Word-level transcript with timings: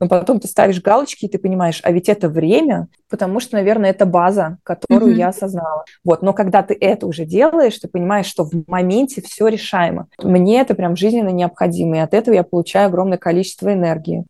но 0.00 0.08
потом 0.08 0.40
ты 0.40 0.48
ставишь 0.48 0.82
галочки, 0.82 1.24
и 1.24 1.28
ты 1.28 1.38
понимаешь, 1.38 1.80
а 1.82 1.92
ведь 1.92 2.08
это 2.08 2.28
время, 2.28 2.88
потому 3.08 3.40
что, 3.40 3.56
наверное, 3.56 3.90
это 3.90 4.06
база, 4.06 4.58
которую 4.62 5.14
mm-hmm. 5.14 5.18
я 5.18 5.28
осознала. 5.28 5.84
Вот, 6.04 6.22
но 6.22 6.32
когда 6.32 6.62
ты 6.62 6.76
это 6.78 7.06
уже 7.06 7.24
делаешь, 7.24 7.78
ты 7.78 7.88
понимаешь, 7.88 8.26
что 8.26 8.44
в 8.44 8.52
моменте 8.66 9.22
все 9.22 9.48
решаемо. 9.48 10.08
Мне 10.22 10.60
это 10.60 10.74
прям 10.74 10.96
жизненно 10.96 11.30
необходимо, 11.30 11.96
и 11.96 12.00
от 12.00 12.14
этого 12.14 12.34
я 12.34 12.42
получаю 12.42 12.88
огромное 12.88 13.18
количество 13.18 13.72
энергии. 13.72 14.24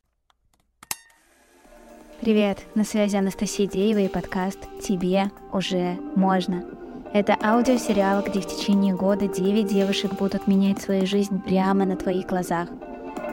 Привет, 2.21 2.59
на 2.75 2.85
связи 2.85 3.17
Анастасия 3.17 3.67
Деева 3.67 3.99
и 3.99 4.09
подкаст 4.09 4.59
«Тебе 4.83 5.25
уже 5.53 5.99
можно». 6.15 6.65
Это 7.13 7.37
аудиосериал, 7.43 8.23
где 8.23 8.41
в 8.41 8.47
течение 8.47 8.95
года 8.95 9.29
9 9.29 9.67
девушек 9.67 10.15
будут 10.19 10.47
менять 10.47 10.81
свою 10.81 11.07
жизнь 11.07 11.41
прямо 11.41 11.85
на 11.85 11.97
твоих 11.97 12.27
глазах– 12.27 12.69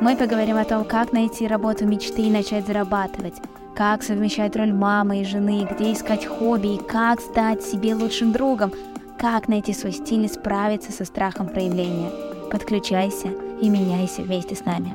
мы 0.02 0.16
поговорим 0.18 0.58
о 0.58 0.66
том, 0.66 0.84
как 0.86 1.14
найти 1.14 1.48
работу 1.48 1.86
мечты 1.86 2.24
и 2.24 2.32
начать 2.32 2.66
зарабатывать, 2.66 3.36
как 3.76 4.04
совмещать 4.04 4.56
роль 4.56 4.74
мамы 4.74 5.22
и 5.22 5.26
жены, 5.26 5.68
где 5.70 5.94
искать 5.94 6.26
хобби 6.26 6.76
и 6.76 6.78
как 6.78 7.22
стать 7.22 7.64
себе 7.64 7.96
лучшим 7.96 8.32
другом, 8.32 8.74
как 9.20 9.48
найти 9.48 9.74
свой 9.74 9.94
стиль 9.94 10.26
и 10.26 10.28
справиться 10.28 10.92
со 10.92 11.06
страхом 11.06 11.48
проявления. 11.48 12.10
Подключайся 12.52 13.30
и 13.62 13.70
меняйся 13.70 14.22
вместе 14.22 14.56
с 14.56 14.66
нами. 14.66 14.94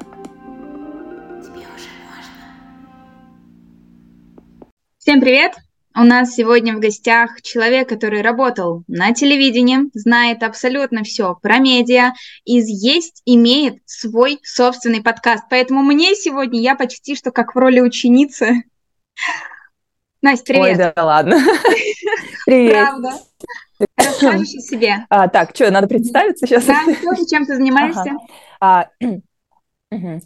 Всем 4.99 5.21
привет! 5.21 5.68
У 5.95 6.01
нас 6.01 6.35
сегодня 6.35 6.77
в 6.77 6.81
гостях 6.81 7.43
человек, 7.43 7.89
который 7.89 8.23
работал 8.23 8.85
на 8.87 9.13
телевидении, 9.13 9.91
знает 9.95 10.43
абсолютно 10.43 11.03
все 11.03 11.37
про 11.41 11.59
медиа 11.59 12.13
и 12.45 12.55
есть, 12.59 13.23
имеет 13.25 13.83
свой 13.87 14.39
собственный 14.43 15.03
подкаст. 15.03 15.45
Поэтому 15.51 15.83
мне 15.83 16.15
сегодня 16.15 16.61
я 16.61 16.77
почти 16.77 17.17
что 17.17 17.31
как 17.31 17.55
в 17.55 17.59
роли 17.59 17.81
ученицы. 17.81 18.65
Настя, 20.23 20.45
привет. 20.47 20.79
Ой, 20.79 20.93
да 20.95 21.05
ладно. 21.05 21.39
Привет. 22.47 22.89
Правда. 22.89 23.13
Расскажешь 23.97 24.55
о 24.57 24.61
себе. 24.61 25.07
А, 25.09 25.29
так, 25.29 25.51
что, 25.55 25.71
надо 25.71 25.87
представиться 25.87 26.47
сейчас? 26.47 26.65
Да, 26.65 26.85
тоже 26.85 27.25
чем 27.27 27.47
ты 27.47 27.55
занимаешься? 27.55 28.17
Ага. 28.59 28.91
А, 29.01 29.07
Угу. 29.91 30.21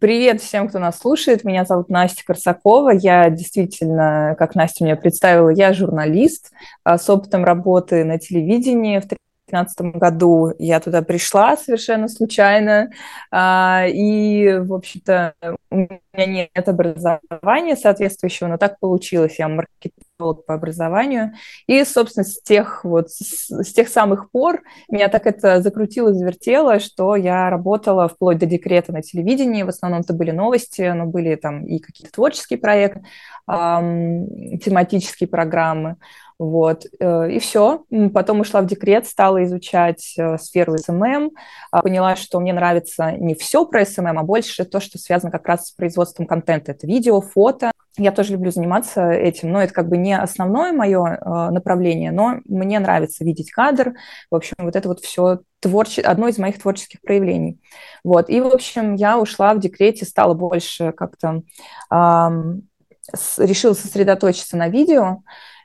Привет 0.00 0.40
всем, 0.40 0.68
кто 0.68 0.80
нас 0.80 0.98
слушает. 0.98 1.44
Меня 1.44 1.64
зовут 1.64 1.90
Настя 1.90 2.24
Корсакова. 2.24 2.90
Я 2.90 3.30
действительно, 3.30 4.34
как 4.36 4.56
Настя 4.56 4.84
меня 4.84 4.96
представила, 4.96 5.50
я 5.50 5.72
журналист 5.72 6.50
а, 6.82 6.98
с 6.98 7.08
опытом 7.08 7.44
работы 7.44 8.04
на 8.04 8.18
телевидении. 8.18 8.98
В 8.98 9.06
2015 9.06 9.80
году 9.96 10.52
я 10.58 10.80
туда 10.80 11.02
пришла 11.02 11.56
совершенно 11.56 12.08
случайно. 12.08 12.90
А, 13.30 13.84
и, 13.86 14.58
в 14.58 14.74
общем-то, 14.74 15.34
у 15.70 15.76
меня 15.76 16.26
нет 16.26 16.68
образования 16.68 17.76
соответствующего, 17.76 18.48
но 18.48 18.58
так 18.58 18.80
получилось. 18.80 19.38
Я 19.38 19.46
маркетолог 19.46 20.09
по 20.20 20.54
образованию. 20.54 21.32
И, 21.66 21.84
собственно, 21.84 22.24
с 22.24 22.40
тех, 22.42 22.84
вот, 22.84 23.10
с, 23.10 23.50
с 23.50 23.72
тех 23.72 23.88
самых 23.88 24.30
пор 24.30 24.62
меня 24.88 25.08
так 25.08 25.26
это 25.26 25.60
закрутило, 25.62 26.12
завертело, 26.14 26.78
что 26.78 27.16
я 27.16 27.50
работала 27.50 28.08
вплоть 28.08 28.38
до 28.38 28.46
декрета 28.46 28.92
на 28.92 29.02
телевидении. 29.02 29.62
В 29.62 29.68
основном 29.68 30.00
это 30.00 30.12
были 30.12 30.30
новости, 30.30 30.92
но 30.94 31.06
были 31.06 31.34
там 31.34 31.66
и 31.66 31.78
какие-то 31.78 32.12
творческие 32.12 32.58
проекты, 32.58 33.02
эм, 33.48 34.58
тематические 34.58 35.28
программы. 35.28 35.96
Вот, 36.40 36.86
э, 36.98 37.32
и 37.32 37.38
все. 37.38 37.84
Потом 38.14 38.40
ушла 38.40 38.62
в 38.62 38.66
декрет, 38.66 39.06
стала 39.06 39.44
изучать 39.44 40.14
э, 40.16 40.38
сферу 40.38 40.78
SMM, 40.78 41.32
а, 41.70 41.82
поняла, 41.82 42.16
что 42.16 42.40
мне 42.40 42.54
нравится 42.54 43.12
не 43.12 43.34
все 43.34 43.66
про 43.66 43.84
SMM, 43.84 44.18
а 44.18 44.22
больше 44.22 44.64
то, 44.64 44.80
что 44.80 44.96
связано 44.96 45.30
как 45.30 45.46
раз 45.46 45.66
с 45.66 45.72
производством 45.72 46.26
контента. 46.26 46.72
Это 46.72 46.86
видео, 46.86 47.20
фото. 47.20 47.72
Я 47.98 48.10
тоже 48.10 48.32
люблю 48.32 48.50
заниматься 48.50 49.10
этим, 49.10 49.52
но 49.52 49.60
это 49.62 49.74
как 49.74 49.90
бы 49.90 49.98
не 49.98 50.16
основное 50.16 50.72
мое 50.72 51.04
э, 51.04 51.50
направление, 51.50 52.10
но 52.10 52.36
мне 52.46 52.78
нравится 52.78 53.22
видеть 53.22 53.50
кадр. 53.50 53.92
В 54.30 54.34
общем, 54.34 54.54
вот 54.60 54.76
это 54.76 54.88
вот 54.88 55.00
все 55.00 55.40
творче... 55.60 56.00
одно 56.00 56.28
из 56.28 56.38
моих 56.38 56.58
творческих 56.58 57.02
проявлений. 57.02 57.60
Вот, 58.02 58.30
и, 58.30 58.40
в 58.40 58.46
общем, 58.46 58.94
я 58.94 59.18
ушла 59.18 59.52
в 59.52 59.60
декрете, 59.60 60.06
стала 60.06 60.32
больше 60.32 60.92
как-то... 60.92 61.42
Эм, 61.92 62.62
решила 63.38 63.74
сосредоточиться 63.74 64.56
на 64.56 64.68
видео, 64.68 65.18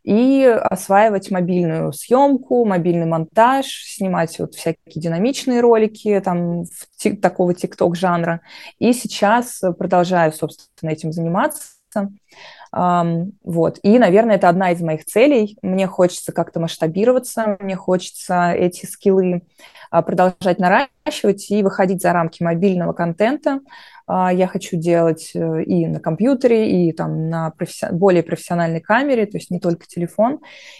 и 0.05 0.45
осваивать 0.45 1.31
мобильную 1.31 1.91
съемку, 1.91 2.63
мобильный 2.63 3.07
монтаж, 3.07 3.65
снимать 3.65 4.37
вот 4.37 4.53
всякие 4.53 5.01
динамичные 5.01 5.61
ролики 5.61 6.21
там 6.23 6.65
в 6.65 7.15
такого 7.21 7.55
тикток 7.55 7.95
жанра. 7.95 8.41
И 8.77 8.93
сейчас 8.93 9.61
продолжаю, 9.79 10.31
собственно, 10.31 10.91
этим 10.91 11.11
заниматься. 11.11 11.59
Um, 12.75 13.31
вот. 13.41 13.79
И, 13.83 13.97
наверное, 13.97 14.35
это 14.35 14.49
одна 14.49 14.71
из 14.71 14.81
моих 14.81 15.05
целей. 15.05 15.57
Мне 15.61 15.87
хочется 15.87 16.33
как-то 16.33 16.59
масштабироваться, 16.59 17.57
мне 17.59 17.75
хочется 17.75 18.51
эти 18.51 18.85
скиллы 18.85 19.43
продолжать 19.89 20.59
наращивать 20.59 21.49
и 21.51 21.63
выходить 21.63 22.01
за 22.01 22.13
рамки 22.13 22.43
мобильного 22.43 22.93
контента. 22.93 23.61
А, 24.07 24.31
я 24.31 24.47
хочу 24.47 24.77
делать 24.77 25.31
э, 25.33 25.63
и 25.63 25.87
на 25.87 25.99
компьютере, 25.99 26.87
и 26.87 26.91
там 26.91 27.29
на 27.29 27.51
професси... 27.51 27.87
более 27.91 28.23
профессиональной 28.23 28.79
камере, 28.79 29.25
то 29.25 29.37
есть 29.37 29.49
не 29.49 29.59
только 29.59 29.87
телефон. 29.87 30.39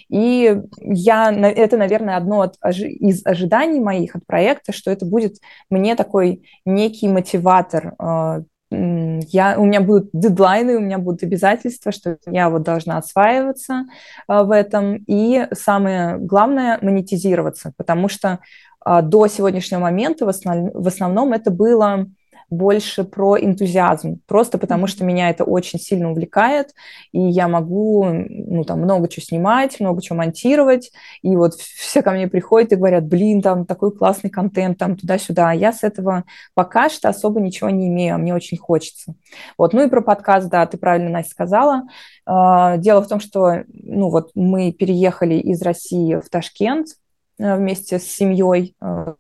И 0.10 0.62
я, 0.80 1.32
это, 1.32 1.78
наверное, 1.78 2.18
одно 2.18 2.52
из 2.72 3.26
ожиданий 3.26 3.80
моих 3.80 4.16
от 4.16 4.26
проекта, 4.26 4.74
что 4.74 4.92
это 4.92 5.06
будет 5.06 5.38
мне 5.70 5.96
такой 5.96 6.44
некий 6.66 7.08
мотиватор 7.08 7.94
а, 7.98 8.42
я, 8.72 9.60
у 9.60 9.66
меня 9.66 9.80
будут 9.80 10.10
дедлайны, 10.12 10.76
у 10.76 10.80
меня 10.80 10.98
будут 10.98 11.24
обязательства, 11.24 11.92
что 11.92 12.18
я 12.26 12.50
вот 12.50 12.64
должна 12.64 12.98
осваиваться 12.98 13.86
а, 14.28 14.44
в 14.44 14.52
этом. 14.52 15.04
И 15.08 15.48
самое 15.54 16.18
главное– 16.18 16.80
монетизироваться, 16.82 17.74
потому 17.78 18.10
что 18.10 18.40
до 18.86 19.28
сегодняшнего 19.28 19.80
момента 19.80 20.26
в, 20.26 20.30
основ, 20.30 20.72
в 20.74 20.88
основном 20.88 21.34
это 21.34 21.52
было 21.52 22.08
больше 22.50 23.04
про 23.04 23.38
энтузиазм, 23.40 24.22
просто 24.28 24.58
потому 24.58 24.88
что 24.88 25.04
меня 25.04 25.30
это 25.30 25.44
очень 25.44 25.80
сильно 25.80 26.12
увлекает, 26.12 26.74
и 27.12 27.20
я 27.20 27.48
могу 27.48 28.06
ну, 28.06 28.64
там, 28.64 28.82
много 28.82 29.08
чего 29.08 29.24
снимать, 29.24 29.80
много 29.80 30.02
чего 30.02 30.18
монтировать, 30.18 30.92
и 31.22 31.36
вот 31.36 31.56
все 31.56 32.02
ко 32.02 32.12
мне 32.12 32.28
приходят 32.28 32.72
и 32.72 32.76
говорят, 32.76 33.06
блин, 33.06 33.42
там 33.42 33.66
такой 33.66 33.92
классный 33.92 34.30
контент, 34.30 34.78
там 34.78 34.96
туда-сюда, 34.96 35.50
а 35.50 35.56
я 35.56 35.74
с 35.74 35.84
этого 35.84 36.24
пока 36.54 36.90
что 36.90 37.10
особо 37.10 37.42
ничего 37.42 37.70
не 37.70 37.88
имею, 37.88 38.16
а 38.16 38.18
мне 38.18 38.34
очень 38.34 38.58
хочется. 38.58 39.16
Вот, 39.58 39.74
ну 39.74 39.86
и 39.86 39.90
про 39.90 40.02
подкаст, 40.02 40.50
да, 40.50 40.66
ты 40.66 40.78
правильно, 40.78 41.10
Настя, 41.10 41.32
сказала. 41.32 41.84
А, 42.26 42.78
дело 42.78 43.02
в 43.02 43.08
том, 43.08 43.20
что, 43.20 43.64
ну 43.68 44.10
вот 44.10 44.32
мы 44.36 44.72
переехали 44.72 45.36
из 45.36 45.62
России 45.62 46.16
в 46.16 46.30
Ташкент, 46.30 46.90
вместе 47.38 48.00
с 48.00 48.04
семьей 48.04 48.76
э, 48.82 49.16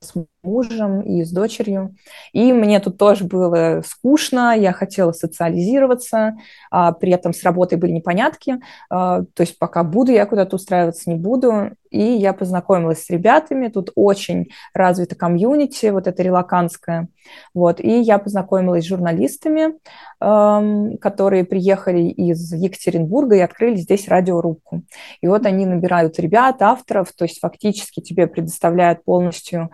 с 0.00 0.14
мужем 0.42 1.00
и 1.00 1.24
с 1.24 1.30
дочерью. 1.30 1.94
И 2.32 2.52
мне 2.52 2.80
тут 2.80 2.98
тоже 2.98 3.24
было 3.24 3.82
скучно, 3.86 4.56
я 4.56 4.72
хотела 4.72 5.12
социализироваться, 5.12 6.36
а 6.70 6.92
при 6.92 7.12
этом 7.12 7.32
с 7.32 7.42
работой 7.42 7.78
были 7.78 7.92
непонятки, 7.92 8.60
а, 8.88 9.22
то 9.34 9.40
есть 9.42 9.58
пока 9.58 9.84
буду 9.84 10.12
я 10.12 10.26
куда-то 10.26 10.56
устраиваться, 10.56 11.10
не 11.10 11.16
буду. 11.16 11.70
И 11.90 12.00
я 12.02 12.32
познакомилась 12.32 13.04
с 13.04 13.10
ребятами, 13.10 13.66
тут 13.66 13.90
очень 13.96 14.50
развита 14.72 15.16
комьюнити, 15.16 15.86
вот 15.86 16.06
это 16.06 16.22
релаканское. 16.22 17.08
Вот, 17.52 17.80
и 17.80 18.00
я 18.00 18.18
познакомилась 18.18 18.84
с 18.84 18.88
журналистами, 18.88 19.74
которые 20.20 21.44
приехали 21.44 22.02
из 22.02 22.52
Екатеринбурга 22.52 23.36
и 23.36 23.40
открыли 23.40 23.74
здесь 23.74 24.06
радиорубку. 24.06 24.84
И 25.20 25.26
вот 25.26 25.46
они 25.46 25.66
набирают 25.66 26.18
ребят, 26.20 26.62
авторов, 26.62 27.12
то 27.12 27.24
есть 27.24 27.40
фактически 27.40 28.00
тебе 28.00 28.28
предоставляют 28.28 29.04
полностью 29.04 29.70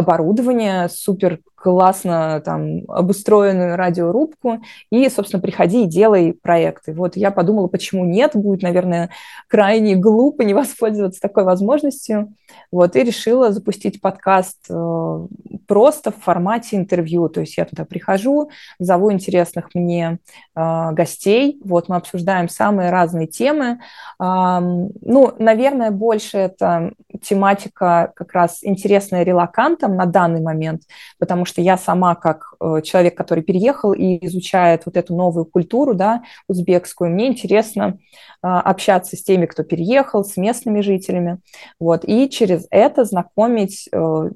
оборудование, 0.00 0.88
супер 0.88 1.40
классно 1.54 2.40
там 2.42 2.84
обустроенную 2.88 3.76
радиорубку, 3.76 4.60
и, 4.90 5.08
собственно, 5.10 5.42
приходи 5.42 5.84
и 5.84 5.86
делай 5.86 6.32
проекты. 6.32 6.94
Вот 6.94 7.16
я 7.16 7.30
подумала, 7.30 7.66
почему 7.66 8.04
нет, 8.06 8.32
будет, 8.34 8.62
наверное, 8.62 9.10
крайне 9.46 9.94
глупо 9.94 10.42
не 10.42 10.54
воспользоваться 10.54 11.20
такой 11.20 11.44
возможностью. 11.44 12.32
Вот, 12.72 12.96
и 12.96 13.02
решила 13.04 13.52
запустить 13.52 14.00
подкаст 14.00 14.58
э, 14.70 15.26
просто 15.68 16.10
в 16.10 16.16
формате 16.16 16.76
интервью. 16.76 17.28
То 17.28 17.40
есть 17.40 17.56
я 17.56 17.64
туда 17.64 17.84
прихожу, 17.84 18.50
зову 18.78 19.12
интересных 19.12 19.74
мне 19.74 20.18
э, 20.56 20.92
гостей, 20.92 21.60
вот 21.62 21.88
мы 21.88 21.96
обсуждаем 21.96 22.48
самые 22.48 22.90
разные 22.90 23.26
темы. 23.26 23.80
Ну, 24.18 25.32
наверное, 25.38 25.90
больше 25.90 26.38
это 26.38 26.92
тематика 27.22 28.12
как 28.14 28.32
раз 28.32 28.58
интересная 28.62 29.22
релакантам 29.22 29.96
на 29.96 30.06
данный 30.06 30.40
момент, 30.40 30.82
потому 31.18 31.44
что 31.44 31.60
я 31.60 31.76
сама 31.76 32.14
как 32.14 32.54
э, 32.60 32.82
человек, 32.82 33.16
который 33.16 33.42
переехал 33.42 33.92
и 33.92 34.24
изучает 34.26 34.86
вот 34.86 34.96
эту 34.96 35.14
новую 35.14 35.44
культуру, 35.44 35.94
да, 35.94 36.22
узбекскую, 36.48 37.10
мне 37.10 37.28
интересно 37.28 37.98
а, 38.42 38.60
общаться 38.60 39.16
с 39.16 39.22
теми, 39.22 39.46
кто 39.46 39.62
переехал, 39.62 40.24
с 40.24 40.36
местными 40.36 40.80
жителями, 40.80 41.38
вот, 41.78 42.04
и 42.04 42.28
через 42.28 42.66
это 42.70 43.04
знакомить 43.04 43.88
э, 43.92 44.30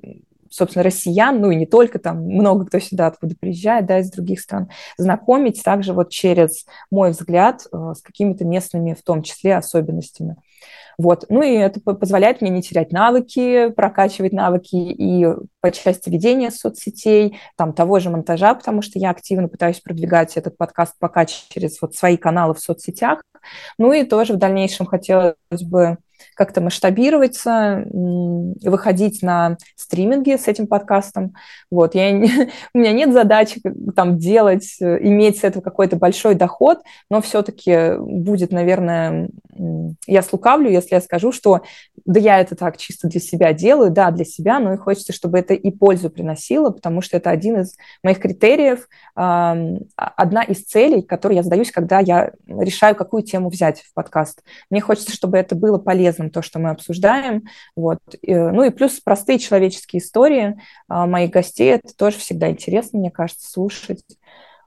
собственно, 0.50 0.84
россиян, 0.84 1.40
ну 1.40 1.50
и 1.50 1.56
не 1.56 1.66
только, 1.66 1.98
там 1.98 2.22
много 2.22 2.66
кто 2.66 2.78
сюда 2.78 3.08
откуда 3.08 3.34
приезжает, 3.38 3.86
да, 3.86 3.98
из 3.98 4.10
других 4.10 4.40
стран, 4.40 4.68
знакомить 4.96 5.62
также 5.64 5.92
вот 5.92 6.10
через 6.10 6.64
мой 6.92 7.10
взгляд 7.10 7.62
с 7.62 8.00
какими-то 8.00 8.44
местными, 8.44 8.94
в 8.94 9.02
том 9.02 9.22
числе, 9.22 9.56
особенностями. 9.56 10.36
Вот. 10.98 11.24
Ну 11.28 11.42
и 11.42 11.52
это 11.54 11.80
позволяет 11.80 12.40
мне 12.40 12.50
не 12.50 12.62
терять 12.62 12.92
навыки, 12.92 13.70
прокачивать 13.70 14.32
навыки 14.32 14.76
и 14.76 15.26
по 15.60 15.70
части 15.70 16.10
ведения 16.10 16.50
соцсетей, 16.50 17.38
там 17.56 17.72
того 17.72 17.98
же 17.98 18.10
монтажа, 18.10 18.54
потому 18.54 18.82
что 18.82 18.98
я 18.98 19.10
активно 19.10 19.48
пытаюсь 19.48 19.80
продвигать 19.80 20.36
этот 20.36 20.56
подкаст 20.56 20.94
пока 20.98 21.26
через 21.26 21.80
вот 21.80 21.94
свои 21.94 22.16
каналы 22.16 22.54
в 22.54 22.60
соцсетях. 22.60 23.22
Ну 23.78 23.92
и 23.92 24.04
тоже 24.04 24.32
в 24.32 24.36
дальнейшем 24.36 24.86
хотелось 24.86 25.34
бы 25.62 25.98
как-то 26.34 26.60
масштабироваться, 26.60 27.84
выходить 27.92 29.22
на 29.22 29.56
стриминги 29.76 30.36
с 30.36 30.48
этим 30.48 30.66
подкастом. 30.66 31.34
Вот, 31.70 31.94
я, 31.94 32.10
у 32.74 32.78
меня 32.78 32.92
нет 32.92 33.12
задачи 33.12 33.62
там 33.94 34.18
делать, 34.18 34.76
иметь 34.80 35.38
с 35.38 35.44
этого 35.44 35.62
какой-то 35.62 35.96
большой 35.96 36.34
доход, 36.34 36.80
но 37.10 37.20
все-таки 37.20 37.96
будет, 37.98 38.52
наверное, 38.52 39.28
я 40.06 40.22
слукавлю, 40.22 40.70
если 40.70 40.94
я 40.94 41.00
скажу, 41.00 41.32
что 41.32 41.62
да 42.04 42.20
я 42.20 42.40
это 42.40 42.56
так 42.56 42.76
чисто 42.76 43.08
для 43.08 43.20
себя 43.20 43.52
делаю, 43.52 43.90
да, 43.90 44.10
для 44.10 44.24
себя, 44.24 44.58
но 44.58 44.74
и 44.74 44.76
хочется, 44.76 45.12
чтобы 45.12 45.38
это 45.38 45.54
и 45.54 45.70
пользу 45.70 46.10
приносило, 46.10 46.70
потому 46.70 47.00
что 47.00 47.16
это 47.16 47.30
один 47.30 47.60
из 47.60 47.76
моих 48.02 48.18
критериев, 48.18 48.88
одна 49.14 50.42
из 50.42 50.64
целей, 50.64 51.02
которые 51.02 51.36
я 51.36 51.42
задаюсь, 51.42 51.70
когда 51.70 52.00
я 52.00 52.32
решаю, 52.46 52.94
какую 52.94 53.22
тему 53.22 53.48
взять 53.48 53.80
в 53.80 53.94
подкаст. 53.94 54.42
Мне 54.70 54.80
хочется, 54.80 55.12
чтобы 55.12 55.38
это 55.38 55.54
было 55.54 55.78
полезным, 56.04 56.30
то, 56.30 56.42
что 56.42 56.58
мы 56.58 56.70
обсуждаем. 56.70 57.44
Вот. 57.76 57.98
Ну 58.22 58.62
и 58.62 58.70
плюс 58.70 59.00
простые 59.00 59.38
человеческие 59.38 60.00
истории 60.00 60.56
а, 60.88 61.06
моих 61.06 61.30
гостей, 61.30 61.70
это 61.70 61.94
тоже 61.96 62.18
всегда 62.18 62.50
интересно, 62.50 62.98
мне 62.98 63.10
кажется, 63.10 63.50
слушать. 63.50 64.04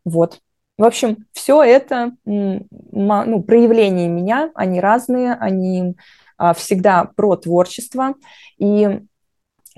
Вот. 0.04 0.40
В 0.78 0.84
общем, 0.84 1.26
все 1.34 1.64
это 1.64 2.12
ну, 2.26 3.44
проявления 3.44 4.08
меня, 4.08 4.52
они 4.54 4.80
разные, 4.80 5.34
они 5.34 5.96
а, 6.38 6.54
всегда 6.54 7.06
про 7.16 7.36
творчество. 7.36 8.16
И 8.58 9.02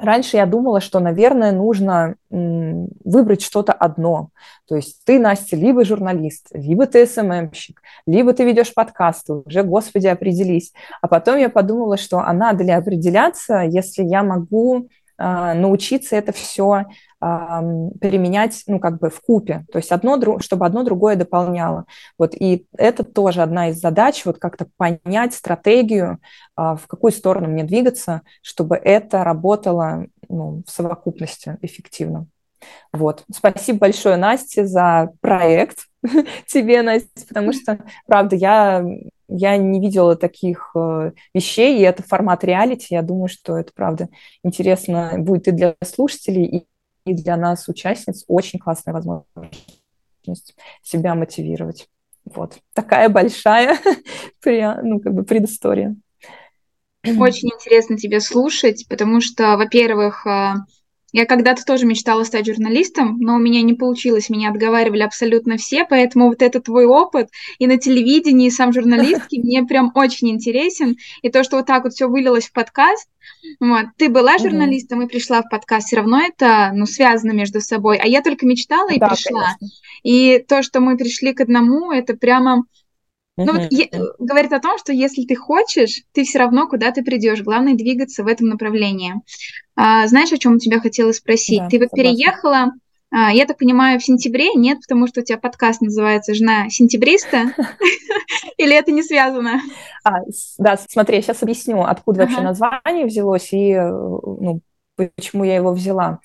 раньше 0.02 0.38
я 0.38 0.46
думала, 0.46 0.82
что, 0.82 1.00
наверное, 1.00 1.52
нужно 1.52 2.16
выбрать 2.30 3.42
что-то 3.42 3.74
одно. 3.74 4.30
То 4.68 4.76
есть 4.76 5.04
ты, 5.06 5.20
Настя, 5.20 5.56
либо 5.56 5.84
журналист, 5.84 6.48
либо 6.54 6.86
ты 6.86 7.06
СММщик, 7.06 7.82
либо 8.06 8.34
ты 8.34 8.46
ведешь 8.46 8.74
подкасты, 8.74 9.34
уже, 9.34 9.64
господи, 9.64 10.08
определись. 10.08 10.74
А 11.02 11.08
потом 11.08 11.38
я 11.38 11.50
подумала, 11.50 11.98
что 11.98 12.20
а 12.20 12.34
надо 12.34 12.64
ли 12.64 12.72
определяться, 12.72 13.62
если 13.62 14.04
я 14.04 14.24
могу 14.24 14.90
научиться 15.20 16.16
это 16.16 16.32
все 16.32 16.86
применять, 17.20 18.64
ну, 18.68 18.80
как 18.80 19.00
бы 19.00 19.10
в 19.10 19.20
купе, 19.20 19.66
то 19.74 19.78
есть 19.78 19.92
одно, 19.92 20.40
чтобы 20.40 20.66
одно 20.66 20.84
другое 20.84 21.18
дополняло. 21.18 21.84
Вот, 22.18 22.34
и 22.34 22.66
это 22.78 23.04
тоже 23.04 23.42
одна 23.42 23.70
из 23.70 23.82
задач, 23.82 24.24
вот 24.24 24.40
как-то 24.40 24.68
понять 24.78 25.34
стратегию, 25.34 26.20
а, 26.56 26.78
в 26.78 26.88
какую 26.88 27.12
сторону 27.12 27.50
мне 27.50 27.66
двигаться, 27.66 28.22
чтобы 28.42 28.78
это 28.78 29.26
работало 29.26 30.06
ну, 30.30 30.64
в 30.66 30.72
совокупности 30.72 31.58
эффективно. 31.62 32.28
Вот. 32.92 33.24
Спасибо 33.32 33.80
большое, 33.80 34.18
Насте, 34.18 34.66
за 34.66 35.12
проект 35.22 35.88
тебе, 36.48 36.82
Настя, 36.82 37.28
потому 37.28 37.54
что, 37.54 37.80
правда, 38.06 38.36
я, 38.36 38.86
я 39.30 39.58
не 39.58 39.80
видела 39.80 40.16
таких 40.16 40.72
э, 40.76 41.12
вещей, 41.34 41.80
и 41.80 41.84
это 41.84 42.04
формат 42.04 42.44
реалити. 42.44 42.88
Я 42.94 43.02
думаю, 43.02 43.30
что 43.30 43.58
это, 43.58 43.72
правда, 43.74 44.10
интересно 44.44 45.14
будет 45.18 45.48
и 45.48 45.52
для 45.52 45.76
слушателей, 45.84 46.68
и 47.06 47.14
для 47.14 47.38
нас, 47.38 47.68
участниц, 47.68 48.26
очень 48.28 48.60
классная 48.60 48.94
возможность 48.94 50.56
себя 50.84 51.16
мотивировать. 51.16 51.88
Вот. 52.26 52.58
Такая 52.74 53.10
большая 53.10 53.78
ну, 54.46 55.00
как 55.00 55.14
бы 55.14 55.24
предыстория. 55.24 55.96
Очень 57.06 57.50
интересно 57.50 57.98
тебя 57.98 58.20
слушать, 58.20 58.86
потому 58.90 59.22
что, 59.22 59.56
во-первых, 59.56 60.28
а, 60.28 60.66
я 61.12 61.26
когда-то 61.26 61.64
тоже 61.66 61.86
мечтала 61.86 62.24
стать 62.24 62.46
журналистом, 62.46 63.18
но 63.20 63.36
у 63.36 63.40
меня 63.40 63.62
не 63.62 63.74
получилось, 63.74 64.30
меня 64.30 64.50
отговаривали 64.50 65.02
абсолютно 65.02 65.58
все, 65.58 65.86
поэтому 65.86 66.28
вот 66.30 66.42
этот 66.42 66.66
твой 66.66 66.86
опыт 66.86 67.30
и 67.58 67.68
на 67.68 67.78
телевидении, 67.78 68.48
и 68.48 68.52
сам 68.52 68.74
журналистский 68.74 69.40
мне 69.44 69.64
прям 69.64 69.92
очень 69.96 70.30
интересен, 70.30 70.98
и 71.22 71.30
то, 71.30 71.44
что 71.44 71.58
вот 71.58 71.66
так 71.66 71.84
вот 71.84 71.94
все 71.94 72.08
вылилось 72.08 72.48
в 72.48 72.54
подкаст, 72.54 73.08
вот, 73.60 73.86
ты 73.98 74.10
была 74.10 74.38
журналистом 74.38 75.02
и 75.02 75.08
пришла 75.08 75.42
в 75.42 75.50
подкаст, 75.50 75.88
все 75.88 75.98
равно 75.98 76.22
это, 76.22 76.72
ну, 76.74 76.86
связано 76.86 77.32
между 77.32 77.62
собой, 77.62 77.98
а 77.98 78.08
я 78.08 78.22
только 78.22 78.46
мечтала 78.46 78.90
и 78.90 79.00
да, 79.00 79.10
пришла, 79.10 79.56
конечно. 79.60 79.78
и 80.04 80.44
то, 80.48 80.62
что 80.64 80.80
мы 80.80 80.98
пришли 80.98 81.34
к 81.34 81.42
одному, 81.42 81.92
это 81.92 82.16
прямо 82.16 82.64
ну 83.46 83.54
вот 83.54 83.72
е- 83.72 83.90
говорит 84.20 84.54
о 84.54 84.60
том, 84.60 84.78
что 84.78 84.92
если 84.92 85.24
ты 85.26 85.36
хочешь, 85.36 86.04
ты 86.12 86.24
все 86.24 86.40
равно 86.40 86.68
куда 86.68 86.92
ты 86.92 87.04
придешь. 87.04 87.42
Главное 87.42 87.76
двигаться 87.76 88.24
в 88.24 88.28
этом 88.28 88.48
направлении. 88.48 89.16
А, 89.76 90.08
знаешь, 90.08 90.32
о 90.32 90.38
чем 90.38 90.56
у 90.56 90.60
тебя 90.60 90.80
хотела 90.80 91.12
спросить? 91.12 91.60
Да, 91.60 91.70
ты 91.70 91.80
вот 91.80 91.90
согласна. 91.90 91.98
переехала, 91.98 92.72
а, 93.12 93.32
я 93.32 93.46
так 93.46 93.58
понимаю, 93.58 94.00
в 94.00 94.04
сентябре? 94.04 94.54
Нет, 94.54 94.80
потому 94.82 95.08
что 95.08 95.22
у 95.22 95.24
тебя 95.24 95.38
подкаст 95.38 95.82
называется 95.82 96.34
«Жена 96.34 96.70
сентябриста». 96.70 97.54
Или 98.58 98.76
это 98.76 98.92
не 98.92 99.04
связано? 99.04 99.62
А, 100.04 100.20
да, 100.58 100.78
смотри, 100.90 101.18
я 101.18 101.22
сейчас 101.22 101.42
объясню, 101.42 101.82
откуда 101.84 102.22
вообще 102.22 102.42
название 102.42 103.06
взялось 103.06 103.52
и 103.54 103.72
э, 103.72 103.90
ну, 103.90 104.62
почему 104.96 105.44
я 105.44 105.56
его 105.56 105.72
взяла 105.72 106.20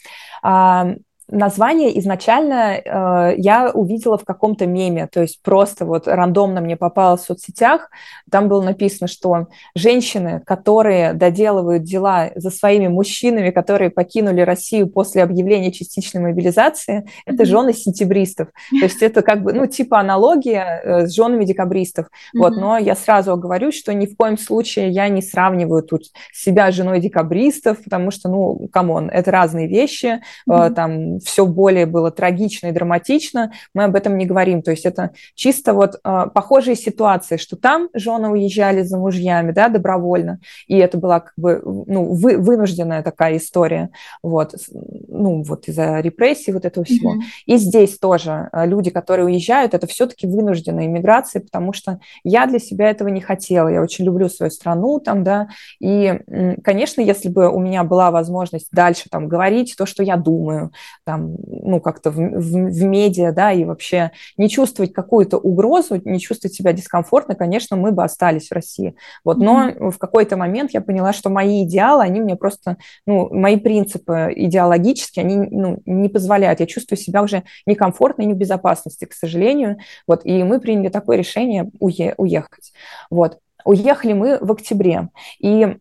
название 1.34 1.98
изначально 1.98 2.76
э, 2.76 3.34
я 3.36 3.70
увидела 3.72 4.16
в 4.16 4.24
каком-то 4.24 4.66
меме, 4.66 5.08
то 5.12 5.20
есть 5.20 5.42
просто 5.42 5.84
вот 5.84 6.06
рандомно 6.06 6.60
мне 6.60 6.76
попало 6.76 7.16
в 7.16 7.20
соцсетях, 7.20 7.90
там 8.30 8.48
было 8.48 8.62
написано, 8.62 9.08
что 9.08 9.48
женщины, 9.74 10.40
которые 10.46 11.12
доделывают 11.12 11.82
дела 11.82 12.30
за 12.34 12.50
своими 12.50 12.88
мужчинами, 12.88 13.50
которые 13.50 13.90
покинули 13.90 14.40
Россию 14.40 14.88
после 14.88 15.22
объявления 15.22 15.72
частичной 15.72 16.22
мобилизации, 16.22 17.08
это 17.26 17.44
жены 17.44 17.72
сентябристов. 17.72 18.48
То 18.70 18.84
есть 18.84 19.02
это 19.02 19.22
как 19.22 19.42
бы, 19.42 19.52
ну, 19.52 19.66
типа 19.66 20.00
аналогия 20.00 20.80
э, 20.82 21.06
с 21.06 21.14
женами 21.14 21.44
декабристов. 21.44 22.06
Mm-hmm. 22.06 22.38
Вот, 22.38 22.56
но 22.56 22.78
я 22.78 22.94
сразу 22.94 23.36
говорю, 23.36 23.72
что 23.72 23.92
ни 23.92 24.06
в 24.06 24.16
коем 24.16 24.38
случае 24.38 24.90
я 24.90 25.08
не 25.08 25.22
сравниваю 25.22 25.82
тут 25.82 26.04
себя 26.32 26.70
с 26.70 26.74
женой 26.74 27.00
декабристов, 27.00 27.82
потому 27.82 28.10
что, 28.10 28.28
ну, 28.28 28.68
come 28.72 28.94
on, 28.94 29.10
это 29.10 29.30
разные 29.30 29.66
вещи, 29.66 30.20
mm-hmm. 30.48 30.74
там 30.74 31.20
все 31.24 31.46
более 31.46 31.86
было 31.86 32.10
трагично 32.10 32.68
и 32.68 32.72
драматично, 32.72 33.52
мы 33.74 33.84
об 33.84 33.96
этом 33.96 34.16
не 34.16 34.26
говорим. 34.26 34.62
То 34.62 34.70
есть 34.70 34.84
это 34.84 35.10
чисто 35.34 35.74
вот 35.74 35.96
э, 36.04 36.26
похожие 36.32 36.76
ситуации, 36.76 37.36
что 37.36 37.56
там 37.56 37.88
жены 37.94 38.28
уезжали 38.28 38.82
за 38.82 38.98
мужьями, 38.98 39.52
да, 39.52 39.68
добровольно, 39.68 40.40
и 40.66 40.76
это 40.76 40.98
была 40.98 41.20
как 41.20 41.32
бы, 41.36 41.60
ну, 41.64 42.12
вы, 42.12 42.36
вынужденная 42.36 43.02
такая 43.02 43.36
история, 43.38 43.90
вот, 44.22 44.54
ну, 44.72 45.42
вот 45.42 45.68
из-за 45.68 46.00
репрессий 46.00 46.52
вот 46.52 46.64
этого 46.64 46.84
всего. 46.84 47.14
Mm-hmm. 47.14 47.20
И 47.46 47.56
здесь 47.56 47.98
тоже 47.98 48.48
а, 48.52 48.66
люди, 48.66 48.90
которые 48.90 49.26
уезжают, 49.26 49.74
это 49.74 49.86
все-таки 49.86 50.26
вынужденная 50.26 50.86
иммиграция, 50.86 51.40
потому 51.40 51.72
что 51.72 52.00
я 52.22 52.46
для 52.46 52.58
себя 52.58 52.90
этого 52.90 53.08
не 53.08 53.20
хотела, 53.20 53.68
я 53.68 53.82
очень 53.82 54.04
люблю 54.04 54.28
свою 54.28 54.50
страну 54.50 55.00
там, 55.00 55.24
да, 55.24 55.48
и, 55.80 56.18
конечно, 56.62 57.00
если 57.00 57.28
бы 57.28 57.50
у 57.50 57.58
меня 57.58 57.84
была 57.84 58.10
возможность 58.10 58.68
дальше 58.72 59.08
там 59.10 59.28
говорить 59.28 59.74
то, 59.76 59.86
что 59.86 60.02
я 60.02 60.16
думаю, 60.16 60.72
там, 61.04 61.36
ну, 61.46 61.80
как-то 61.80 62.10
в, 62.10 62.16
в, 62.16 62.70
в 62.70 62.84
медиа, 62.84 63.32
да, 63.32 63.52
и 63.52 63.64
вообще 63.64 64.10
не 64.36 64.48
чувствовать 64.48 64.92
какую-то 64.92 65.38
угрозу, 65.38 66.00
не 66.04 66.18
чувствовать 66.18 66.54
себя 66.54 66.72
дискомфортно, 66.72 67.34
конечно, 67.34 67.76
мы 67.76 67.92
бы 67.92 68.02
остались 68.02 68.48
в 68.48 68.52
России. 68.52 68.96
Вот, 69.24 69.38
но 69.38 69.68
mm-hmm. 69.68 69.90
в 69.90 69.98
какой-то 69.98 70.36
момент 70.36 70.72
я 70.72 70.80
поняла, 70.80 71.12
что 71.12 71.30
мои 71.30 71.64
идеалы, 71.64 72.02
они 72.02 72.20
мне 72.20 72.36
просто, 72.36 72.78
ну, 73.06 73.28
мои 73.32 73.56
принципы 73.56 74.32
идеологические, 74.34 75.24
они, 75.24 75.36
ну, 75.36 75.82
не 75.84 76.08
позволяют. 76.08 76.60
Я 76.60 76.66
чувствую 76.66 76.98
себя 76.98 77.22
уже 77.22 77.44
некомфортно 77.66 78.22
и 78.22 78.26
не 78.26 78.34
в 78.34 78.38
безопасности, 78.38 79.04
к 79.04 79.12
сожалению. 79.12 79.78
Вот, 80.06 80.24
и 80.24 80.42
мы 80.42 80.60
приняли 80.60 80.88
такое 80.88 81.16
решение 81.16 81.70
уе- 81.80 82.14
уехать. 82.16 82.72
Вот. 83.10 83.38
Уехали 83.64 84.12
мы 84.12 84.38
в 84.42 84.52
октябре. 84.52 85.08
И 85.38 85.78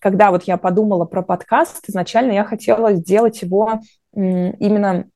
когда 0.00 0.30
вот 0.30 0.44
я 0.44 0.56
подумала 0.56 1.04
про 1.06 1.22
подкаст, 1.22 1.88
изначально 1.88 2.32
я 2.32 2.44
хотела 2.44 2.92
сделать 2.92 3.42
его 3.42 3.80
именно 4.14 5.06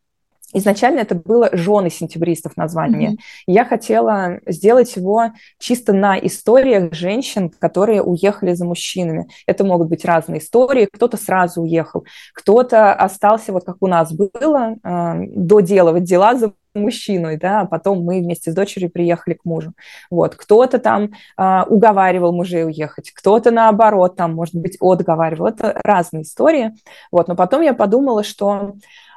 Изначально 0.56 1.00
это 1.00 1.16
было 1.16 1.50
«Жены 1.52 1.90
сентябристов» 1.90 2.56
название. 2.56 3.10
Mm-hmm. 3.10 3.18
Я 3.48 3.64
хотела 3.64 4.38
сделать 4.46 4.94
его 4.94 5.32
чисто 5.58 5.92
на 5.92 6.16
историях 6.16 6.94
женщин, 6.94 7.50
которые 7.50 8.02
уехали 8.02 8.54
за 8.54 8.64
мужчинами. 8.64 9.26
Это 9.48 9.64
могут 9.64 9.88
быть 9.88 10.04
разные 10.04 10.40
истории. 10.40 10.88
Кто-то 10.90 11.16
сразу 11.16 11.62
уехал, 11.62 12.06
кто-то 12.32 12.92
остался, 12.94 13.52
вот 13.52 13.64
как 13.64 13.78
у 13.80 13.88
нас 13.88 14.12
было, 14.12 14.76
э, 14.82 15.26
доделывать 15.34 16.04
дела 16.04 16.36
за 16.36 16.52
мужчиной, 16.74 17.36
да, 17.36 17.60
а 17.60 17.66
потом 17.66 18.02
мы 18.02 18.20
вместе 18.20 18.50
с 18.50 18.54
дочерью 18.54 18.90
приехали 18.90 19.34
к 19.34 19.44
мужу. 19.44 19.72
Вот, 20.10 20.34
кто-то 20.34 20.78
там 20.78 21.10
а, 21.36 21.64
уговаривал 21.68 22.32
мужей 22.32 22.64
уехать, 22.64 23.10
кто-то 23.12 23.50
наоборот, 23.50 24.16
там, 24.16 24.34
может 24.34 24.54
быть, 24.54 24.76
отговаривал. 24.80 25.46
Это 25.46 25.80
разные 25.84 26.22
истории. 26.22 26.74
Вот, 27.10 27.28
но 27.28 27.36
потом 27.36 27.62
я 27.62 27.74
подумала, 27.74 28.24
что 28.24 28.74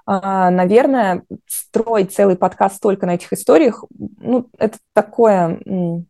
наверное, 0.08 1.24
строить 1.48 2.14
целый 2.14 2.38
подкаст 2.38 2.82
только 2.82 3.06
на 3.06 3.16
этих 3.16 3.34
историях, 3.34 3.84
ну, 4.20 4.48
это 4.58 4.78
такое 4.94 5.60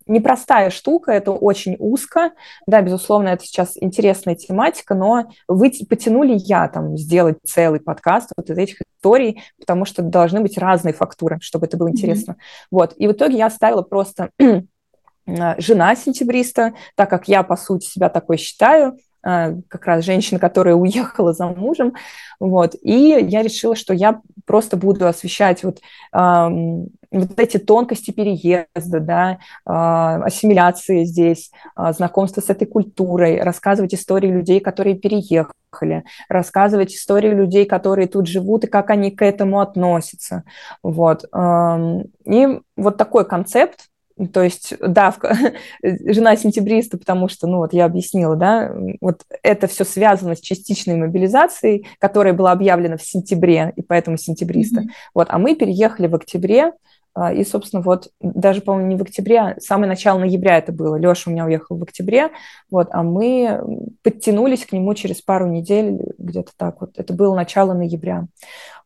непростая 0.06 0.70
штука, 0.70 1.12
это 1.12 1.32
очень 1.32 1.75
узко. 1.80 2.32
Да, 2.68 2.82
безусловно, 2.82 3.30
это 3.30 3.44
сейчас 3.44 3.75
интересная 3.75 4.36
тематика, 4.36 4.94
но 4.94 5.32
вы 5.48 5.72
потянули 5.89 6.34
я 6.38 6.68
там 6.68 6.96
сделать 6.96 7.39
целый 7.44 7.80
подкаст 7.80 8.32
вот 8.38 8.50
из 8.51 8.58
этих 8.58 8.77
историй, 8.82 9.42
потому 9.60 9.86
что 9.86 10.04
должны 10.04 10.42
быть 10.42 10.60
разные 10.60 10.94
фактуры, 10.94 11.39
чтобы 11.42 11.66
это 11.66 11.77
было 11.77 11.89
интересно. 11.89 12.34
Mm-hmm. 12.34 12.68
Вот. 12.70 12.94
И 12.98 13.08
в 13.08 13.13
итоге 13.13 13.38
я 13.38 13.48
оставила 13.48 13.82
просто 13.82 14.30
жена 15.25 15.96
сентябриста, 15.96 16.74
так 16.96 17.10
как 17.10 17.27
я, 17.27 17.42
по 17.42 17.56
сути, 17.58 17.88
себя 17.88 18.10
такой 18.10 18.38
считаю, 18.38 18.94
а, 18.94 18.98
как 19.22 19.86
раз 19.86 20.06
женщина, 20.06 20.40
которая 20.40 20.76
уехала 20.76 21.34
за 21.34 21.48
мужем, 21.48 21.94
вот, 22.40 22.76
и 22.82 23.26
я 23.28 23.42
решила, 23.42 23.76
что 23.76 23.94
я 23.94 24.22
просто 24.46 24.78
буду 24.78 25.08
освещать 25.08 25.64
вот, 25.64 25.80
эм, 26.14 26.88
вот 27.12 27.40
эти 27.40 27.58
тонкости 27.58 28.12
переезда, 28.12 29.00
да, 29.00 29.32
э, 29.34 29.38
ассимиляции 29.66 31.04
здесь, 31.04 31.52
э, 31.78 31.94
знакомства 31.94 32.42
с 32.42 32.50
этой 32.50 32.66
культурой, 32.68 33.42
рассказывать 33.42 33.94
истории 33.94 34.30
людей, 34.30 34.60
которые 34.60 34.96
переехали, 34.96 36.04
рассказывать 36.30 36.94
истории 36.94 37.32
людей, 37.32 37.66
которые 37.66 38.08
тут 38.08 38.28
живут 38.28 38.66
и 38.66 38.68
как 38.68 38.90
они 38.90 39.12
к 39.12 39.22
этому 39.24 39.60
относятся, 39.60 40.44
вот, 40.84 41.26
эм, 41.34 42.06
и 42.26 42.60
вот 42.76 42.98
такой 42.98 43.26
концепт, 43.26 43.88
то 44.34 44.42
есть, 44.42 44.74
да, 44.80 45.14
жена 45.84 46.36
сентябриста, 46.36 46.98
потому 46.98 47.28
что, 47.28 47.48
ну 47.48 47.58
вот 47.58 47.74
я 47.74 47.86
объяснила, 47.86 48.36
да, 48.36 48.74
вот 49.02 49.22
это 49.44 49.68
все 49.68 49.86
связано 49.86 50.36
с 50.36 50.40
частичной 50.40 50.96
мобилизацией, 50.96 51.88
которая 52.00 52.34
была 52.34 52.52
объявлена 52.52 52.98
в 52.98 53.04
сентябре, 53.04 53.74
и 53.76 53.82
поэтому 53.82 54.18
сентябриста. 54.18 54.82
Mm-hmm. 54.82 55.12
Вот, 55.14 55.28
а 55.30 55.38
мы 55.38 55.56
переехали 55.56 56.08
в 56.08 56.16
октябре, 56.16 56.72
а, 57.14 57.34
и, 57.34 57.44
собственно, 57.44 57.82
вот 57.82 58.10
даже, 58.22 58.62
по-моему, 58.62 58.90
не 58.90 58.96
в 58.96 59.02
октябре, 59.02 59.40
а 59.40 59.56
самое 59.60 59.90
начало 59.90 60.20
ноября 60.20 60.60
это 60.60 60.72
было. 60.72 60.98
Леша 60.98 61.32
у 61.32 61.34
меня 61.34 61.46
уехал 61.46 61.76
в 61.76 61.82
октябре, 61.82 62.30
вот, 62.70 62.90
а 62.92 63.02
мы 63.02 63.60
подтянулись 64.04 64.68
к 64.68 64.72
нему 64.72 64.94
через 64.94 65.24
пару 65.24 65.48
недель, 65.48 66.00
где-то 66.20 66.52
так 66.56 66.80
вот. 66.80 66.92
Это 66.96 67.14
было 67.14 67.36
начало 67.36 67.74
ноября. 67.74 68.28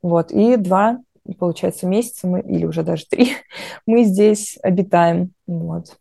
Вот, 0.01 0.31
и 0.31 0.55
два 0.55 0.99
получается, 1.37 1.87
месяца 1.87 2.27
мы, 2.27 2.41
или 2.41 2.65
уже 2.65 2.83
даже 2.83 3.05
три, 3.05 3.33
мы 3.85 4.03
здесь 4.03 4.57
обитаем. 4.61 5.33
Вот. 5.47 5.97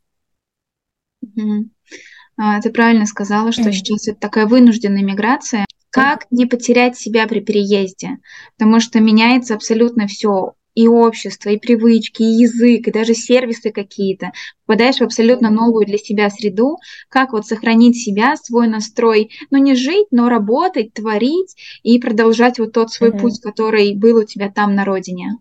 А, 2.37 2.61
ты 2.61 2.71
правильно 2.71 3.07
сказала, 3.07 3.53
что 3.53 3.71
сейчас 3.73 4.09
это 4.09 4.19
такая 4.19 4.47
вынужденная 4.47 5.03
миграция. 5.03 5.67
Как 5.91 6.27
не 6.31 6.47
потерять 6.47 6.97
себя 6.97 7.27
при 7.27 7.41
переезде? 7.41 8.19
Потому 8.57 8.81
что 8.81 9.01
меняется 9.01 9.55
абсолютно 9.55 10.07
все 10.07 10.55
и 10.75 10.87
общество, 10.89 11.51
и 11.51 11.59
привычки, 11.59 12.23
и 12.23 12.43
язык, 12.43 12.87
и 12.87 12.93
даже 12.93 13.15
сервисы 13.15 13.71
какие-то. 13.71 14.33
Попадаешь 14.67 14.99
в 14.99 15.03
абсолютно 15.03 15.51
новую 15.51 15.87
для 15.87 15.99
себя 15.99 16.31
среду. 16.31 16.79
Как 17.09 17.33
вот 17.33 17.47
сохранить 17.47 17.97
себя, 17.97 18.37
свой 18.37 18.69
настрой, 18.69 19.31
ну 19.51 19.59
не 19.59 19.75
жить, 19.75 20.07
но 20.11 20.29
работать, 20.29 20.93
творить 20.93 21.57
и 21.83 21.99
продолжать 21.99 22.59
вот 22.59 22.73
тот 22.73 22.91
свой 22.91 23.11
mm-hmm. 23.11 23.21
путь, 23.21 23.41
который 23.41 23.95
был 23.95 24.19
у 24.19 24.25
тебя 24.25 24.51
там 24.51 24.75
на 24.75 24.85
родине. 24.85 25.39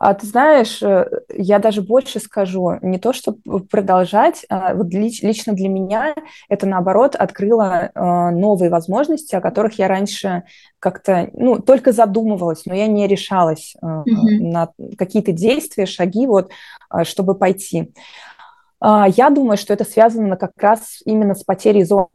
А 0.00 0.14
ты 0.14 0.26
знаешь, 0.26 0.82
э, 0.82 1.04
я 1.28 1.58
даже 1.58 1.82
больше 1.82 2.20
скажу, 2.20 2.78
не 2.80 2.98
то, 2.98 3.12
что 3.12 3.36
продолжать, 3.70 4.46
а 4.48 4.72
вот 4.72 4.94
лично 4.94 5.52
для 5.52 5.68
меня 5.68 6.14
это, 6.48 6.66
наоборот, 6.66 7.14
открыло 7.14 7.90
э, 7.94 8.30
новые 8.30 8.70
возможности, 8.70 9.34
о 9.34 9.42
которых 9.42 9.78
я 9.78 9.88
раньше 9.88 10.44
как-то, 10.78 11.28
ну, 11.34 11.60
только 11.60 11.92
задумывалась, 11.92 12.64
но 12.64 12.74
я 12.74 12.86
не 12.86 13.06
решалась 13.06 13.76
mm-hmm. 13.84 14.04
на 14.40 14.70
какие-то 14.96 15.32
действия, 15.32 15.84
шаги, 15.84 16.26
вот, 16.26 16.50
чтобы 17.04 17.34
пойти. 17.34 17.92
А, 18.80 19.06
я 19.06 19.28
думаю, 19.28 19.58
что 19.58 19.74
это 19.74 19.84
связано 19.84 20.38
как 20.38 20.52
раз 20.56 21.02
именно 21.04 21.34
с 21.34 21.44
потерей 21.44 21.84
зоны 21.84 22.08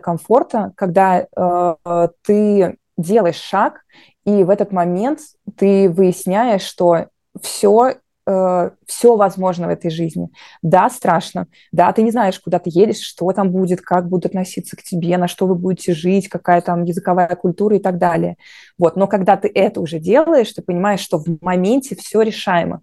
комфорта, 0.00 0.72
когда 0.76 1.26
э, 1.36 2.08
ты 2.22 2.76
делаешь 2.96 3.40
шаг, 3.40 3.82
и 4.28 4.44
в 4.44 4.50
этот 4.50 4.72
момент 4.72 5.20
ты 5.56 5.88
выясняешь, 5.88 6.60
что 6.60 7.06
все 7.40 7.94
э, 8.26 8.70
все 8.84 9.16
возможно 9.16 9.68
в 9.68 9.70
этой 9.70 9.90
жизни. 9.90 10.28
Да, 10.60 10.90
страшно. 10.90 11.46
Да, 11.72 11.90
ты 11.94 12.02
не 12.02 12.10
знаешь, 12.10 12.38
куда 12.38 12.58
ты 12.58 12.68
едешь, 12.70 13.00
что 13.00 13.32
там 13.32 13.50
будет, 13.50 13.80
как 13.80 14.06
будут 14.10 14.26
относиться 14.26 14.76
к 14.76 14.82
тебе, 14.82 15.16
на 15.16 15.28
что 15.28 15.46
вы 15.46 15.54
будете 15.54 15.94
жить, 15.94 16.28
какая 16.28 16.60
там 16.60 16.84
языковая 16.84 17.34
культура 17.36 17.76
и 17.76 17.80
так 17.80 17.96
далее. 17.96 18.36
Вот. 18.76 18.96
Но 18.96 19.06
когда 19.06 19.38
ты 19.38 19.50
это 19.54 19.80
уже 19.80 19.98
делаешь, 19.98 20.52
ты 20.52 20.60
понимаешь, 20.60 21.00
что 21.00 21.18
в 21.18 21.24
моменте 21.40 21.96
все 21.96 22.20
решаемо. 22.20 22.82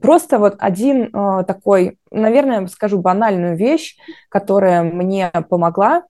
Просто 0.00 0.38
вот 0.38 0.54
один 0.58 1.14
э, 1.14 1.44
такой, 1.44 1.98
наверное, 2.12 2.66
скажу 2.66 2.98
банальную 2.98 3.56
вещь, 3.56 3.96
которая 4.28 4.82
мне 4.82 5.30
помогла 5.48 6.02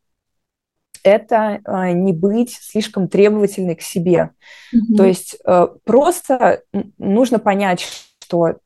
это 1.02 1.60
э, 1.64 1.92
не 1.92 2.12
быть 2.12 2.52
слишком 2.60 3.08
требовательной 3.08 3.74
к 3.74 3.82
себе. 3.82 4.30
Mm-hmm. 4.74 4.96
То 4.96 5.04
есть 5.04 5.36
э, 5.44 5.68
просто 5.84 6.62
нужно 6.98 7.38
понять, 7.38 7.86
что 8.20 8.56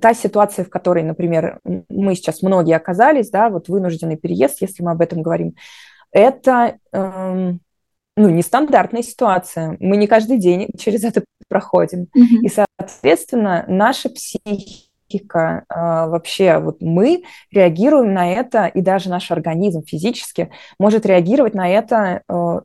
та 0.00 0.14
ситуация, 0.14 0.64
в 0.64 0.70
которой, 0.70 1.02
например, 1.02 1.60
мы 1.88 2.14
сейчас 2.14 2.42
многие 2.42 2.76
оказались, 2.76 3.30
да, 3.30 3.48
вот 3.48 3.68
вынужденный 3.68 4.16
переезд, 4.16 4.60
если 4.60 4.82
мы 4.82 4.90
об 4.90 5.00
этом 5.00 5.22
говорим, 5.22 5.54
это 6.12 6.78
э, 6.92 7.52
ну, 8.16 8.28
нестандартная 8.28 9.02
ситуация. 9.02 9.76
Мы 9.80 9.96
не 9.96 10.06
каждый 10.06 10.38
день 10.38 10.68
через 10.78 11.04
это 11.04 11.24
проходим. 11.48 12.08
Mm-hmm. 12.16 12.42
И, 12.42 12.48
соответственно, 12.48 13.64
наша 13.68 14.08
психика 14.08 14.87
психика, 15.08 15.64
а, 15.68 16.06
вообще 16.08 16.58
вот 16.58 16.80
мы 16.80 17.24
реагируем 17.50 18.12
на 18.12 18.30
это, 18.32 18.66
и 18.66 18.80
даже 18.80 19.10
наш 19.10 19.30
организм 19.30 19.82
физически 19.84 20.50
может 20.78 21.06
реагировать 21.06 21.54
на 21.54 21.68
это 21.68 22.22
а, 22.28 22.60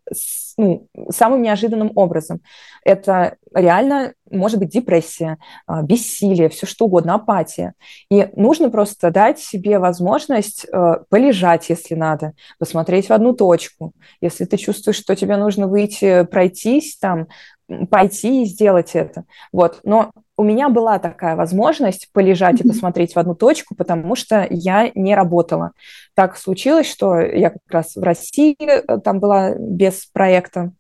ну, 0.57 0.87
самым 1.09 1.41
неожиданным 1.41 1.91
образом. 1.95 2.41
Это 2.85 3.37
реально 3.53 4.13
может 4.29 4.59
быть 4.59 4.69
депрессия, 4.69 5.37
а, 5.67 5.81
бессилие, 5.81 6.49
все 6.49 6.65
что 6.65 6.85
угодно, 6.85 7.15
апатия. 7.15 7.73
И 8.09 8.29
нужно 8.35 8.69
просто 8.69 9.09
дать 9.09 9.39
себе 9.39 9.79
возможность 9.79 10.65
полежать, 11.09 11.69
если 11.69 11.95
надо, 11.95 12.33
посмотреть 12.59 13.09
в 13.09 13.13
одну 13.13 13.33
точку. 13.33 13.93
Если 14.21 14.45
ты 14.45 14.57
чувствуешь, 14.57 14.97
что 14.97 15.15
тебе 15.15 15.37
нужно 15.37 15.67
выйти, 15.67 16.23
пройтись 16.23 16.97
там, 16.97 17.27
пойти 17.89 18.43
и 18.43 18.45
сделать 18.45 18.91
это. 18.93 19.23
Вот. 19.51 19.79
Но 19.83 20.11
у 20.43 20.45
меня 20.45 20.67
была 20.67 20.99
такая 20.99 21.37
возможность 21.37 22.09
полежать 22.11 22.59
и 22.59 22.67
посмотреть 22.67 23.13
в 23.13 23.17
одну 23.17 23.33
точку, 23.33 23.75
потому 23.75 24.13
что 24.17 24.45
я 24.49 24.91
не 24.93 25.15
работала. 25.15 25.71
Так 26.15 26.35
случилось, 26.35 26.91
что 26.91 27.21
я 27.21 27.51
как 27.51 27.61
раз 27.69 27.95
в 27.95 28.03
России 28.03 28.57
э, 28.59 28.99
там 28.99 29.21
была 29.21 29.55
без 29.55 30.05
проекта 30.07 30.73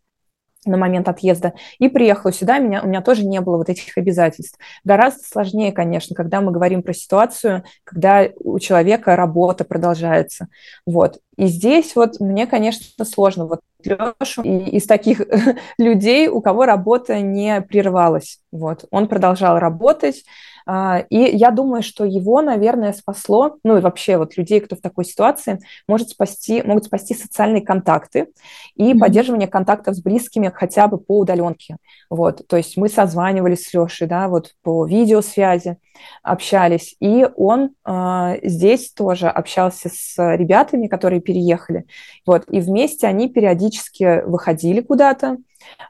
на 0.65 0.77
момент 0.77 1.07
отъезда, 1.07 1.53
и 1.79 1.87
приехала 1.87 2.31
сюда, 2.31 2.59
меня, 2.59 2.81
у 2.83 2.87
меня 2.87 3.01
тоже 3.01 3.25
не 3.25 3.41
было 3.41 3.57
вот 3.57 3.69
этих 3.69 3.97
обязательств. 3.97 4.57
Гораздо 4.83 5.23
сложнее, 5.23 5.71
конечно, 5.71 6.15
когда 6.15 6.41
мы 6.41 6.51
говорим 6.51 6.83
про 6.83 6.93
ситуацию, 6.93 7.63
когда 7.83 8.27
у 8.39 8.59
человека 8.59 9.15
работа 9.15 9.63
продолжается. 9.63 10.47
Вот. 10.85 11.19
И 11.37 11.47
здесь 11.47 11.95
вот 11.95 12.19
мне, 12.19 12.45
конечно, 12.47 13.05
сложно. 13.05 13.45
Вот 13.45 13.61
Лешу 13.83 14.43
из 14.43 14.85
таких 14.85 15.21
людей, 15.77 16.27
у 16.27 16.41
кого 16.41 16.65
работа 16.65 17.19
не 17.19 17.61
прервалась. 17.61 18.39
Вот. 18.51 18.85
Он 18.91 19.07
продолжал 19.07 19.59
работать, 19.59 20.23
и 20.67 21.17
я 21.17 21.51
думаю, 21.51 21.83
что 21.83 22.05
его, 22.05 22.41
наверное, 22.41 22.93
спасло, 22.93 23.57
ну 23.63 23.77
и 23.77 23.81
вообще 23.81 24.17
вот 24.17 24.37
людей, 24.37 24.59
кто 24.59 24.75
в 24.75 24.81
такой 24.81 25.05
ситуации, 25.05 25.59
может 25.87 26.09
спасти, 26.09 26.61
могут 26.63 26.85
спасти 26.85 27.13
социальные 27.13 27.61
контакты 27.61 28.29
и 28.75 28.91
mm-hmm. 28.91 28.99
поддерживание 28.99 29.47
контактов 29.47 29.95
с 29.95 30.01
близкими 30.01 30.51
хотя 30.53 30.87
бы 30.87 30.97
по 30.97 31.19
удаленке. 31.19 31.77
Вот, 32.09 32.47
то 32.47 32.57
есть 32.57 32.77
мы 32.77 32.89
созванивались 32.89 33.67
с 33.67 33.73
Лешей, 33.73 34.07
да, 34.07 34.27
вот 34.27 34.53
по 34.61 34.85
видеосвязи 34.85 35.77
общались, 36.21 36.95
и 36.99 37.27
он 37.35 37.71
э, 37.85 38.39
здесь 38.43 38.91
тоже 38.91 39.27
общался 39.27 39.89
с 39.89 40.15
ребятами, 40.17 40.87
которые 40.87 41.21
переехали, 41.21 41.85
вот, 42.25 42.43
и 42.49 42.59
вместе 42.59 43.07
они 43.07 43.29
периодически 43.29 44.23
выходили 44.25 44.81
куда-то, 44.81 45.37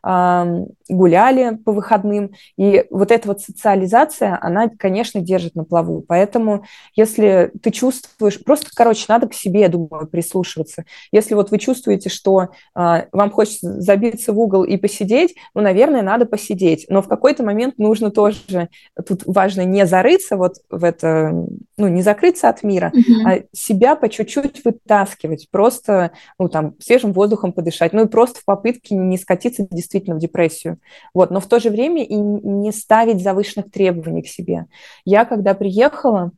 гуляли 0.03 1.55
по 1.57 1.71
выходным. 1.71 2.31
И 2.57 2.85
вот 2.89 3.11
эта 3.11 3.27
вот 3.27 3.41
социализация, 3.41 4.37
она, 4.41 4.69
конечно, 4.69 5.21
держит 5.21 5.55
на 5.55 5.63
плаву. 5.63 6.03
Поэтому 6.07 6.65
если 6.95 7.51
ты 7.61 7.71
чувствуешь, 7.71 8.43
просто, 8.43 8.67
короче, 8.73 9.05
надо 9.07 9.27
к 9.27 9.33
себе, 9.33 9.61
я 9.61 9.69
думаю, 9.69 10.07
прислушиваться. 10.07 10.85
Если 11.11 11.33
вот 11.33 11.51
вы 11.51 11.57
чувствуете, 11.57 12.09
что 12.09 12.49
а, 12.75 13.05
вам 13.11 13.31
хочется 13.31 13.81
забиться 13.81 14.33
в 14.33 14.39
угол 14.39 14.63
и 14.63 14.77
посидеть, 14.77 15.35
ну, 15.53 15.61
наверное, 15.61 16.01
надо 16.01 16.25
посидеть. 16.25 16.85
Но 16.89 17.01
в 17.01 17.07
какой-то 17.07 17.43
момент 17.43 17.77
нужно 17.77 18.11
тоже, 18.11 18.69
тут 19.07 19.23
важно 19.25 19.61
не 19.61 19.85
зарыться 19.85 20.37
вот 20.37 20.55
в 20.69 20.83
это, 20.83 21.31
ну, 21.77 21.87
не 21.87 22.01
закрыться 22.01 22.49
от 22.49 22.63
мира, 22.63 22.91
mm-hmm. 22.93 23.25
а 23.25 23.43
себя 23.51 23.95
по 23.95 24.09
чуть-чуть 24.09 24.63
вытаскивать, 24.63 25.49
просто, 25.51 26.11
ну, 26.39 26.49
там, 26.49 26.75
свежим 26.79 27.13
воздухом 27.13 27.53
подышать, 27.53 27.93
ну, 27.93 28.05
и 28.05 28.07
просто 28.07 28.39
в 28.39 28.45
попытке 28.45 28.95
не 28.95 29.17
скатиться 29.17 29.62
действительно 29.71 30.15
в 30.15 30.19
депрессию. 30.19 30.79
Вот, 31.13 31.31
но 31.31 31.39
в 31.39 31.47
то 31.47 31.59
же 31.59 31.69
время 31.69 32.03
и 32.03 32.15
не 32.15 32.71
ставить 32.71 33.23
завышенных 33.23 33.71
требований 33.71 34.21
к 34.21 34.27
себе. 34.27 34.65
Я, 35.05 35.25
когда 35.25 35.53
приехала, 35.53 36.31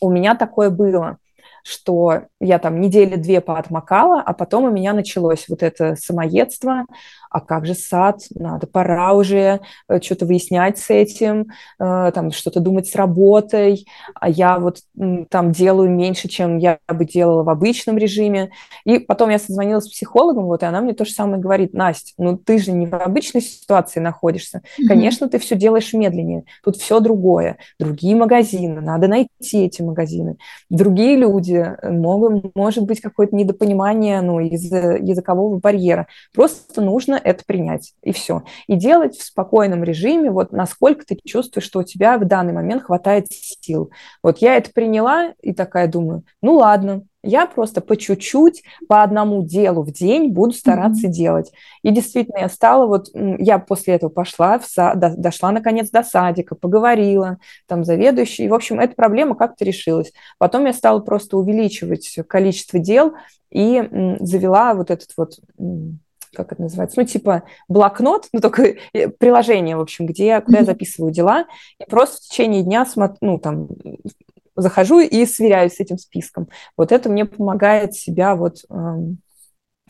у 0.00 0.10
меня 0.10 0.34
такое 0.34 0.70
было– 0.70 1.18
что 1.62 2.22
я 2.40 2.58
там 2.58 2.80
недели 2.80 3.16
две 3.16 3.40
поотмокала, 3.40 4.20
а 4.20 4.32
потом 4.32 4.64
у 4.64 4.70
меня 4.70 4.92
началось 4.92 5.46
вот 5.48 5.62
это 5.62 5.94
самоедство, 5.96 6.86
а 7.30 7.40
как 7.40 7.64
же 7.64 7.74
сад, 7.74 8.22
надо, 8.34 8.66
пора 8.66 9.12
уже 9.12 9.60
э, 9.88 10.00
что-то 10.00 10.26
выяснять 10.26 10.78
с 10.78 10.90
этим, 10.90 11.46
э, 11.78 12.10
там 12.12 12.32
что-то 12.32 12.58
думать 12.58 12.88
с 12.88 12.96
работой, 12.96 13.86
а 14.14 14.28
я 14.28 14.58
вот 14.58 14.80
там 15.30 15.52
делаю 15.52 15.90
меньше, 15.90 16.28
чем 16.28 16.58
я 16.58 16.78
бы 16.88 17.04
делала 17.04 17.44
в 17.44 17.48
обычном 17.48 17.96
режиме. 17.98 18.50
И 18.84 18.98
потом 18.98 19.30
я 19.30 19.38
созвонилась 19.38 19.84
с 19.84 19.90
психологом, 19.90 20.46
вот, 20.46 20.62
и 20.62 20.66
она 20.66 20.80
мне 20.80 20.92
то 20.92 21.04
же 21.04 21.12
самое 21.12 21.40
говорит, 21.40 21.72
Настя, 21.72 22.12
ну 22.18 22.36
ты 22.36 22.58
же 22.58 22.72
не 22.72 22.86
в 22.86 22.94
обычной 22.94 23.40
ситуации 23.40 24.00
находишься, 24.00 24.58
mm-hmm. 24.58 24.86
конечно, 24.88 25.28
ты 25.28 25.38
все 25.38 25.54
делаешь 25.54 25.92
медленнее, 25.92 26.44
тут 26.64 26.76
все 26.76 26.98
другое, 26.98 27.58
другие 27.78 28.16
магазины, 28.16 28.80
надо 28.80 29.06
найти 29.06 29.66
эти 29.66 29.82
магазины, 29.82 30.36
другие 30.68 31.16
люди, 31.16 31.76
могут, 31.84 32.56
может 32.56 32.84
быть 32.84 33.00
какое-то 33.00 33.36
недопонимание 33.36 34.20
ну, 34.20 34.40
из-за 34.40 34.96
языкового 34.96 35.58
барьера, 35.58 36.08
просто 36.34 36.80
нужно 36.80 37.19
это 37.22 37.44
принять, 37.44 37.94
и 38.02 38.12
все. 38.12 38.42
И 38.66 38.76
делать 38.76 39.16
в 39.16 39.22
спокойном 39.22 39.84
режиме, 39.84 40.30
вот 40.30 40.52
насколько 40.52 41.04
ты 41.04 41.18
чувствуешь, 41.24 41.66
что 41.66 41.80
у 41.80 41.82
тебя 41.82 42.18
в 42.18 42.24
данный 42.24 42.52
момент 42.52 42.84
хватает 42.84 43.26
сил. 43.30 43.90
Вот 44.22 44.38
я 44.38 44.56
это 44.56 44.70
приняла 44.72 45.34
и 45.42 45.52
такая 45.52 45.88
думаю, 45.88 46.24
ну 46.42 46.54
ладно, 46.54 47.02
я 47.22 47.46
просто 47.46 47.80
по 47.80 47.96
чуть-чуть, 47.96 48.62
по 48.88 49.02
одному 49.02 49.44
делу 49.44 49.82
в 49.82 49.92
день 49.92 50.30
буду 50.30 50.52
стараться 50.52 51.06
mm-hmm. 51.06 51.12
делать. 51.12 51.52
И 51.82 51.90
действительно, 51.90 52.38
я 52.38 52.48
стала 52.48 52.86
вот, 52.86 53.08
я 53.14 53.58
после 53.58 53.94
этого 53.94 54.10
пошла, 54.10 54.58
в 54.58 54.66
сад, 54.66 54.98
дошла 55.20 55.52
наконец 55.52 55.90
до 55.90 56.02
садика, 56.02 56.54
поговорила, 56.54 57.38
там 57.66 57.84
заведующий. 57.84 58.44
И, 58.44 58.48
в 58.48 58.54
общем, 58.54 58.80
эта 58.80 58.94
проблема 58.94 59.34
как-то 59.34 59.64
решилась. 59.64 60.12
Потом 60.38 60.64
я 60.64 60.72
стала 60.72 61.00
просто 61.00 61.36
увеличивать 61.36 62.18
количество 62.26 62.78
дел 62.78 63.12
и 63.50 64.16
завела 64.20 64.74
вот 64.74 64.90
этот 64.90 65.10
вот 65.16 65.40
как 66.34 66.52
это 66.52 66.62
называется, 66.62 67.00
ну, 67.00 67.06
типа 67.06 67.42
блокнот, 67.68 68.28
ну, 68.32 68.40
только 68.40 68.76
э, 68.92 69.08
приложение, 69.08 69.76
в 69.76 69.80
общем, 69.80 70.06
где, 70.06 70.40
куда 70.40 70.58
я 70.60 70.64
записываю 70.64 71.12
дела, 71.12 71.46
и 71.78 71.88
просто 71.88 72.18
в 72.18 72.20
течение 72.20 72.62
дня, 72.62 72.86
ну, 73.20 73.38
там, 73.38 73.68
захожу 74.56 75.00
и 75.00 75.26
сверяюсь 75.26 75.74
с 75.74 75.80
этим 75.80 75.98
списком. 75.98 76.48
Вот 76.76 76.92
это 76.92 77.08
мне 77.08 77.24
помогает 77.24 77.94
себя 77.94 78.34
вот 78.36 78.58
эм, 78.68 79.18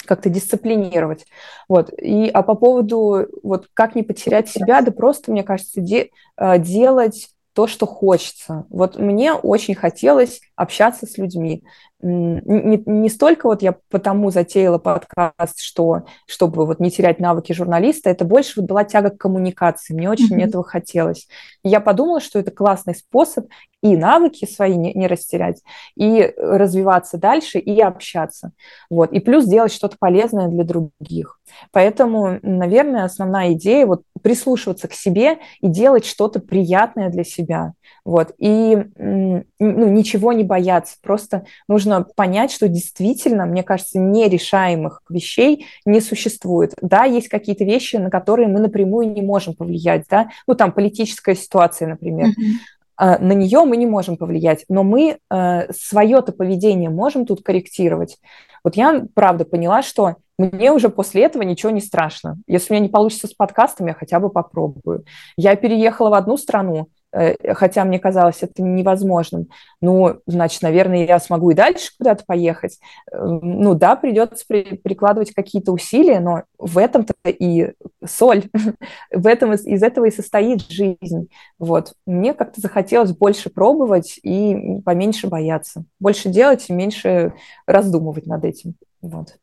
как-то 0.04 0.28
дисциплинировать. 0.28 1.26
Вот. 1.68 1.92
И, 2.00 2.28
а 2.28 2.42
по 2.42 2.54
поводу, 2.54 3.26
вот 3.42 3.68
как 3.74 3.94
не 3.94 4.02
потерять 4.02 4.48
себя, 4.48 4.82
да 4.82 4.92
просто, 4.92 5.30
мне 5.32 5.42
кажется, 5.42 5.80
де, 5.80 6.10
э, 6.36 6.58
делать 6.58 7.28
то, 7.52 7.66
что 7.66 7.86
хочется. 7.86 8.64
Вот 8.70 8.96
мне 8.96 9.32
очень 9.32 9.74
хотелось 9.74 10.40
общаться 10.54 11.06
с 11.06 11.18
людьми. 11.18 11.64
Не, 12.02 12.82
не 12.86 13.08
столько 13.10 13.46
вот 13.46 13.60
я 13.60 13.76
потому 13.90 14.30
затеяла 14.30 14.78
подкаст, 14.78 15.60
что 15.60 16.04
чтобы 16.26 16.64
вот 16.64 16.80
не 16.80 16.90
терять 16.90 17.18
навыки 17.18 17.52
журналиста, 17.52 18.08
это 18.08 18.24
больше 18.24 18.60
вот 18.60 18.68
была 18.68 18.84
тяга 18.84 19.10
к 19.10 19.18
коммуникации. 19.18 19.94
Мне 19.94 20.08
очень 20.08 20.38
mm-hmm. 20.38 20.46
этого 20.46 20.64
хотелось. 20.64 21.28
И 21.62 21.68
я 21.68 21.80
подумала, 21.80 22.20
что 22.20 22.38
это 22.38 22.50
классный 22.50 22.94
способ 22.94 23.46
и 23.82 23.96
навыки 23.96 24.46
свои 24.46 24.76
не, 24.76 24.92
не 24.94 25.06
растерять, 25.06 25.62
и 25.96 26.32
развиваться 26.36 27.18
дальше, 27.18 27.58
и 27.58 27.80
общаться. 27.80 28.52
Вот. 28.88 29.12
И 29.12 29.20
плюс 29.20 29.46
делать 29.46 29.72
что-то 29.72 29.96
полезное 29.98 30.48
для 30.48 30.64
других. 30.64 31.40
Поэтому, 31.72 32.38
наверное, 32.42 33.04
основная 33.04 33.52
идея 33.52 33.86
вот 33.86 34.02
прислушиваться 34.22 34.88
к 34.88 34.92
себе 34.92 35.38
и 35.60 35.68
делать 35.68 36.04
что-то 36.04 36.40
приятное 36.40 37.10
для 37.10 37.24
себя. 37.24 37.72
Вот. 38.04 38.32
И 38.38 38.76
ну, 38.96 39.44
ничего 39.58 40.32
не 40.32 40.44
бояться. 40.44 40.96
Просто 41.02 41.44
нужно 41.68 42.02
понять, 42.02 42.50
что 42.50 42.68
действительно, 42.68 43.46
мне 43.46 43.62
кажется, 43.62 43.98
нерешаемых 43.98 45.02
вещей 45.08 45.66
не 45.84 46.00
существует. 46.00 46.74
Да, 46.80 47.04
есть 47.04 47.28
какие-то 47.28 47.64
вещи, 47.64 47.96
на 47.96 48.10
которые 48.10 48.48
мы 48.48 48.60
напрямую 48.60 49.12
не 49.12 49.22
можем 49.22 49.54
повлиять. 49.54 50.04
Да? 50.08 50.30
Ну, 50.46 50.54
там 50.54 50.72
политическая 50.72 51.34
ситуация, 51.34 51.88
например. 51.88 52.28
Mm-hmm. 52.28 52.78
На 53.00 53.32
нее 53.32 53.64
мы 53.64 53.78
не 53.78 53.86
можем 53.86 54.18
повлиять, 54.18 54.66
но 54.68 54.84
мы 54.84 55.18
э, 55.30 55.72
свое-то 55.72 56.32
поведение 56.32 56.90
можем 56.90 57.24
тут 57.24 57.42
корректировать. 57.42 58.18
Вот 58.62 58.76
я, 58.76 59.06
правда, 59.14 59.46
поняла, 59.46 59.82
что 59.82 60.16
мне 60.46 60.72
уже 60.72 60.88
после 60.88 61.24
этого 61.24 61.42
ничего 61.42 61.70
не 61.70 61.80
страшно. 61.80 62.38
Если 62.46 62.72
у 62.72 62.76
меня 62.76 62.86
не 62.86 62.92
получится 62.92 63.26
с 63.26 63.34
подкастом, 63.34 63.86
я 63.86 63.94
хотя 63.94 64.20
бы 64.20 64.30
попробую. 64.30 65.04
Я 65.36 65.56
переехала 65.56 66.10
в 66.10 66.14
одну 66.14 66.36
страну, 66.36 66.88
Э, 67.12 67.54
хотя 67.54 67.84
мне 67.84 67.98
казалось 67.98 68.42
это 68.42 68.62
невозможным. 68.62 69.48
Ну, 69.80 70.20
значит, 70.26 70.62
наверное, 70.62 71.06
я 71.06 71.18
смогу 71.18 71.50
и 71.50 71.54
дальше 71.54 71.90
куда-то 71.98 72.24
поехать. 72.24 72.78
Эм, 73.10 73.40
ну 73.42 73.74
да, 73.74 73.96
придется 73.96 74.44
при, 74.46 74.76
прикладывать 74.76 75.32
какие-то 75.32 75.72
усилия, 75.72 76.20
но 76.20 76.44
в 76.58 76.78
этом-то 76.78 77.14
и 77.26 77.72
соль, 78.06 78.44
в 79.12 79.26
этом 79.26 79.54
из 79.54 79.82
этого 79.82 80.04
и 80.06 80.10
состоит 80.10 80.62
жизнь. 80.70 81.28
Вот. 81.58 81.94
Мне 82.06 82.32
как-то 82.32 82.60
захотелось 82.60 83.12
больше 83.12 83.50
пробовать 83.50 84.20
и 84.22 84.80
поменьше 84.84 85.26
бояться. 85.26 85.84
Больше 85.98 86.28
делать 86.28 86.66
и 86.68 86.72
меньше 86.72 87.32
раздумывать 87.66 88.26
над 88.26 88.44
этим. 88.44 88.74
Вот. 89.02 89.36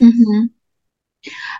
Угу. 0.00 0.50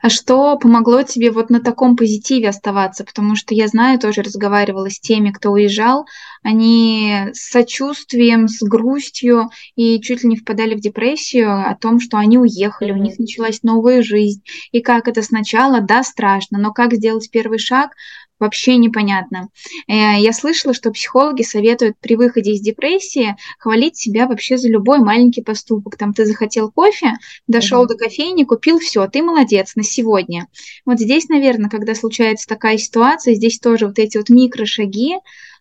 А 0.02 0.08
что 0.08 0.56
помогло 0.58 1.02
тебе 1.02 1.30
вот 1.30 1.50
на 1.50 1.60
таком 1.60 1.96
позитиве 1.96 2.48
оставаться? 2.48 3.04
Потому 3.04 3.34
что 3.34 3.54
я 3.54 3.66
знаю, 3.66 3.98
тоже 3.98 4.22
разговаривала 4.22 4.90
с 4.90 5.00
теми, 5.00 5.30
кто 5.30 5.50
уезжал, 5.50 6.06
они 6.42 7.30
с 7.32 7.50
сочувствием, 7.50 8.48
с 8.48 8.62
грустью 8.62 9.50
и 9.74 10.00
чуть 10.00 10.22
ли 10.22 10.28
не 10.30 10.36
впадали 10.36 10.74
в 10.74 10.80
депрессию 10.80 11.68
о 11.68 11.74
том, 11.74 12.00
что 12.00 12.18
они 12.18 12.38
уехали, 12.38 12.92
у 12.92 12.96
них 12.96 13.18
началась 13.18 13.62
новая 13.62 14.02
жизнь. 14.02 14.42
И 14.70 14.80
как 14.80 15.08
это 15.08 15.22
сначала, 15.22 15.80
да, 15.80 16.02
страшно, 16.02 16.58
но 16.58 16.72
как 16.72 16.94
сделать 16.94 17.30
первый 17.30 17.58
шаг, 17.58 17.90
вообще 18.38 18.76
непонятно. 18.76 19.48
Э, 19.88 20.18
я 20.18 20.32
слышала, 20.32 20.74
что 20.74 20.90
психологи 20.90 21.42
советуют 21.42 21.96
при 22.00 22.16
выходе 22.16 22.52
из 22.52 22.60
депрессии 22.60 23.36
хвалить 23.58 23.96
себя 23.96 24.26
вообще 24.26 24.58
за 24.58 24.68
любой 24.68 24.98
маленький 24.98 25.42
поступок. 25.42 25.96
Там 25.96 26.12
ты 26.12 26.26
захотел 26.26 26.70
кофе, 26.70 27.14
дошел 27.46 27.84
mm-hmm. 27.84 27.88
до 27.88 27.96
кофейни, 27.96 28.44
купил 28.44 28.78
все, 28.78 29.06
ты 29.06 29.22
молодец 29.22 29.74
на 29.76 29.82
сегодня. 29.82 30.48
Вот 30.84 30.98
здесь, 30.98 31.28
наверное, 31.28 31.70
когда 31.70 31.94
случается 31.94 32.46
такая 32.46 32.78
ситуация, 32.78 33.34
здесь 33.34 33.58
тоже 33.58 33.86
вот 33.86 33.98
эти 33.98 34.16
вот 34.16 34.28
микрошаги, 34.28 35.16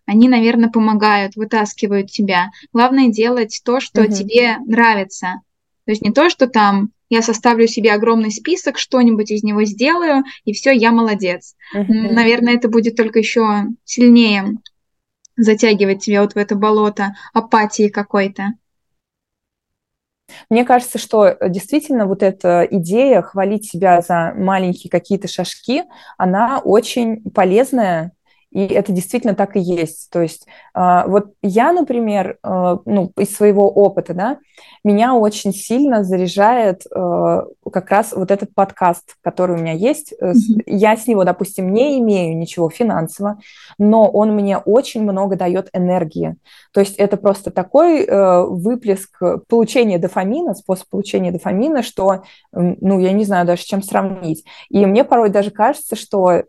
они, 0.06 0.30
наверное, 0.30 0.70
помогают, 0.70 1.36
вытаскивают 1.36 2.12
тебя. 2.12 2.52
Главное 2.74 3.08
делать 3.08 3.60
то, 3.64 3.80
что 3.80 4.04
mm-hmm. 4.04 4.14
тебе 4.14 4.58
нравится. 4.68 5.42
То 5.86 5.92
есть 5.92 6.02
не 6.02 6.12
то, 6.12 6.30
что 6.30 6.48
там 6.48 6.90
я 7.10 7.22
составлю 7.22 7.68
себе 7.68 7.94
огромный 7.94 8.32
список, 8.32 8.78
что-нибудь 8.78 9.32
из 9.32 9.44
него 9.44 9.64
сделаю, 9.64 10.24
и 10.44 10.54
все, 10.54 10.72
я 10.72 10.92
молодец. 10.92 11.56
Uh-huh. 11.76 12.12
Наверное, 12.12 12.56
это 12.56 12.70
будет 12.70 12.96
только 12.96 13.20
еще 13.20 13.66
сильнее 13.84 14.58
затягивать 15.38 16.04
тебя 16.04 16.22
вот 16.22 16.34
в 16.34 16.38
это 16.38 16.56
болото 16.56 17.16
апатии 17.34 17.90
какой-то. 17.90 18.54
Мне 20.50 20.66
кажется, 20.66 20.98
что 20.98 21.38
действительно 21.48 22.08
вот 22.08 22.24
эта 22.24 22.68
идея 22.70 23.22
хвалить 23.22 23.70
себя 23.70 24.02
за 24.02 24.34
маленькие 24.36 24.90
какие-то 24.90 25.28
шажки, 25.28 25.84
она 26.18 26.60
очень 26.60 27.22
полезная 27.32 28.12
И 28.56 28.68
это 28.68 28.94
действительно 28.94 29.36
так 29.36 29.58
и 29.58 29.60
есть. 29.60 30.10
То 30.12 30.22
есть 30.22 30.48
а, 30.74 31.06
вот 31.08 31.34
я, 31.42 31.74
например, 31.74 32.38
а, 32.42 32.80
ну, 32.86 33.12
из 33.18 33.36
своего 33.36 33.70
опыта, 33.70 34.14
да, 34.14 34.38
меня 34.82 35.14
очень 35.14 35.52
сильно 35.52 36.06
заряжает 36.06 36.84
а, 36.90 37.48
как 37.70 37.90
раз 37.92 38.14
вот 38.14 38.32
этот 38.32 38.56
подкаст, 38.56 39.18
который 39.22 39.58
у 39.58 39.60
меня 39.60 39.74
есть. 39.74 40.14
Mm-hmm. 40.14 40.64
Я 40.68 40.96
с 40.96 41.06
него, 41.06 41.26
допустим, 41.26 41.74
не 41.74 42.00
имею 42.00 42.38
ничего 42.38 42.70
финансового, 42.70 43.42
но 43.78 44.10
он 44.10 44.34
мне 44.34 44.58
очень 44.58 45.04
много 45.04 45.36
дает 45.36 45.70
энергии. 45.74 46.38
То 46.72 46.80
есть 46.80 46.96
это 46.96 47.18
просто 47.18 47.52
такой 47.52 48.06
выплеск 48.06 49.22
получения 49.50 49.98
дофамина, 49.98 50.54
способ 50.54 50.88
получения 50.90 51.32
дофамина, 51.32 51.84
что, 51.84 52.24
ну, 52.54 53.00
я 53.00 53.12
не 53.12 53.26
знаю 53.26 53.46
даже, 53.46 53.64
с 53.64 53.66
чем 53.66 53.82
сравнить. 53.82 54.46
И 54.70 54.86
мне 54.86 55.04
порой 55.04 55.30
даже 55.30 55.52
кажется, 55.52 55.96
что, 55.96 56.44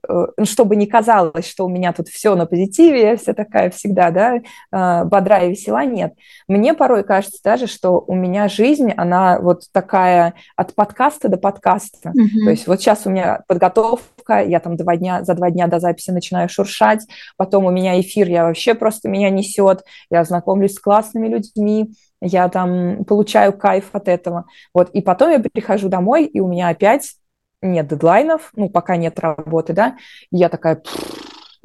чтобы 0.45 0.77
не 0.77 0.87
казалось, 0.87 1.47
что 1.47 1.65
у 1.65 1.69
меня 1.69 1.93
тут 1.97 2.09
все 2.09 2.35
на 2.35 2.47
позитиве, 2.47 3.03
я 3.03 3.17
вся 3.17 3.35
такая 3.35 3.71
всегда, 3.71 4.11
да, 4.11 4.41
а, 4.71 5.05
бодрая 5.05 5.47
и 5.47 5.51
весела, 5.51 5.85
нет. 5.85 6.15
Мне 6.49 6.75
порой 6.75 7.05
кажется 7.05 7.41
даже, 7.43 7.67
что 7.67 8.05
у 8.07 8.15
меня 8.15 8.49
жизнь, 8.49 8.93
она 8.97 9.39
вот 9.41 9.65
такая 9.73 10.35
от 10.57 10.75
подкаста 10.75 11.29
до 11.29 11.37
подкаста. 11.37 12.11
Mm-hmm. 12.11 12.45
То 12.45 12.51
есть 12.51 12.67
вот 12.67 12.81
сейчас 12.81 13.07
у 13.07 13.11
меня 13.11 13.43
подготовка, 13.49 14.43
я 14.43 14.61
там 14.61 14.77
два 14.77 14.97
дня, 14.97 15.25
за 15.25 15.35
два 15.35 15.51
дня 15.51 15.67
до 15.67 15.81
записи 15.81 16.11
начинаю 16.11 16.49
шуршать, 16.49 17.07
потом 17.37 17.65
у 17.65 17.71
меня 17.71 18.01
эфир, 18.01 18.29
я 18.29 18.45
вообще 18.45 18.75
просто 18.75 19.09
меня 19.09 19.31
несет, 19.31 19.85
я 20.11 20.25
знакомлюсь 20.25 20.75
с 20.75 20.81
классными 20.81 21.29
людьми, 21.29 21.93
я 22.21 22.49
там 22.49 23.05
получаю 23.05 23.53
кайф 23.53 23.91
от 23.93 24.09
этого. 24.09 24.47
Вот, 24.75 24.91
и 24.91 25.01
потом 25.01 25.31
я 25.31 25.39
прихожу 25.39 25.89
домой, 25.89 26.25
и 26.25 26.41
у 26.41 26.49
меня 26.49 26.69
опять 26.69 27.17
нет 27.63 27.89
дедлайнов, 27.89 28.51
ну, 28.55 28.69
пока 28.69 28.97
нет 28.97 29.19
работы, 29.19 29.73
да, 29.73 29.97
и 30.31 30.37
я 30.37 30.49
такая, 30.49 30.83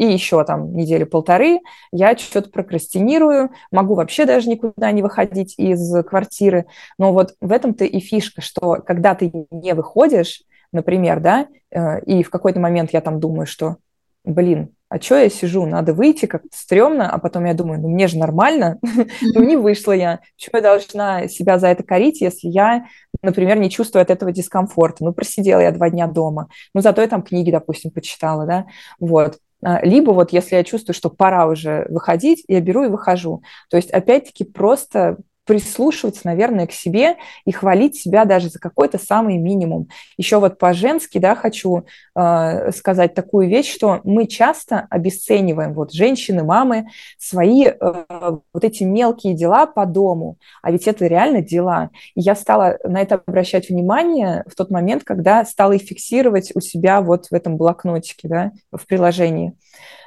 и 0.01 0.05
еще 0.05 0.43
там 0.45 0.73
недели 0.73 1.03
полторы 1.03 1.59
я 1.91 2.17
что-то 2.17 2.49
прокрастинирую, 2.49 3.51
могу 3.71 3.93
вообще 3.93 4.25
даже 4.25 4.49
никуда 4.49 4.91
не 4.91 5.03
выходить 5.03 5.53
из 5.59 6.03
квартиры. 6.05 6.65
Но 6.97 7.13
вот 7.13 7.35
в 7.39 7.51
этом-то 7.51 7.85
и 7.85 7.99
фишка, 7.99 8.41
что 8.41 8.81
когда 8.83 9.13
ты 9.13 9.31
не 9.51 9.75
выходишь, 9.75 10.41
например, 10.71 11.19
да, 11.19 11.45
э, 11.69 12.01
и 12.05 12.23
в 12.23 12.31
какой-то 12.31 12.59
момент 12.59 12.93
я 12.93 13.01
там 13.01 13.19
думаю, 13.19 13.45
что, 13.45 13.75
блин, 14.23 14.73
а 14.89 14.99
что 14.99 15.17
я 15.17 15.29
сижу, 15.29 15.67
надо 15.67 15.93
выйти, 15.93 16.25
как-то 16.25 16.49
стрёмно, 16.51 17.07
а 17.07 17.19
потом 17.19 17.45
я 17.45 17.53
думаю, 17.53 17.79
ну 17.79 17.87
мне 17.87 18.07
же 18.07 18.17
нормально, 18.17 18.79
ну 19.21 19.43
не 19.43 19.55
вышла 19.55 19.91
я, 19.91 20.21
почему 20.35 20.57
я 20.57 20.61
должна 20.63 21.27
себя 21.27 21.59
за 21.59 21.67
это 21.67 21.83
корить, 21.83 22.21
если 22.21 22.47
я, 22.47 22.87
например, 23.21 23.59
не 23.59 23.69
чувствую 23.69 24.01
от 24.01 24.09
этого 24.09 24.31
дискомфорта, 24.31 25.05
ну 25.05 25.13
просидела 25.13 25.59
я 25.59 25.71
два 25.71 25.91
дня 25.91 26.07
дома, 26.07 26.49
ну 26.73 26.81
зато 26.81 27.03
я 27.03 27.07
там 27.07 27.21
книги, 27.21 27.51
допустим, 27.51 27.91
почитала, 27.91 28.47
да, 28.47 28.65
вот, 28.99 29.37
либо 29.61 30.11
вот 30.11 30.33
если 30.33 30.55
я 30.55 30.63
чувствую, 30.63 30.95
что 30.95 31.09
пора 31.09 31.47
уже 31.47 31.85
выходить, 31.89 32.43
я 32.47 32.61
беру 32.61 32.83
и 32.83 32.89
выхожу. 32.89 33.43
То 33.69 33.77
есть 33.77 33.91
опять-таки 33.91 34.43
просто 34.43 35.17
прислушиваться, 35.45 36.21
наверное, 36.25 36.67
к 36.67 36.71
себе 36.71 37.17
и 37.45 37.51
хвалить 37.51 37.95
себя 37.95 38.25
даже 38.25 38.49
за 38.49 38.59
какой-то 38.59 38.97
самый 38.97 39.37
минимум. 39.37 39.87
Еще 40.17 40.39
вот 40.39 40.57
по-женски, 40.57 41.17
да, 41.17 41.35
хочу 41.35 41.85
э, 42.15 42.71
сказать 42.71 43.15
такую 43.15 43.49
вещь, 43.49 43.73
что 43.73 44.01
мы 44.03 44.27
часто 44.27 44.87
обесцениваем, 44.89 45.73
вот 45.73 45.93
женщины, 45.93 46.43
мамы, 46.43 46.87
свои 47.17 47.65
э, 47.65 47.75
вот 47.79 48.63
эти 48.63 48.83
мелкие 48.83 49.33
дела 49.33 49.65
по 49.65 49.85
дому, 49.85 50.37
а 50.61 50.71
ведь 50.71 50.87
это 50.87 51.07
реально 51.07 51.41
дела. 51.41 51.89
И 52.15 52.21
я 52.21 52.35
стала 52.35 52.77
на 52.83 53.01
это 53.01 53.15
обращать 53.15 53.69
внимание 53.69 54.43
в 54.47 54.55
тот 54.55 54.69
момент, 54.69 55.03
когда 55.03 55.43
стала 55.45 55.73
их 55.73 55.81
фиксировать 55.81 56.51
у 56.55 56.61
себя 56.61 57.01
вот 57.01 57.27
в 57.27 57.33
этом 57.33 57.57
блокнотике, 57.57 58.27
да, 58.27 58.51
в 58.71 58.85
приложении. 58.85 59.53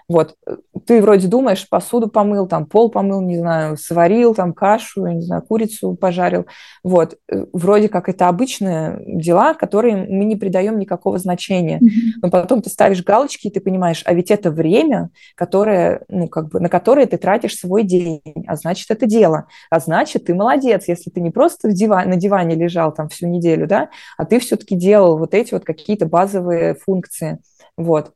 Вот, 0.06 0.36
ты 0.86 1.00
вроде 1.00 1.28
думаешь, 1.28 1.66
посуду 1.68 2.08
помыл, 2.08 2.46
там 2.46 2.66
пол 2.66 2.90
помыл, 2.90 3.22
не 3.22 3.38
знаю, 3.38 3.78
сварил, 3.78 4.34
там 4.34 4.52
кашу, 4.52 5.06
не 5.06 5.22
знаю, 5.22 5.42
курицу 5.42 5.94
пожарил. 5.94 6.46
Вот, 6.82 7.16
э, 7.30 7.46
вроде 7.52 7.88
как 7.88 8.10
это 8.10 8.28
обычные 8.28 9.02
дела, 9.06 9.54
которые 9.54 9.96
мы 9.96 10.24
не 10.24 10.36
придаем 10.36 10.78
никакого 10.78 11.18
значения. 11.18 11.78
Mm-hmm. 11.78 12.20
Но 12.22 12.30
потом 12.30 12.60
ты 12.60 12.68
ставишь 12.68 13.02
галочки, 13.02 13.46
и 13.46 13.50
ты 13.50 13.60
понимаешь, 13.60 14.02
а 14.04 14.12
ведь 14.12 14.30
это 14.30 14.50
время, 14.50 15.08
которое, 15.36 16.04
ну, 16.08 16.28
как 16.28 16.50
бы, 16.50 16.60
на 16.60 16.68
которое 16.68 17.06
ты 17.06 17.16
тратишь 17.16 17.56
свой 17.56 17.82
день, 17.82 18.20
а 18.46 18.56
значит, 18.56 18.90
это 18.90 19.06
дело. 19.06 19.46
А 19.70 19.80
значит, 19.80 20.26
ты 20.26 20.34
молодец, 20.34 20.84
если 20.86 21.08
ты 21.08 21.22
не 21.22 21.30
просто 21.30 21.68
в 21.68 21.72
диван, 21.72 22.10
на 22.10 22.16
диване 22.16 22.54
лежал 22.56 22.92
там 22.92 23.08
всю 23.08 23.26
неделю, 23.26 23.66
да, 23.66 23.88
а 24.18 24.26
ты 24.26 24.38
все-таки 24.38 24.76
делал 24.76 25.16
вот 25.16 25.32
эти 25.32 25.54
вот 25.54 25.64
какие-то 25.64 26.04
базовые 26.04 26.74
функции. 26.74 27.38
Вот. 27.78 28.12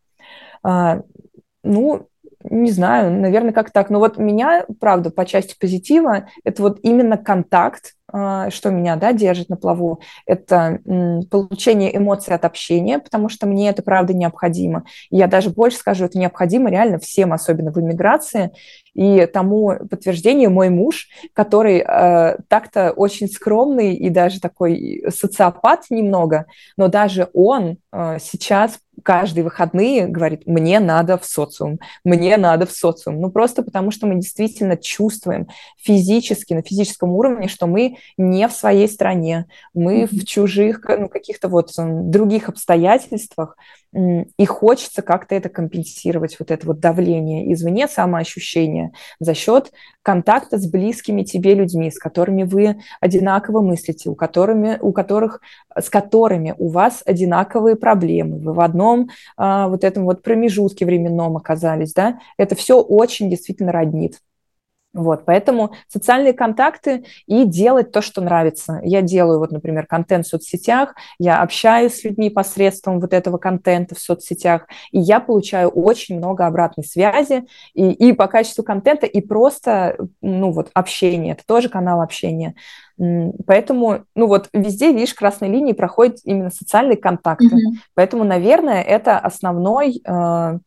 Ну, 1.62 2.08
не 2.44 2.70
знаю, 2.70 3.12
наверное, 3.12 3.52
как 3.52 3.70
так. 3.70 3.90
Но 3.90 3.98
вот 3.98 4.16
меня, 4.16 4.64
правда, 4.80 5.10
по 5.10 5.26
части 5.26 5.56
позитива, 5.58 6.28
это 6.44 6.62
вот 6.62 6.78
именно 6.82 7.16
контакт, 7.16 7.94
а, 8.10 8.48
что 8.50 8.70
меня 8.70 8.96
да, 8.96 9.12
держит 9.12 9.48
на 9.48 9.56
плаву, 9.56 10.00
это 10.24 10.80
получение 11.30 11.94
эмоций 11.94 12.34
от 12.34 12.44
общения, 12.44 12.98
потому 13.00 13.28
что 13.28 13.46
мне 13.46 13.68
это, 13.68 13.82
правда, 13.82 14.14
необходимо. 14.14 14.84
я 15.10 15.26
даже 15.26 15.50
больше 15.50 15.78
скажу, 15.78 16.04
это 16.04 16.18
необходимо 16.18 16.70
реально 16.70 16.98
всем, 16.98 17.32
особенно 17.32 17.72
в 17.72 17.78
иммиграции. 17.78 18.52
И 18.94 19.26
тому 19.26 19.74
подтверждение 19.90 20.48
мой 20.48 20.70
муж, 20.70 21.08
который 21.34 21.84
э, 21.86 22.38
так-то 22.48 22.92
очень 22.92 23.28
скромный 23.28 23.94
и 23.94 24.08
даже 24.10 24.40
такой 24.40 25.04
социопат 25.10 25.84
немного, 25.90 26.46
но 26.76 26.88
даже 26.88 27.28
он 27.34 27.76
э, 27.92 28.18
сейчас 28.20 28.78
каждые 29.02 29.44
выходные 29.44 30.06
говорит, 30.06 30.46
мне 30.46 30.80
надо 30.80 31.18
в 31.18 31.24
социум, 31.24 31.78
мне 32.04 32.36
надо 32.36 32.66
в 32.66 32.72
социум. 32.72 33.20
Ну, 33.20 33.30
просто 33.30 33.62
потому 33.62 33.90
что 33.90 34.06
мы 34.06 34.16
действительно 34.16 34.76
чувствуем 34.76 35.48
физически, 35.76 36.54
на 36.54 36.62
физическом 36.62 37.10
уровне, 37.10 37.48
что 37.48 37.66
мы 37.66 37.98
не 38.16 38.46
в 38.48 38.52
своей 38.52 38.88
стране, 38.88 39.46
мы 39.74 40.02
mm-hmm. 40.02 40.20
в 40.20 40.26
чужих, 40.26 40.80
ну, 40.88 41.08
каких-то 41.08 41.48
вот 41.48 41.72
других 41.76 42.48
обстоятельствах, 42.48 43.56
и 43.94 44.44
хочется 44.44 45.02
как-то 45.02 45.34
это 45.34 45.48
компенсировать, 45.48 46.36
вот 46.38 46.50
это 46.50 46.66
вот 46.66 46.78
давление 46.78 47.52
извне, 47.52 47.88
самоощущение 47.88 48.92
за 49.18 49.34
счет 49.34 49.72
контакта 50.02 50.58
с 50.58 50.66
близкими 50.66 51.22
тебе 51.22 51.54
людьми, 51.54 51.90
с 51.90 51.98
которыми 51.98 52.42
вы 52.42 52.80
одинаково 53.00 53.60
мыслите, 53.62 54.10
у, 54.10 54.14
которыми, 54.14 54.78
у 54.80 54.92
которых, 54.92 55.40
с 55.78 55.88
которыми 55.88 56.54
у 56.58 56.68
вас 56.68 57.02
одинаковые 57.04 57.76
проблемы, 57.76 58.38
вы 58.38 58.52
в 58.52 58.60
одном 58.60 59.08
а, 59.36 59.68
вот 59.68 59.84
этом 59.84 60.04
вот 60.04 60.22
промежутке 60.22 60.84
временном 60.84 61.36
оказались, 61.36 61.94
да, 61.94 62.18
это 62.36 62.54
все 62.54 62.80
очень 62.80 63.30
действительно 63.30 63.72
роднит. 63.72 64.20
Вот, 64.94 65.26
поэтому 65.26 65.72
социальные 65.86 66.32
контакты 66.32 67.04
и 67.26 67.44
делать 67.44 67.92
то, 67.92 68.00
что 68.00 68.22
нравится. 68.22 68.80
Я 68.82 69.02
делаю, 69.02 69.38
вот, 69.38 69.52
например, 69.52 69.86
контент 69.86 70.24
в 70.26 70.30
соцсетях, 70.30 70.94
я 71.18 71.42
общаюсь 71.42 71.94
с 71.94 72.04
людьми 72.04 72.30
посредством 72.30 72.98
вот 72.98 73.12
этого 73.12 73.36
контента 73.36 73.94
в 73.94 73.98
соцсетях, 73.98 74.66
и 74.90 74.98
я 74.98 75.20
получаю 75.20 75.68
очень 75.68 76.16
много 76.16 76.46
обратной 76.46 76.84
связи 76.84 77.44
и, 77.74 77.90
и 77.90 78.14
по 78.14 78.28
качеству 78.28 78.64
контента, 78.64 79.04
и 79.04 79.20
просто, 79.20 79.98
ну 80.22 80.52
вот, 80.52 80.70
общение, 80.72 81.34
это 81.34 81.44
тоже 81.46 81.68
канал 81.68 82.00
общения. 82.00 82.54
Поэтому, 83.46 84.04
ну 84.16 84.26
вот, 84.26 84.48
везде, 84.52 84.92
видишь, 84.92 85.14
красной 85.14 85.48
линии 85.48 85.72
проходят 85.72 86.16
именно 86.24 86.50
социальные 86.50 86.96
контакты. 86.96 87.46
Mm-hmm. 87.46 87.76
Поэтому, 87.94 88.24
наверное, 88.24 88.82
это 88.82 89.18
основной 89.18 90.00
э, 90.04 90.58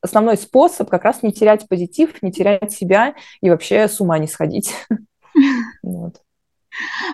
основной 0.00 0.36
способ 0.36 0.88
как 0.88 1.04
раз 1.04 1.22
не 1.22 1.32
терять 1.32 1.68
позитив, 1.68 2.22
не 2.22 2.32
терять 2.32 2.72
себя 2.72 3.14
и 3.40 3.50
вообще 3.50 3.88
с 3.88 4.00
ума 4.00 4.18
не 4.18 4.26
сходить. 4.26 4.74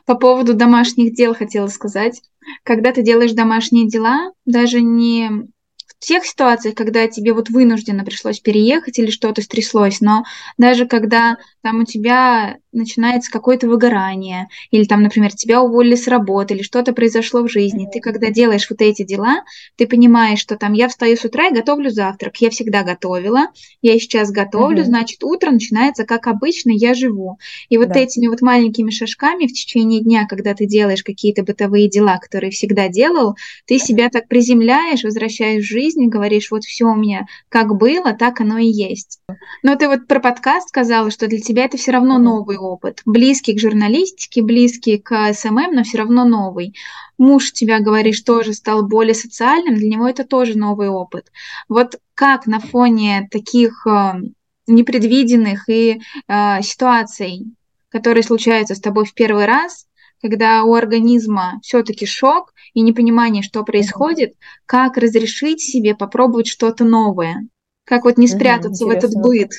По 0.04 0.14
поводу 0.14 0.54
домашних 0.54 1.14
дел 1.14 1.34
хотела 1.34 1.68
сказать. 1.68 2.22
Когда 2.62 2.92
ты 2.92 3.02
делаешь 3.02 3.32
домашние 3.32 3.88
дела, 3.88 4.32
даже 4.44 4.80
не 4.80 5.48
в 5.86 5.98
тех 5.98 6.24
ситуациях, 6.24 6.74
когда 6.74 7.08
тебе 7.08 7.32
вот 7.32 7.48
вынужденно 7.48 8.04
пришлось 8.04 8.40
переехать 8.40 8.98
или 8.98 9.10
что-то 9.10 9.42
стряслось, 9.42 10.00
но 10.00 10.24
даже 10.58 10.86
когда 10.86 11.38
там 11.62 11.80
у 11.80 11.84
тебя 11.84 12.58
начинается 12.76 13.30
какое-то 13.30 13.68
выгорание, 13.68 14.48
или 14.70 14.84
там, 14.84 15.02
например, 15.02 15.32
тебя 15.32 15.62
уволили 15.62 15.94
с 15.94 16.06
работы, 16.06 16.54
или 16.54 16.62
что-то 16.62 16.92
произошло 16.92 17.42
в 17.42 17.48
жизни, 17.48 17.88
ты 17.92 18.00
когда 18.00 18.30
делаешь 18.30 18.68
вот 18.70 18.80
эти 18.80 19.02
дела, 19.02 19.42
ты 19.76 19.86
понимаешь, 19.86 20.38
что 20.38 20.56
там 20.56 20.72
я 20.72 20.88
встаю 20.88 21.16
с 21.16 21.24
утра 21.24 21.48
и 21.48 21.54
готовлю 21.54 21.90
завтрак, 21.90 22.36
я 22.36 22.50
всегда 22.50 22.82
готовила, 22.82 23.48
я 23.82 23.98
сейчас 23.98 24.30
готовлю, 24.30 24.82
mm-hmm. 24.82 24.84
значит, 24.84 25.24
утро 25.24 25.50
начинается 25.50 26.04
как 26.04 26.26
обычно, 26.26 26.70
я 26.70 26.94
живу. 26.94 27.38
И 27.68 27.78
вот 27.78 27.88
да. 27.88 28.00
этими 28.00 28.28
вот 28.28 28.42
маленькими 28.42 28.90
шажками 28.90 29.46
в 29.46 29.52
течение 29.52 30.00
дня, 30.02 30.26
когда 30.28 30.54
ты 30.54 30.66
делаешь 30.66 31.02
какие-то 31.02 31.42
бытовые 31.42 31.88
дела, 31.88 32.18
которые 32.18 32.50
всегда 32.50 32.88
делал, 32.88 33.36
ты 33.66 33.78
себя 33.78 34.08
так 34.08 34.28
приземляешь, 34.28 35.04
возвращаешь 35.04 35.64
в 35.64 35.68
жизнь 35.68 36.02
и 36.02 36.08
говоришь, 36.08 36.50
вот 36.50 36.64
все 36.64 36.84
у 36.86 36.94
меня 36.94 37.26
как 37.48 37.76
было, 37.76 38.12
так 38.12 38.40
оно 38.40 38.58
и 38.58 38.66
есть. 38.66 39.20
Но 39.62 39.76
ты 39.76 39.88
вот 39.88 40.06
про 40.06 40.20
подкаст 40.20 40.68
сказала, 40.68 41.10
что 41.10 41.26
для 41.26 41.40
тебя 41.40 41.64
это 41.64 41.76
все 41.76 41.92
равно 41.92 42.18
новый 42.18 42.58
опыт, 42.66 43.02
близкий 43.04 43.54
к 43.54 43.60
журналистике, 43.60 44.42
близкий 44.42 44.98
к 44.98 45.32
SMM, 45.32 45.72
но 45.72 45.84
все 45.84 45.98
равно 45.98 46.24
новый. 46.24 46.74
Муж 47.18 47.52
тебя, 47.52 47.80
говоришь, 47.80 48.20
тоже 48.20 48.52
стал 48.52 48.86
более 48.86 49.14
социальным, 49.14 49.76
для 49.76 49.88
него 49.88 50.08
это 50.08 50.24
тоже 50.24 50.58
новый 50.58 50.88
опыт. 50.88 51.30
Вот 51.68 51.98
как 52.14 52.46
на 52.46 52.60
фоне 52.60 53.28
таких 53.30 53.86
э, 53.86 54.20
непредвиденных 54.66 55.68
и 55.68 56.00
э, 56.28 56.62
ситуаций, 56.62 57.46
которые 57.88 58.22
случаются 58.22 58.74
с 58.74 58.80
тобой 58.80 59.04
в 59.04 59.14
первый 59.14 59.46
раз, 59.46 59.86
когда 60.20 60.64
у 60.64 60.74
организма 60.74 61.60
все-таки 61.62 62.06
шок 62.06 62.52
и 62.74 62.80
непонимание, 62.80 63.42
что 63.42 63.64
происходит, 63.64 64.34
как 64.64 64.96
разрешить 64.96 65.60
себе 65.60 65.94
попробовать 65.94 66.46
что-то 66.46 66.84
новое, 66.84 67.46
как 67.84 68.04
вот 68.04 68.18
не 68.18 68.26
спрятаться 68.26 68.84
угу, 68.84 68.92
в 68.92 68.96
этот 68.96 69.12
быт. 69.14 69.52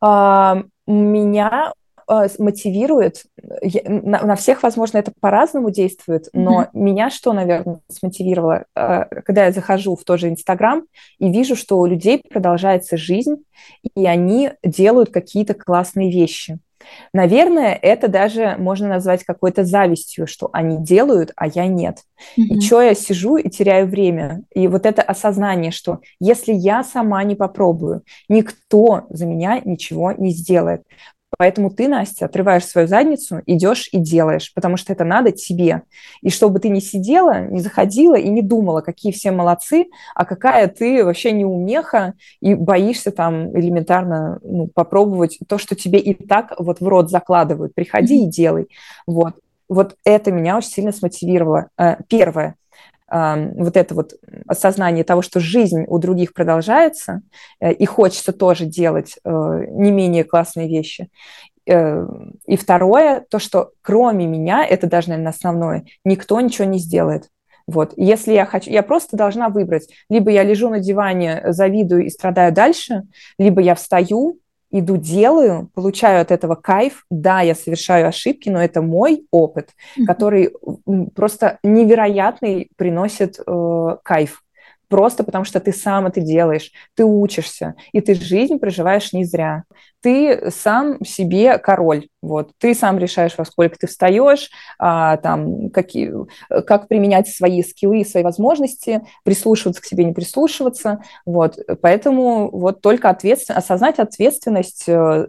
А, 0.00 0.62
меня 0.86 1.72
а, 2.08 2.26
мотивирует, 2.38 3.24
на, 3.36 4.22
на 4.24 4.34
всех, 4.34 4.62
возможно, 4.62 4.98
это 4.98 5.12
по-разному 5.20 5.70
действует, 5.70 6.28
но 6.32 6.62
mm-hmm. 6.62 6.68
меня 6.72 7.10
что, 7.10 7.34
наверное, 7.34 7.80
смотивировало, 7.88 8.64
а, 8.74 9.04
когда 9.04 9.44
я 9.44 9.52
захожу 9.52 9.94
в 9.94 10.04
тот 10.04 10.18
же 10.18 10.30
Инстаграм 10.30 10.84
и 11.18 11.30
вижу, 11.30 11.54
что 11.54 11.78
у 11.78 11.86
людей 11.86 12.22
продолжается 12.28 12.96
жизнь, 12.96 13.36
и 13.94 14.06
они 14.06 14.52
делают 14.64 15.10
какие-то 15.10 15.52
классные 15.52 16.10
вещи. 16.10 16.58
Наверное, 17.12 17.74
это 17.74 18.08
даже 18.08 18.56
можно 18.58 18.88
назвать 18.88 19.24
какой-то 19.24 19.64
завистью, 19.64 20.26
что 20.26 20.48
они 20.52 20.82
делают, 20.82 21.32
а 21.36 21.46
я 21.46 21.66
нет. 21.66 21.98
Mm-hmm. 22.38 22.42
И 22.42 22.60
что 22.60 22.80
я 22.80 22.94
сижу 22.94 23.36
и 23.36 23.50
теряю 23.50 23.86
время. 23.86 24.44
И 24.54 24.66
вот 24.68 24.86
это 24.86 25.02
осознание, 25.02 25.72
что 25.72 25.98
если 26.20 26.52
я 26.52 26.84
сама 26.84 27.22
не 27.24 27.34
попробую, 27.34 28.02
никто 28.28 29.06
за 29.10 29.26
меня 29.26 29.60
ничего 29.62 30.12
не 30.12 30.30
сделает. 30.30 30.84
Поэтому 31.36 31.70
ты, 31.70 31.88
Настя, 31.88 32.24
отрываешь 32.24 32.64
свою 32.64 32.88
задницу, 32.88 33.42
идешь 33.44 33.88
и 33.92 33.98
делаешь, 33.98 34.52
потому 34.54 34.76
что 34.76 34.92
это 34.92 35.04
надо 35.04 35.30
тебе. 35.30 35.82
И 36.22 36.30
чтобы 36.30 36.58
ты 36.58 36.70
не 36.70 36.80
сидела, 36.80 37.46
не 37.46 37.60
заходила 37.60 38.16
и 38.16 38.28
не 38.28 38.40
думала, 38.40 38.80
какие 38.80 39.12
все 39.12 39.30
молодцы, 39.30 39.86
а 40.14 40.24
какая 40.24 40.68
ты 40.68 41.04
вообще 41.04 41.32
неумеха 41.32 42.14
и 42.40 42.54
боишься 42.54 43.10
там 43.10 43.56
элементарно 43.58 44.38
ну, 44.42 44.68
попробовать 44.68 45.38
то, 45.46 45.58
что 45.58 45.74
тебе 45.76 45.98
и 45.98 46.14
так 46.14 46.54
вот 46.58 46.80
в 46.80 46.88
рот 46.88 47.10
закладывают. 47.10 47.74
Приходи 47.74 48.24
и 48.24 48.28
делай. 48.28 48.68
Вот. 49.06 49.34
Вот 49.68 49.96
это 50.04 50.32
меня 50.32 50.56
очень 50.56 50.70
сильно 50.70 50.92
смотивировало. 50.92 51.68
Э, 51.76 51.96
первое– 52.08 52.54
вот 53.10 53.76
это 53.76 53.94
вот 53.94 54.12
осознание 54.48 55.04
того, 55.04 55.22
что 55.22 55.40
жизнь 55.40 55.84
у 55.86 55.98
других 55.98 56.34
продолжается, 56.34 57.22
э, 57.60 57.72
и 57.72 57.86
хочется 57.86 58.32
тоже 58.32 58.64
делать 58.64 59.16
э, 59.24 59.30
не 59.70 59.92
менее 59.92 60.24
классные 60.24 60.68
вещи. 60.68 61.08
Э, 61.66 62.06
и 62.46 62.56
второе, 62.56 63.24
то, 63.30 63.38
что 63.38 63.70
кроме 63.82 64.26
меня, 64.26 64.64
это 64.64 64.86
даже, 64.86 65.10
наверное, 65.10 65.32
основное, 65.32 65.84
никто 66.04 66.40
ничего 66.40 66.66
не 66.66 66.78
сделает. 66.78 67.28
Вот. 67.66 67.92
Если 67.96 68.32
я 68.32 68.46
хочу, 68.46 68.70
я 68.70 68.82
просто 68.82 69.16
должна 69.16 69.50
выбрать, 69.50 69.88
либо 70.08 70.30
я 70.30 70.42
лежу 70.42 70.70
на 70.70 70.80
диване, 70.80 71.42
завидую 71.48 72.06
и 72.06 72.10
страдаю 72.10 72.52
дальше, 72.52 73.02
либо 73.38 73.60
я 73.60 73.74
встаю, 73.74 74.38
иду, 74.70 74.96
делаю, 74.96 75.70
получаю 75.74 76.20
от 76.20 76.30
этого 76.30 76.54
кайф. 76.54 77.04
Да, 77.10 77.40
я 77.40 77.54
совершаю 77.54 78.08
ошибки, 78.08 78.48
но 78.48 78.62
это 78.62 78.82
мой 78.82 79.26
опыт, 79.30 79.70
mm-hmm. 79.96 80.04
который 80.04 80.50
просто 81.14 81.58
невероятный 81.62 82.70
приносит 82.76 83.38
э, 83.44 83.96
кайф 84.02 84.42
просто 84.88 85.24
потому 85.24 85.44
что 85.44 85.60
ты 85.60 85.72
сам 85.72 86.06
это 86.06 86.20
делаешь, 86.20 86.72
ты 86.94 87.04
учишься, 87.04 87.74
и 87.92 88.00
ты 88.00 88.14
жизнь 88.14 88.58
проживаешь 88.58 89.12
не 89.12 89.24
зря. 89.24 89.64
Ты 90.00 90.50
сам 90.50 91.04
себе 91.04 91.58
король, 91.58 92.08
вот, 92.22 92.52
ты 92.58 92.74
сам 92.74 92.98
решаешь, 92.98 93.36
во 93.36 93.44
сколько 93.44 93.76
ты 93.78 93.86
встаешь, 93.86 94.50
а, 94.78 95.16
там, 95.16 95.70
какие, 95.70 96.12
как 96.66 96.88
применять 96.88 97.28
свои 97.28 97.62
скиллы, 97.62 98.04
свои 98.04 98.22
возможности, 98.22 99.02
прислушиваться 99.24 99.82
к 99.82 99.84
себе, 99.84 100.04
не 100.04 100.12
прислушиваться, 100.12 101.02
вот, 101.26 101.58
поэтому 101.82 102.50
вот 102.50 102.80
только 102.80 103.10
ответственно, 103.10 103.58
осознать 103.58 103.98
ответственность 103.98 104.84
э, 104.88 105.26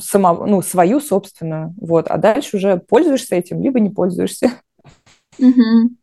самого, 0.00 0.46
ну, 0.46 0.60
свою 0.62 1.00
собственную, 1.00 1.74
вот, 1.80 2.06
а 2.08 2.18
дальше 2.18 2.58
уже 2.58 2.76
пользуешься 2.76 3.36
этим, 3.36 3.62
либо 3.62 3.80
не 3.80 3.90
пользуешься. 3.90 4.52
Угу. 5.38 5.96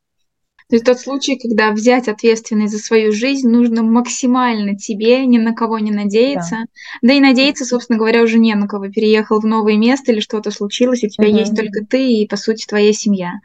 То 0.70 0.76
есть 0.76 0.86
тот 0.86 1.00
случай, 1.00 1.36
когда 1.36 1.72
взять 1.72 2.08
ответственность 2.08 2.74
за 2.74 2.80
свою 2.80 3.12
жизнь 3.12 3.50
нужно 3.50 3.82
максимально 3.82 4.78
тебе, 4.78 5.26
ни 5.26 5.40
на 5.40 5.54
кого 5.54 5.80
не 5.80 5.90
надеяться. 5.90 6.58
Да, 7.02 7.10
да 7.10 7.14
и 7.14 7.20
надеяться, 7.20 7.66
собственно 7.66 7.98
говоря, 7.98 8.22
уже 8.22 8.38
не 8.38 8.54
на 8.54 8.68
кого. 8.68 8.88
Переехал 8.90 9.40
в 9.40 9.46
новое 9.46 9.78
место 9.78 10.12
или 10.12 10.20
что-то 10.20 10.52
случилось, 10.52 11.04
у 11.04 11.08
тебя 11.08 11.28
угу. 11.28 11.38
есть 11.38 11.56
только 11.56 11.84
ты 11.86 12.12
и, 12.14 12.28
по 12.28 12.38
сути, 12.38 12.68
твоя 12.68 12.94
семья. 12.94 13.40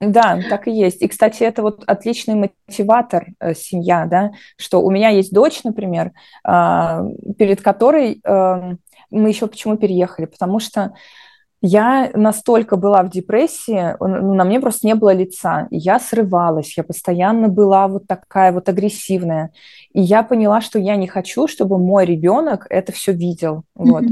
Да, 0.00 0.40
так 0.48 0.66
и 0.66 0.72
есть. 0.72 1.02
И, 1.02 1.08
кстати, 1.08 1.42
это 1.44 1.60
вот 1.62 1.84
отличный 1.86 2.34
мотиватор 2.34 3.26
э, 3.38 3.54
семья, 3.54 4.06
да, 4.06 4.32
что 4.56 4.82
у 4.82 4.90
меня 4.90 5.10
есть 5.10 5.32
дочь, 5.32 5.62
например, 5.62 6.12
э, 6.48 7.00
перед 7.38 7.60
которой 7.60 8.20
э, 8.24 8.76
мы 9.10 9.28
еще 9.28 9.46
почему 9.46 9.76
переехали, 9.76 10.24
потому 10.24 10.58
что 10.58 10.94
я 11.64 12.10
настолько 12.14 12.76
была 12.76 13.04
в 13.04 13.10
депрессии, 13.10 13.96
ну, 14.00 14.34
на 14.34 14.44
мне 14.44 14.58
просто 14.58 14.84
не 14.84 14.96
было 14.96 15.14
лица. 15.14 15.68
Я 15.70 16.00
срывалась, 16.00 16.76
я 16.76 16.82
постоянно 16.82 17.46
была 17.46 17.86
вот 17.86 18.08
такая 18.08 18.52
вот 18.52 18.68
агрессивная. 18.68 19.52
И 19.92 20.00
я 20.00 20.24
поняла, 20.24 20.60
что 20.60 20.80
я 20.80 20.96
не 20.96 21.06
хочу, 21.06 21.46
чтобы 21.46 21.78
мой 21.78 22.04
ребенок 22.04 22.66
это 22.68 22.90
все 22.90 23.12
видел. 23.12 23.62
Mm-hmm. 23.78 23.84
Вот. 23.84 24.04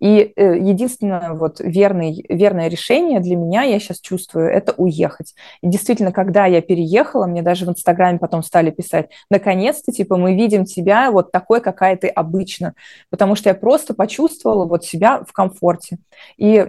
И 0.00 0.32
э, 0.36 0.58
единственное 0.58 1.32
вот 1.32 1.60
верный, 1.60 2.26
верное 2.28 2.68
решение 2.68 3.20
для 3.20 3.36
меня, 3.36 3.62
я 3.62 3.78
сейчас 3.78 4.00
чувствую, 4.00 4.50
это 4.50 4.74
уехать. 4.76 5.34
И 5.62 5.68
действительно, 5.68 6.12
когда 6.12 6.44
я 6.44 6.60
переехала, 6.60 7.26
мне 7.26 7.40
даже 7.40 7.64
в 7.64 7.70
Инстаграме 7.70 8.18
потом 8.18 8.42
стали 8.42 8.70
писать, 8.70 9.08
наконец-то, 9.30 9.92
типа, 9.92 10.18
мы 10.18 10.34
видим 10.34 10.66
тебя 10.66 11.10
вот 11.10 11.32
такой, 11.32 11.62
какая 11.62 11.96
ты 11.96 12.08
обычно. 12.08 12.74
Потому 13.08 13.34
что 13.34 13.48
я 13.48 13.54
просто 13.54 13.94
почувствовала 13.94 14.66
вот 14.66 14.84
себя 14.84 15.22
в 15.26 15.32
комфорте. 15.32 15.98
И 16.36 16.66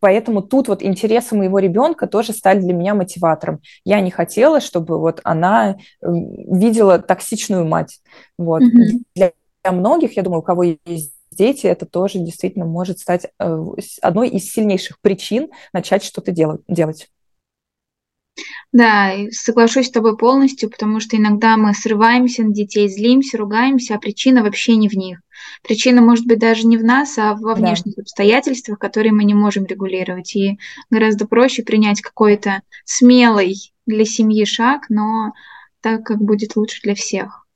поэтому 0.00 0.42
тут 0.42 0.68
вот 0.68 0.82
интересы 0.82 1.34
моего 1.34 1.58
ребенка 1.58 2.06
тоже 2.06 2.32
стали 2.32 2.60
для 2.60 2.72
меня 2.72 2.94
мотиватором. 2.94 3.60
Я 3.84 4.00
не 4.00 4.10
хотела, 4.10 4.60
чтобы 4.60 4.98
вот 4.98 5.20
она 5.24 5.78
видела 6.00 6.98
токсичную 6.98 7.66
мать. 7.66 8.00
Вот. 8.38 8.62
Mm-hmm. 8.62 9.02
Для 9.14 9.32
многих, 9.72 10.16
я 10.16 10.22
думаю, 10.22 10.40
у 10.40 10.44
кого 10.44 10.62
есть 10.62 11.12
дети, 11.30 11.66
это 11.66 11.86
тоже 11.86 12.18
действительно 12.18 12.64
может 12.64 12.98
стать 12.98 13.26
э, 13.38 13.64
одной 14.00 14.28
из 14.28 14.50
сильнейших 14.50 15.00
причин 15.00 15.50
начать 15.72 16.02
что-то 16.02 16.32
делать. 16.32 17.08
Да, 18.72 19.12
соглашусь 19.30 19.86
с 19.86 19.90
тобой 19.90 20.16
полностью, 20.16 20.70
потому 20.70 21.00
что 21.00 21.16
иногда 21.16 21.56
мы 21.56 21.72
срываемся 21.72 22.42
на 22.42 22.52
детей, 22.52 22.88
злимся, 22.88 23.38
ругаемся, 23.38 23.94
а 23.94 23.98
причина 23.98 24.42
вообще 24.42 24.76
не 24.76 24.88
в 24.88 24.94
них. 24.94 25.20
Причина 25.62 26.02
может 26.02 26.26
быть 26.26 26.38
даже 26.38 26.66
не 26.66 26.76
в 26.76 26.84
нас, 26.84 27.16
а 27.18 27.34
во 27.34 27.54
внешних 27.54 27.96
да. 27.96 28.02
обстоятельствах, 28.02 28.78
которые 28.78 29.12
мы 29.12 29.24
не 29.24 29.34
можем 29.34 29.64
регулировать. 29.64 30.34
И 30.36 30.58
гораздо 30.90 31.26
проще 31.26 31.62
принять 31.62 32.02
какой-то 32.02 32.62
смелый 32.84 33.72
для 33.86 34.04
семьи 34.04 34.44
шаг, 34.44 34.86
но 34.90 35.32
так, 35.80 36.04
как 36.04 36.18
будет 36.18 36.56
лучше 36.56 36.80
для 36.82 36.94
всех. 36.94 37.46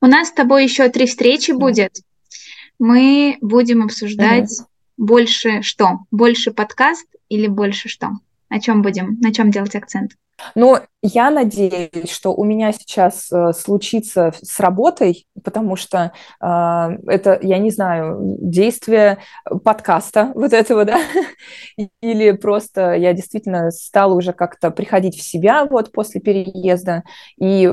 У 0.00 0.06
нас 0.06 0.28
с 0.28 0.32
тобой 0.32 0.64
еще 0.64 0.88
три 0.88 1.06
встречи 1.06 1.52
да. 1.52 1.58
будет. 1.58 2.00
Мы 2.78 3.38
будем 3.40 3.82
обсуждать 3.82 4.50
да. 4.58 4.66
больше 4.96 5.62
что? 5.62 6.00
Больше 6.10 6.50
подкаст 6.50 7.06
или 7.28 7.46
больше 7.46 7.88
что? 7.88 8.10
О 8.48 8.60
чем 8.60 8.82
будем? 8.82 9.18
На 9.20 9.32
чем 9.32 9.50
делать 9.50 9.74
акцент? 9.74 10.12
Ну, 10.54 10.76
я 11.02 11.30
надеюсь, 11.30 12.10
что 12.10 12.34
у 12.34 12.44
меня 12.44 12.72
сейчас 12.72 13.32
э, 13.32 13.52
случится 13.52 14.32
с 14.42 14.60
работой, 14.60 15.26
потому 15.42 15.76
что 15.76 16.12
э, 16.40 16.46
это, 17.06 17.38
я 17.42 17.58
не 17.58 17.70
знаю, 17.70 18.36
действие 18.40 19.18
подкаста 19.64 20.32
вот 20.34 20.52
этого, 20.52 20.84
да, 20.84 21.00
или 22.02 22.32
просто 22.32 22.94
я 22.94 23.14
действительно 23.14 23.70
стала 23.70 24.14
уже 24.14 24.32
как-то 24.32 24.70
приходить 24.70 25.16
в 25.16 25.22
себя 25.22 25.64
вот 25.64 25.90
после 25.92 26.20
переезда 26.20 27.02
и 27.38 27.72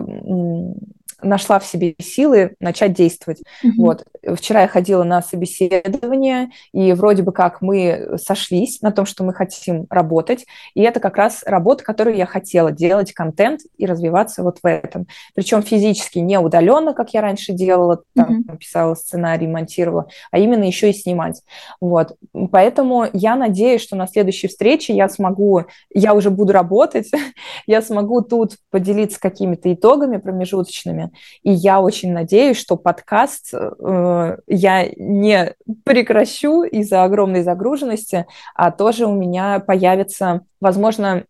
нашла 1.23 1.59
в 1.59 1.65
себе 1.65 1.95
силы 1.99 2.55
начать 2.59 2.93
действовать. 2.93 3.41
Mm-hmm. 3.63 3.69
Вот. 3.77 4.05
Вчера 4.36 4.62
я 4.62 4.67
ходила 4.67 5.03
на 5.03 5.21
собеседование, 5.21 6.49
и 6.71 6.93
вроде 6.93 7.23
бы 7.23 7.31
как 7.31 7.62
мы 7.62 8.17
сошлись 8.17 8.81
на 8.81 8.91
том, 8.91 9.05
что 9.05 9.23
мы 9.23 9.33
хотим 9.33 9.86
работать, 9.89 10.45
и 10.73 10.81
это 10.81 10.99
как 10.99 11.17
раз 11.17 11.43
работа, 11.45 11.83
которую 11.83 12.15
я 12.15 12.25
хотела, 12.25 12.71
делать 12.71 13.13
контент 13.13 13.62
и 13.77 13.86
развиваться 13.86 14.43
вот 14.43 14.59
в 14.62 14.67
этом. 14.67 15.07
Причем 15.36 15.62
физически 15.62 16.19
не 16.19 16.39
удаленно, 16.39 16.93
как 16.93 17.13
я 17.13 17.21
раньше 17.21 17.53
делала, 17.53 18.03
там, 18.15 18.41
mm-hmm. 18.41 18.57
писала 18.57 18.95
сценарий, 18.95 19.47
монтировала, 19.47 20.07
а 20.31 20.39
именно 20.39 20.63
еще 20.63 20.89
и 20.89 20.93
снимать. 20.93 21.41
Вот. 21.81 22.15
Поэтому 22.51 23.05
я 23.13 23.36
надеюсь, 23.36 23.81
что 23.81 23.95
на 23.95 24.07
следующей 24.07 24.47
встрече 24.47 24.93
я 24.93 25.09
смогу, 25.09 25.63
я 25.93 26.13
уже 26.13 26.29
буду 26.29 26.53
работать, 26.53 27.09
я 27.67 27.81
смогу 27.81 28.21
тут 28.21 28.57
поделиться 28.69 29.19
какими-то 29.19 29.73
итогами 29.73 30.17
промежуточными, 30.17 31.12
И 31.43 31.52
я 31.52 31.82
очень 31.82 32.13
надеюсь, 32.13 32.58
что 32.58 32.78
подкаст 32.78 33.54
э, 33.54 34.38
я 34.47 34.89
не 34.95 35.56
прекращу 35.84 36.63
из-за 36.63 37.04
огромной 37.04 37.43
загруженности, 37.43 38.26
а 38.56 38.71
тоже 38.71 39.06
у 39.06 39.13
меня 39.13 39.60
появится 39.60 40.41
возможно, 40.63 41.26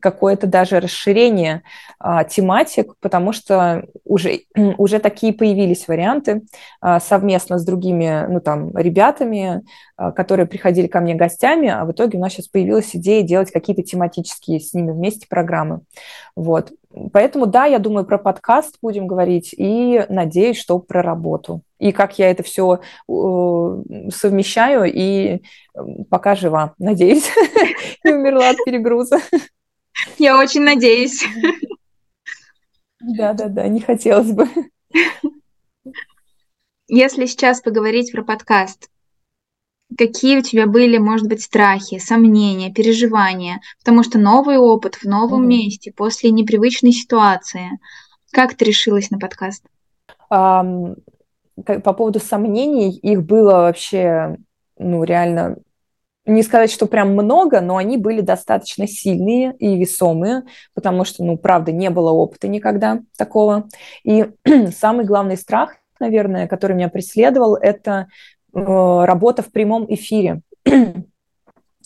какое-то 0.00 0.48
даже 0.48 0.80
расширение 0.80 1.62
а, 2.00 2.24
тематик, 2.24 2.94
потому 3.00 3.32
что 3.32 3.86
уже, 4.04 4.40
уже 4.78 4.98
такие 4.98 5.32
появились 5.32 5.86
варианты 5.86 6.42
а, 6.80 6.98
совместно 6.98 7.58
с 7.58 7.64
другими, 7.64 8.26
ну, 8.28 8.40
там, 8.40 8.76
ребятами, 8.76 9.62
а, 9.96 10.10
которые 10.10 10.46
приходили 10.46 10.88
ко 10.88 11.00
мне 11.00 11.14
гостями, 11.14 11.68
а 11.68 11.84
в 11.84 11.92
итоге 11.92 12.18
у 12.18 12.20
нас 12.20 12.32
сейчас 12.32 12.48
появилась 12.48 12.96
идея 12.96 13.22
делать 13.22 13.52
какие-то 13.52 13.84
тематические 13.84 14.58
с 14.58 14.74
ними 14.74 14.90
вместе 14.90 15.26
программы. 15.28 15.82
Вот. 16.34 16.72
Поэтому, 17.12 17.46
да, 17.46 17.66
я 17.66 17.78
думаю, 17.78 18.06
про 18.06 18.18
подкаст 18.18 18.78
будем 18.80 19.06
говорить 19.06 19.54
и 19.56 20.04
надеюсь, 20.08 20.58
что 20.58 20.78
про 20.78 21.02
работу. 21.02 21.62
И 21.78 21.92
как 21.92 22.18
я 22.18 22.30
это 22.30 22.42
все 22.42 22.76
э, 22.76 22.80
совмещаю, 23.08 24.84
и 24.84 25.42
пока 26.08 26.34
жива, 26.34 26.74
надеюсь, 26.78 27.30
не 28.04 28.12
умерла 28.12 28.50
от 28.50 28.56
перегруза. 28.64 29.20
Я 30.18 30.38
очень 30.38 30.62
надеюсь. 30.62 31.24
Да-да-да, 33.00 33.68
не 33.68 33.80
хотелось 33.80 34.32
бы. 34.32 34.48
Если 36.88 37.26
сейчас 37.26 37.60
поговорить 37.60 38.12
про 38.12 38.22
подкаст, 38.22 38.90
какие 39.96 40.38
у 40.38 40.42
тебя 40.42 40.66
были, 40.66 40.98
может 40.98 41.28
быть, 41.28 41.42
страхи, 41.42 41.98
сомнения, 41.98 42.72
переживания, 42.72 43.60
потому 43.78 44.02
что 44.02 44.18
новый 44.18 44.58
опыт 44.58 44.96
в 44.96 45.04
новом 45.04 45.40
угу. 45.40 45.48
месте, 45.48 45.92
после 45.94 46.30
непривычной 46.30 46.92
ситуации. 46.92 47.78
Как 48.32 48.54
ты 48.54 48.64
решилась 48.64 49.10
на 49.10 49.18
подкаст? 49.18 49.64
Um, 50.30 50.96
по 51.64 51.92
поводу 51.92 52.20
сомнений, 52.20 52.96
их 52.98 53.24
было 53.24 53.52
вообще, 53.52 54.36
ну, 54.78 55.04
реально 55.04 55.56
не 56.26 56.42
сказать, 56.42 56.72
что 56.72 56.86
прям 56.86 57.12
много, 57.12 57.60
но 57.60 57.76
они 57.76 57.96
были 57.96 58.20
достаточно 58.20 58.88
сильные 58.88 59.54
и 59.58 59.76
весомые, 59.76 60.42
потому 60.74 61.04
что, 61.04 61.24
ну, 61.24 61.38
правда, 61.38 61.70
не 61.70 61.88
было 61.88 62.10
опыта 62.10 62.48
никогда 62.48 63.00
такого. 63.16 63.68
И 64.02 64.26
самый 64.76 65.06
главный 65.06 65.36
страх, 65.36 65.76
наверное, 66.00 66.48
который 66.48 66.76
меня 66.76 66.88
преследовал, 66.88 67.54
это 67.54 68.08
работа 68.56 69.42
в 69.42 69.52
прямом 69.52 69.86
эфире. 69.88 70.40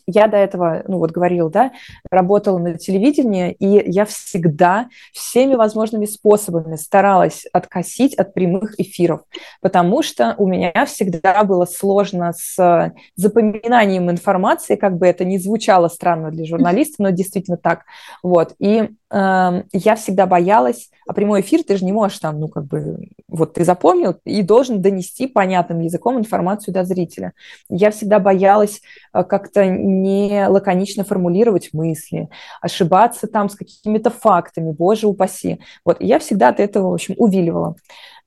Я 0.06 0.26
до 0.26 0.36
этого, 0.36 0.82
ну 0.88 0.98
вот 0.98 1.12
говорил, 1.12 1.50
да, 1.50 1.72
работала 2.10 2.58
на 2.58 2.74
телевидении, 2.74 3.52
и 3.52 3.90
я 3.92 4.04
всегда 4.04 4.88
всеми 5.12 5.54
возможными 5.54 6.04
способами 6.06 6.74
старалась 6.74 7.44
откосить 7.52 8.14
от 8.14 8.34
прямых 8.34 8.74
эфиров, 8.80 9.20
потому 9.60 10.02
что 10.02 10.34
у 10.38 10.48
меня 10.48 10.84
всегда 10.86 11.44
было 11.44 11.64
сложно 11.64 12.32
с 12.32 12.92
запоминанием 13.14 14.10
информации, 14.10 14.74
как 14.74 14.98
бы 14.98 15.06
это 15.06 15.24
ни 15.24 15.36
звучало 15.36 15.86
странно 15.86 16.32
для 16.32 16.44
журналиста, 16.46 17.02
но 17.04 17.10
действительно 17.10 17.56
так. 17.56 17.84
Вот. 18.24 18.54
И 18.58 18.90
э, 19.10 19.62
я 19.72 19.96
всегда 19.96 20.26
боялась, 20.26 20.90
а 21.06 21.12
прямой 21.12 21.40
эфир 21.40 21.62
ты 21.62 21.76
же 21.76 21.84
не 21.84 21.92
можешь 21.92 22.18
там, 22.18 22.38
ну 22.40 22.48
как 22.48 22.66
бы, 22.66 23.08
вот 23.28 23.54
ты 23.54 23.64
запомнил 23.64 24.16
и 24.24 24.42
должен 24.42 24.80
донести 24.80 25.26
понятным 25.26 25.80
языком 25.80 26.18
информацию 26.18 26.72
до 26.74 26.84
зрителя. 26.84 27.32
Я 27.68 27.90
всегда 27.90 28.18
боялась 28.18 28.80
э, 29.12 29.24
как-то 29.24 29.66
не 29.66 30.46
лаконично 30.48 31.04
формулировать 31.04 31.70
мысли, 31.72 32.28
ошибаться 32.60 33.26
там 33.26 33.48
с 33.48 33.56
какими-то 33.56 34.10
фактами, 34.10 34.72
боже 34.72 35.06
упаси. 35.06 35.60
Вот, 35.84 36.00
и 36.00 36.06
я 36.06 36.18
всегда 36.18 36.48
от 36.48 36.60
этого, 36.60 36.90
в 36.90 36.94
общем, 36.94 37.14
увиливала. 37.18 37.76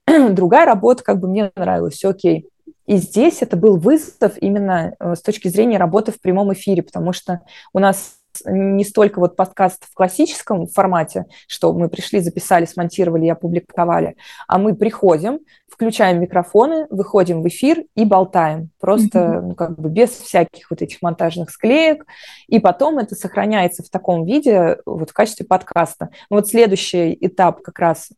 Другая 0.30 0.66
работа, 0.66 1.02
как 1.02 1.20
бы 1.20 1.28
мне 1.28 1.50
нравилась, 1.56 1.94
все 1.94 2.10
окей. 2.10 2.48
И 2.86 2.96
здесь 2.96 3.40
это 3.40 3.56
был 3.56 3.78
вызов 3.78 4.36
именно 4.40 4.94
э, 4.98 5.14
с 5.14 5.22
точки 5.22 5.48
зрения 5.48 5.78
работы 5.78 6.12
в 6.12 6.20
прямом 6.20 6.52
эфире, 6.52 6.82
потому 6.82 7.12
что 7.12 7.40
у 7.72 7.78
нас 7.78 8.16
не 8.44 8.84
столько 8.84 9.18
вот 9.18 9.36
подкаст 9.36 9.84
в 9.84 9.94
классическом 9.94 10.66
формате, 10.66 11.26
что 11.46 11.72
мы 11.72 11.88
пришли, 11.88 12.20
записали, 12.20 12.64
смонтировали 12.64 13.26
и 13.26 13.30
опубликовали, 13.30 14.16
а 14.48 14.58
мы 14.58 14.74
приходим, 14.74 15.40
включаем 15.74 16.20
микрофоны, 16.20 16.86
выходим 16.90 17.42
в 17.42 17.48
эфир 17.48 17.84
и 17.96 18.04
болтаем. 18.04 18.70
Просто 18.80 19.18
mm-hmm. 19.18 19.40
ну, 19.40 19.54
как 19.54 19.78
бы 19.78 19.88
без 19.88 20.10
всяких 20.10 20.70
вот 20.70 20.82
этих 20.82 21.02
монтажных 21.02 21.50
склеек. 21.50 22.06
И 22.46 22.60
потом 22.60 22.98
это 22.98 23.14
сохраняется 23.14 23.82
в 23.82 23.90
таком 23.90 24.24
виде 24.24 24.78
вот 24.86 25.10
в 25.10 25.12
качестве 25.12 25.44
подкаста. 25.44 26.10
Ну, 26.30 26.36
вот 26.36 26.48
следующий 26.48 27.16
этап 27.20 27.62
как 27.62 27.78
раз, 27.78 28.10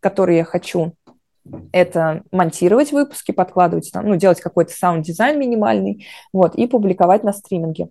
который 0.00 0.36
я 0.36 0.44
хочу 0.44 0.92
это 1.72 2.22
монтировать 2.30 2.92
выпуски, 2.92 3.32
подкладывать 3.32 3.90
там, 3.92 4.06
ну, 4.06 4.16
делать 4.16 4.40
какой-то 4.40 4.72
саунд-дизайн 4.72 5.38
минимальный, 5.38 6.06
вот, 6.32 6.54
и 6.54 6.66
публиковать 6.66 7.24
на 7.24 7.32
стриминге. 7.32 7.88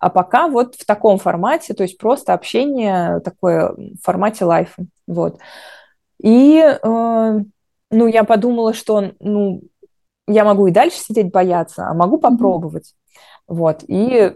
А 0.00 0.10
пока 0.10 0.48
вот 0.48 0.76
в 0.76 0.86
таком 0.86 1.18
формате, 1.18 1.74
то 1.74 1.82
есть 1.82 1.98
просто 1.98 2.32
общение 2.32 3.20
такое 3.20 3.72
в 3.72 4.02
формате 4.02 4.44
live 4.44 4.72
а, 4.72 4.86
вот. 5.06 5.38
И, 6.22 6.58
э, 6.58 7.40
ну, 7.90 8.06
я 8.06 8.24
подумала, 8.24 8.72
что, 8.72 9.12
ну, 9.20 9.62
я 10.26 10.44
могу 10.44 10.66
и 10.66 10.72
дальше 10.72 10.98
сидеть 10.98 11.30
бояться, 11.30 11.88
а 11.88 11.94
могу 11.94 12.18
попробовать, 12.18 12.94
mm-hmm. 12.94 13.54
вот, 13.54 13.84
и 13.86 14.34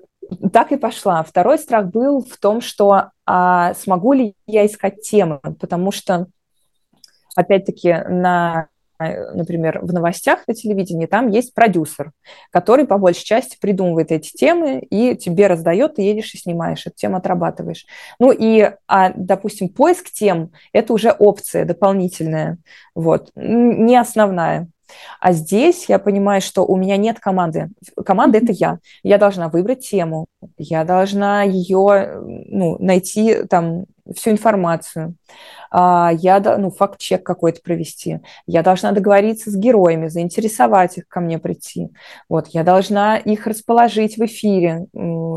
так 0.53 0.71
и 0.71 0.77
пошла. 0.77 1.23
Второй 1.25 1.59
страх 1.59 1.87
был 1.87 2.21
в 2.21 2.37
том, 2.37 2.61
что 2.61 3.11
а 3.27 3.75
смогу 3.75 4.13
ли 4.13 4.35
я 4.47 4.67
искать 4.67 5.03
темы, 5.03 5.41
потому 5.61 5.93
что 5.93 6.27
опять-таки, 7.37 7.93
на 8.09 8.69
например, 9.01 9.81
в 9.83 9.93
новостях 9.93 10.41
на 10.47 10.55
телевидении, 10.55 11.07
там 11.07 11.29
есть 11.29 11.55
продюсер, 11.55 12.13
который 12.51 12.87
по 12.87 12.99
большей 12.99 13.25
части 13.25 13.57
придумывает 13.59 14.13
эти 14.13 14.31
темы 14.31 14.81
и 14.81 15.17
тебе 15.17 15.47
раздает, 15.47 15.95
ты 15.95 16.03
едешь 16.03 16.35
и 16.35 16.39
снимаешь, 16.39 16.87
эту 16.87 16.97
тему 16.97 17.17
отрабатываешь. 17.17 17.87
Ну 18.19 18.31
и, 18.31 18.73
а, 18.87 19.13
допустим, 19.15 19.69
поиск 19.69 20.11
тем– 20.11 20.51
это 20.73 20.93
уже 20.93 21.13
опция 21.13 21.65
дополнительная, 21.65 22.59
вот, 22.95 23.31
не 23.35 23.97
основная. 23.97 24.69
А 25.21 25.33
здесь 25.33 25.89
я 25.89 26.01
понимаю, 26.01 26.41
что 26.41 26.67
у 26.67 26.77
меня 26.77 26.97
нет 26.97 27.21
команды. 27.21 27.71
Команда– 28.05 28.39
это 28.43 28.53
я. 28.53 28.79
Я 29.05 29.19
должна 29.19 29.49
выбрать 29.49 29.89
тему, 29.89 30.27
я 30.59 30.85
должна 30.85 31.45
ее 31.45 32.21
ну, 32.49 32.77
найти 32.81 33.45
там 33.45 33.85
всю 34.15 34.31
информацию. 34.31 35.15
А, 35.71 36.11
я, 36.13 36.41
ну, 36.41 36.71
факт-чек 36.71 37.25
какой-то 37.25 37.61
провести. 37.63 38.21
Я 38.47 38.63
должна 38.63 38.93
договориться 38.93 39.51
с 39.51 39.57
героями, 39.57 40.09
заинтересовать 40.09 40.99
их 40.99 41.09
ко 41.09 41.21
мне 41.21 41.39
прийти. 41.39 41.91
Вот, 42.29 42.49
я 42.49 42.65
должна 42.65 43.17
их 43.17 43.47
расположить 43.47 44.17
в 44.17 44.25
эфире, 44.25 44.87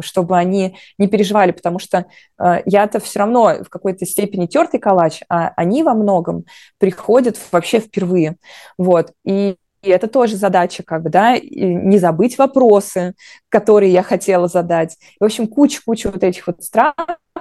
чтобы 0.02 0.38
они 0.38 0.78
не 0.98 1.08
переживали, 1.08 1.52
потому 1.52 1.80
что 1.80 2.06
а, 2.38 2.62
я-то 2.66 3.00
все 3.00 3.20
равно 3.20 3.64
в 3.64 3.70
какой-то 3.70 4.06
степени 4.06 4.48
тертый 4.48 4.80
калач, 4.80 5.22
а 5.30 5.52
они 5.56 5.84
во 5.84 5.94
многом 5.94 6.46
приходят 6.80 7.38
вообще 7.52 7.80
впервые. 7.80 8.38
Вот, 8.78 9.12
и 9.24 9.56
и 9.84 9.90
это 9.90 10.08
тоже 10.08 10.38
задача, 10.38 10.82
как 10.82 11.04
бы, 11.04 11.10
да, 11.10 11.38
не 11.38 11.98
забыть 11.98 12.38
вопросы, 12.38 13.16
которые 13.50 13.92
я 13.92 14.02
хотела 14.02 14.48
задать. 14.48 14.98
В 15.20 15.26
общем, 15.26 15.46
куча-куча 15.46 16.10
вот 16.10 16.24
этих 16.24 16.48
вот 16.48 16.64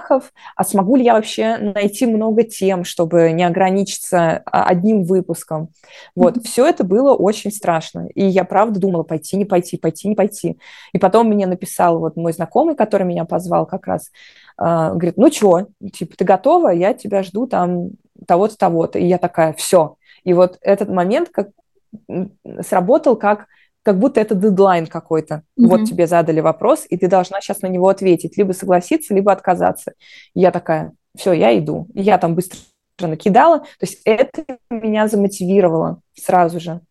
страхов. 0.03 0.33
А 0.55 0.63
смогу 0.63 0.95
ли 0.95 1.03
я 1.03 1.13
вообще 1.13 1.57
найти 1.57 2.05
много 2.05 2.43
тем, 2.43 2.83
чтобы 2.83 3.31
не 3.31 3.43
ограничиться 3.43 4.43
а, 4.45 4.65
одним 4.65 5.03
выпуском? 5.03 5.69
Вот, 6.15 6.37
mm-hmm. 6.37 6.43
все 6.43 6.65
это 6.67 6.83
было 6.83 7.13
очень 7.13 7.51
страшно. 7.51 8.07
И 8.13 8.25
я, 8.25 8.43
правда, 8.43 8.79
думала, 8.79 9.03
пойти, 9.03 9.37
не 9.37 9.45
пойти, 9.45 9.77
пойти, 9.77 10.07
не 10.07 10.15
пойти. 10.15 10.59
И 10.93 10.99
потом 10.99 11.27
мне 11.27 11.47
написал 11.47 11.99
вот 11.99 12.15
мой 12.15 12.33
знакомый, 12.33 12.75
который 12.75 13.05
меня 13.05 13.25
позвал 13.25 13.65
как 13.65 13.87
раз, 13.87 14.11
э, 14.59 14.63
говорит, 14.63 15.17
ну 15.17 15.31
что, 15.31 15.67
типа, 15.93 16.15
ты 16.17 16.25
готова? 16.25 16.69
Я 16.69 16.93
тебя 16.93 17.23
жду 17.23 17.47
там 17.47 17.91
того-то, 18.27 18.57
того-то. 18.57 18.99
И 18.99 19.05
я 19.05 19.17
такая, 19.17 19.53
все. 19.53 19.95
И 20.23 20.33
вот 20.33 20.57
этот 20.61 20.89
момент, 20.89 21.29
как 21.29 21.49
сработал 22.61 23.15
как 23.15 23.45
как 23.83 23.99
будто 23.99 24.19
это 24.19 24.33
дедлайн 24.33 24.87
какой-то. 24.87 25.35
Mm-hmm. 25.35 25.67
Вот 25.67 25.85
тебе 25.85 26.07
задали 26.07 26.39
вопрос, 26.39 26.85
и 26.89 26.97
ты 26.97 27.07
должна 27.07 27.41
сейчас 27.41 27.61
на 27.61 27.67
него 27.67 27.89
ответить, 27.89 28.37
либо 28.37 28.53
согласиться, 28.53 29.13
либо 29.13 29.31
отказаться. 29.31 29.93
я 30.33 30.51
такая, 30.51 30.93
все, 31.15 31.33
я 31.33 31.57
иду. 31.57 31.87
И 31.93 32.01
я 32.01 32.17
там 32.17 32.35
быстро 32.35 32.59
накидала. 32.99 33.59
То 33.59 33.65
есть 33.81 34.01
это 34.05 34.45
меня 34.69 35.07
замотивировало 35.07 36.01
сразу 36.13 36.59
же. 36.59 36.81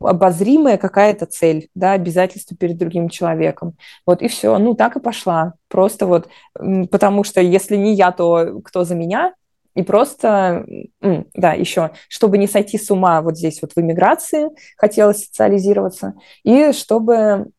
Обозримая 0.00 0.78
какая-то 0.78 1.26
цель, 1.26 1.68
да, 1.74 1.92
обязательство 1.92 2.56
перед 2.56 2.78
другим 2.78 3.08
человеком. 3.08 3.76
Вот 4.06 4.22
и 4.22 4.28
все. 4.28 4.56
Ну, 4.58 4.74
так 4.74 4.96
и 4.96 5.00
пошла. 5.00 5.54
Просто 5.68 6.06
вот, 6.06 6.28
потому 6.54 7.24
что 7.24 7.40
если 7.40 7.76
не 7.76 7.94
я, 7.94 8.12
то 8.12 8.60
кто 8.64 8.84
за 8.84 8.94
меня? 8.94 9.34
И 9.78 9.82
просто, 9.84 10.66
да, 11.34 11.52
еще, 11.52 11.92
чтобы 12.08 12.36
не 12.36 12.48
сойти 12.48 12.76
с 12.78 12.90
ума 12.90 13.22
вот 13.22 13.36
здесь 13.38 13.62
вот 13.62 13.74
в 13.76 13.80
иммиграции, 13.80 14.48
хотела 14.76 15.12
социализироваться, 15.12 16.14
и 16.42 16.72
чтобы 16.72 17.52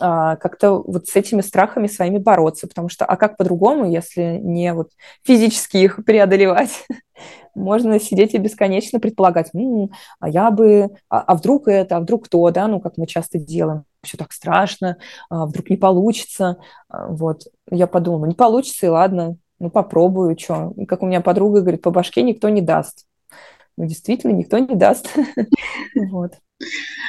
а, 0.00 0.34
как-то 0.36 0.82
вот 0.82 1.06
с 1.06 1.14
этими 1.14 1.42
страхами 1.42 1.86
своими 1.86 2.18
бороться, 2.18 2.66
потому 2.66 2.88
что, 2.88 3.04
а 3.04 3.16
как 3.16 3.36
по-другому, 3.36 3.88
если 3.88 4.40
не 4.42 4.74
вот 4.74 4.90
физически 5.22 5.76
их 5.76 6.04
преодолевать? 6.04 6.84
можно 7.54 8.00
сидеть 8.00 8.34
и 8.34 8.38
бесконечно 8.38 8.98
предполагать, 8.98 9.50
М, 9.54 9.90
а 10.18 10.28
я 10.28 10.50
бы, 10.50 10.90
а, 11.08 11.20
а 11.20 11.34
вдруг 11.36 11.68
это, 11.68 11.98
а 11.98 12.00
вдруг 12.00 12.28
то, 12.28 12.50
да, 12.50 12.66
ну, 12.66 12.80
как 12.80 12.96
мы 12.96 13.06
часто 13.06 13.38
делаем, 13.38 13.84
все 14.02 14.16
так 14.16 14.32
страшно, 14.32 14.96
а 15.30 15.46
вдруг 15.46 15.70
не 15.70 15.76
получится, 15.76 16.58
а, 16.88 17.06
вот. 17.08 17.44
Я 17.70 17.86
подумала, 17.86 18.26
не 18.26 18.34
получится, 18.34 18.86
и 18.86 18.88
ладно, 18.88 19.36
ну, 19.58 19.70
попробую, 19.70 20.38
что. 20.38 20.74
Как 20.86 21.02
у 21.02 21.06
меня 21.06 21.20
подруга 21.20 21.60
говорит, 21.60 21.82
по 21.82 21.90
башке 21.90 22.22
никто 22.22 22.48
не 22.48 22.60
даст. 22.60 23.06
Ну, 23.76 23.86
действительно, 23.86 24.32
никто 24.32 24.58
не 24.58 24.74
даст. 24.74 25.08
Вот. 26.10 26.32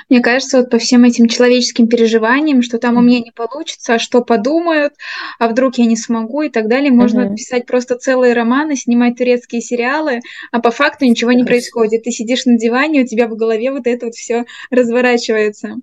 Мне 0.10 0.22
кажется, 0.22 0.60
вот 0.60 0.70
по 0.70 0.78
всем 0.78 1.06
этим 1.06 1.28
человеческим 1.28 1.88
переживаниям, 1.88 2.62
что 2.62 2.80
там 2.80 2.98
у 2.98 3.02
меня 3.02 3.20
не 3.20 3.32
получится, 3.32 3.96
а 3.96 4.00
что 4.00 4.22
подумают, 4.22 4.94
а 5.40 5.48
вдруг 5.48 5.78
я 5.78 5.86
не 5.86 5.96
смогу 5.96 6.42
и 6.42 6.50
так 6.50 6.68
далее, 6.68 6.92
можно 6.92 7.22
uh-huh. 7.22 7.36
писать 7.36 7.66
просто 7.66 7.96
целые 7.96 8.34
романы, 8.34 8.76
снимать 8.76 9.18
турецкие 9.18 9.62
сериалы, 9.62 10.20
а 10.52 10.60
по 10.60 10.72
факту 10.72 11.06
ничего 11.06 11.32
не 11.32 11.46
происходит. 11.46 12.04
Ты 12.04 12.12
сидишь 12.12 12.46
на 12.46 12.58
диване, 12.58 13.04
у 13.04 13.06
тебя 13.06 13.28
в 13.28 13.36
голове 13.36 13.72
вот 13.72 13.88
это 13.88 14.08
вот 14.08 14.16
все 14.16 14.46
разворачивается. 14.70 15.78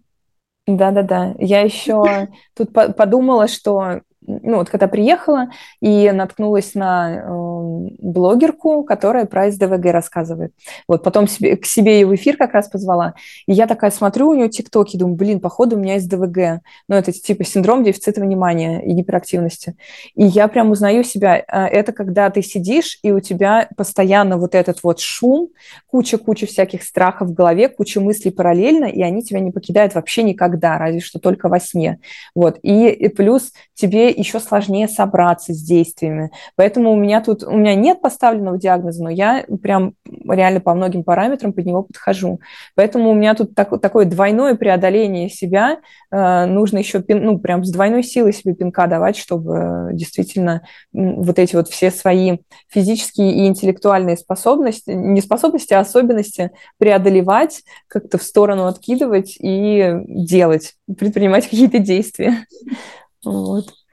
Да-да-да. 0.67 1.35
Я 1.39 1.61
еще 1.61 2.29
тут 2.55 2.73
подумала, 2.73 3.49
что 3.49 4.01
ну 4.27 4.57
вот 4.57 4.71
когда 4.71 4.89
приехала 4.89 5.49
и 5.81 6.11
наткнулась 6.11 6.75
на 6.75 7.15
э, 7.15 7.54
блогерку, 7.99 8.85
которая 8.85 9.25
про 9.27 9.51
СДВГ 9.51 9.87
рассказывает. 9.87 10.53
Вот 10.89 11.03
потом 11.03 11.29
себе, 11.29 11.57
к 11.57 11.67
себе 11.67 12.01
ее 12.01 12.07
в 12.07 12.15
эфир 12.15 12.37
как 12.37 12.53
раз 12.53 12.69
позвала. 12.69 13.15
И 13.47 13.53
я 13.53 13.67
такая 13.67 13.91
смотрю 13.91 14.31
у 14.31 14.35
нее 14.35 14.49
тиктоки, 14.49 14.97
думаю, 14.97 15.17
блин, 15.17 15.41
походу 15.41 15.77
у 15.77 15.79
меня 15.79 15.99
СДВГ. 15.99 16.63
Ну 16.89 16.97
это 16.97 17.13
типа 17.13 17.45
синдром 17.45 17.85
дефицита 17.85 18.21
внимания 18.21 18.85
и 18.85 18.93
гиперактивности. 18.93 19.77
И 20.15 20.25
я 20.25 20.49
прям 20.49 20.71
узнаю 20.71 21.05
себя. 21.05 21.43
А, 21.49 21.67
это 21.67 21.93
когда 21.93 22.31
ты 22.31 22.43
сидишь, 22.43 22.99
и 23.03 23.13
у 23.13 23.21
тебя 23.21 23.69
постоянно 23.77 24.37
вот 24.37 24.55
этот 24.55 24.83
вот 24.83 25.01
шум, 25.01 25.51
куча-куча 25.89 26.47
всяких 26.47 26.83
страхов 26.83 27.29
в 27.29 27.35
голове, 27.35 27.69
куча 27.69 28.01
мыслей 28.01 28.31
параллельно, 28.31 28.87
и 28.87 29.03
они 29.03 29.23
тебя 29.23 29.41
не 29.41 29.51
покидают 29.51 29.95
вообще 29.95 30.23
никогда, 30.23 30.79
разве 30.79 31.01
что 31.01 31.19
только 31.19 31.49
во 31.49 31.61
сне. 31.61 31.99
Вот. 32.35 32.59
И, 32.63 32.89
и 32.89 33.09
плюс 33.09 33.53
тебе 33.75 34.11
еще 34.11 34.41
сложнее 34.41 34.89
собраться 34.89 35.53
с 35.53 35.63
действиями. 35.63 36.31
Поэтому 36.57 36.93
у 36.93 36.97
меня 36.97 37.21
тут, 37.21 37.43
у 37.55 37.59
меня 37.59 37.75
нет 37.75 38.01
поставленного 38.01 38.59
диагноза, 38.59 39.03
но 39.03 39.11
я 39.11 39.45
прям 39.63 39.95
реально 40.29 40.61
по 40.61 40.75
многим 40.75 41.05
параметрам 41.05 41.53
под 41.53 41.65
него 41.65 41.83
подхожу. 41.85 42.41
Поэтому 42.75 43.11
у 43.11 43.15
меня 43.15 43.35
тут 43.35 43.55
так, 43.55 43.81
такое 43.81 44.05
двойное 44.05 44.57
преодоление 44.57 45.31
себя. 45.31 45.79
Э, 46.11 46.47
нужно 46.47 46.79
еще, 46.79 47.01
пин, 47.01 47.25
ну, 47.25 47.39
прям 47.39 47.65
с 47.65 47.71
двойной 47.71 48.03
силой 48.03 48.33
себе 48.33 48.55
пинка 48.55 48.87
давать, 48.89 49.17
чтобы 49.17 49.91
действительно 49.93 50.63
вот 50.93 51.39
эти 51.39 51.55
вот 51.55 51.69
все 51.69 51.91
свои 51.91 52.39
физические 52.69 53.33
и 53.33 53.47
интеллектуальные 53.47 54.17
способности, 54.17 54.91
не 54.91 55.21
способности, 55.21 55.75
а 55.75 55.81
особенности 55.81 56.51
преодолевать, 56.79 57.63
как-то 57.87 58.19
в 58.19 58.23
сторону 58.25 58.67
откидывать 58.67 59.37
и 59.39 59.95
делать, 60.07 60.75
предпринимать 60.87 61.45
какие-то 61.45 61.79
действия. 61.79 62.47
Вот. 63.25 63.84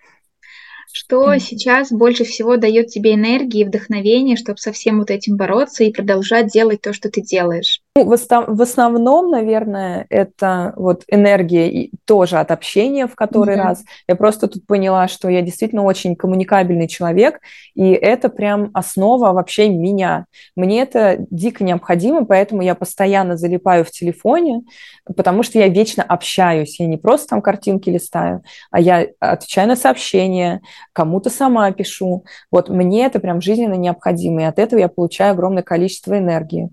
Что 0.94 1.38
сейчас 1.38 1.92
больше 1.92 2.26
всего 2.26 2.58
дает 2.58 2.88
тебе 2.88 3.14
энергии 3.14 3.62
и 3.62 3.66
вдохновение, 3.66 4.36
чтобы 4.36 4.58
со 4.58 4.72
всем 4.72 5.00
вот 5.00 5.10
этим 5.10 5.38
бороться 5.38 5.84
и 5.84 5.92
продолжать 5.94 6.48
делать 6.48 6.82
то, 6.82 6.92
что 6.92 7.10
ты 7.10 7.22
делаешь? 7.22 7.82
Ну, 7.98 8.06
в, 8.06 8.62
основном, 8.62 9.32
наверное, 9.32 10.06
это 10.10 10.72
вот 10.78 11.04
энергия 11.10 11.70
и 11.70 11.92
тоже 12.06 12.38
от 12.38 12.50
общения 12.50 13.06
в 13.06 13.16
который 13.16 13.56
mm-hmm. 13.56 13.62
раз. 13.62 13.84
Я 14.08 14.16
просто 14.16 14.48
тут 14.48 14.66
поняла, 14.66 15.10
что 15.10 15.28
я 15.28 15.42
действительно 15.42 15.84
очень 15.84 16.16
коммуникабельный 16.16 16.88
человек, 16.88 17.42
и 17.76 17.92
это 17.92 18.30
прям 18.30 18.72
основа 18.74 19.34
вообще 19.34 19.68
меня. 19.68 20.26
Мне 20.56 20.84
это 20.84 21.18
дико 21.32 21.66
необходимо, 21.66 22.24
поэтому 22.24 22.62
я 22.62 22.76
постоянно 22.76 23.36
залипаю 23.36 23.84
в 23.84 23.92
телефоне, 23.92 24.62
потому 25.14 25.44
что 25.44 25.60
я 25.60 25.68
вечно 25.68 26.02
общаюсь. 26.02 26.80
Я 26.80 26.88
не 26.88 26.98
просто 26.98 27.28
там 27.28 27.42
картинки 27.42 27.90
листаю, 27.90 28.42
а 28.72 28.80
я 28.80 29.06
отвечаю 29.20 29.68
на 29.68 29.76
сообщения, 29.76 30.62
кому-то 30.94 31.30
сама 31.30 31.70
пишу. 31.74 32.24
Вот 32.52 32.70
мне 32.70 33.06
это 33.06 33.20
прям 33.20 33.42
жизненно 33.42 33.74
необходимо, 33.74 34.44
и 34.44 34.46
от 34.46 34.60
этого 34.60 34.80
я 34.80 34.88
получаю 34.88 35.34
огромное 35.34 35.64
количество 35.64 36.18
энергии. 36.18 36.70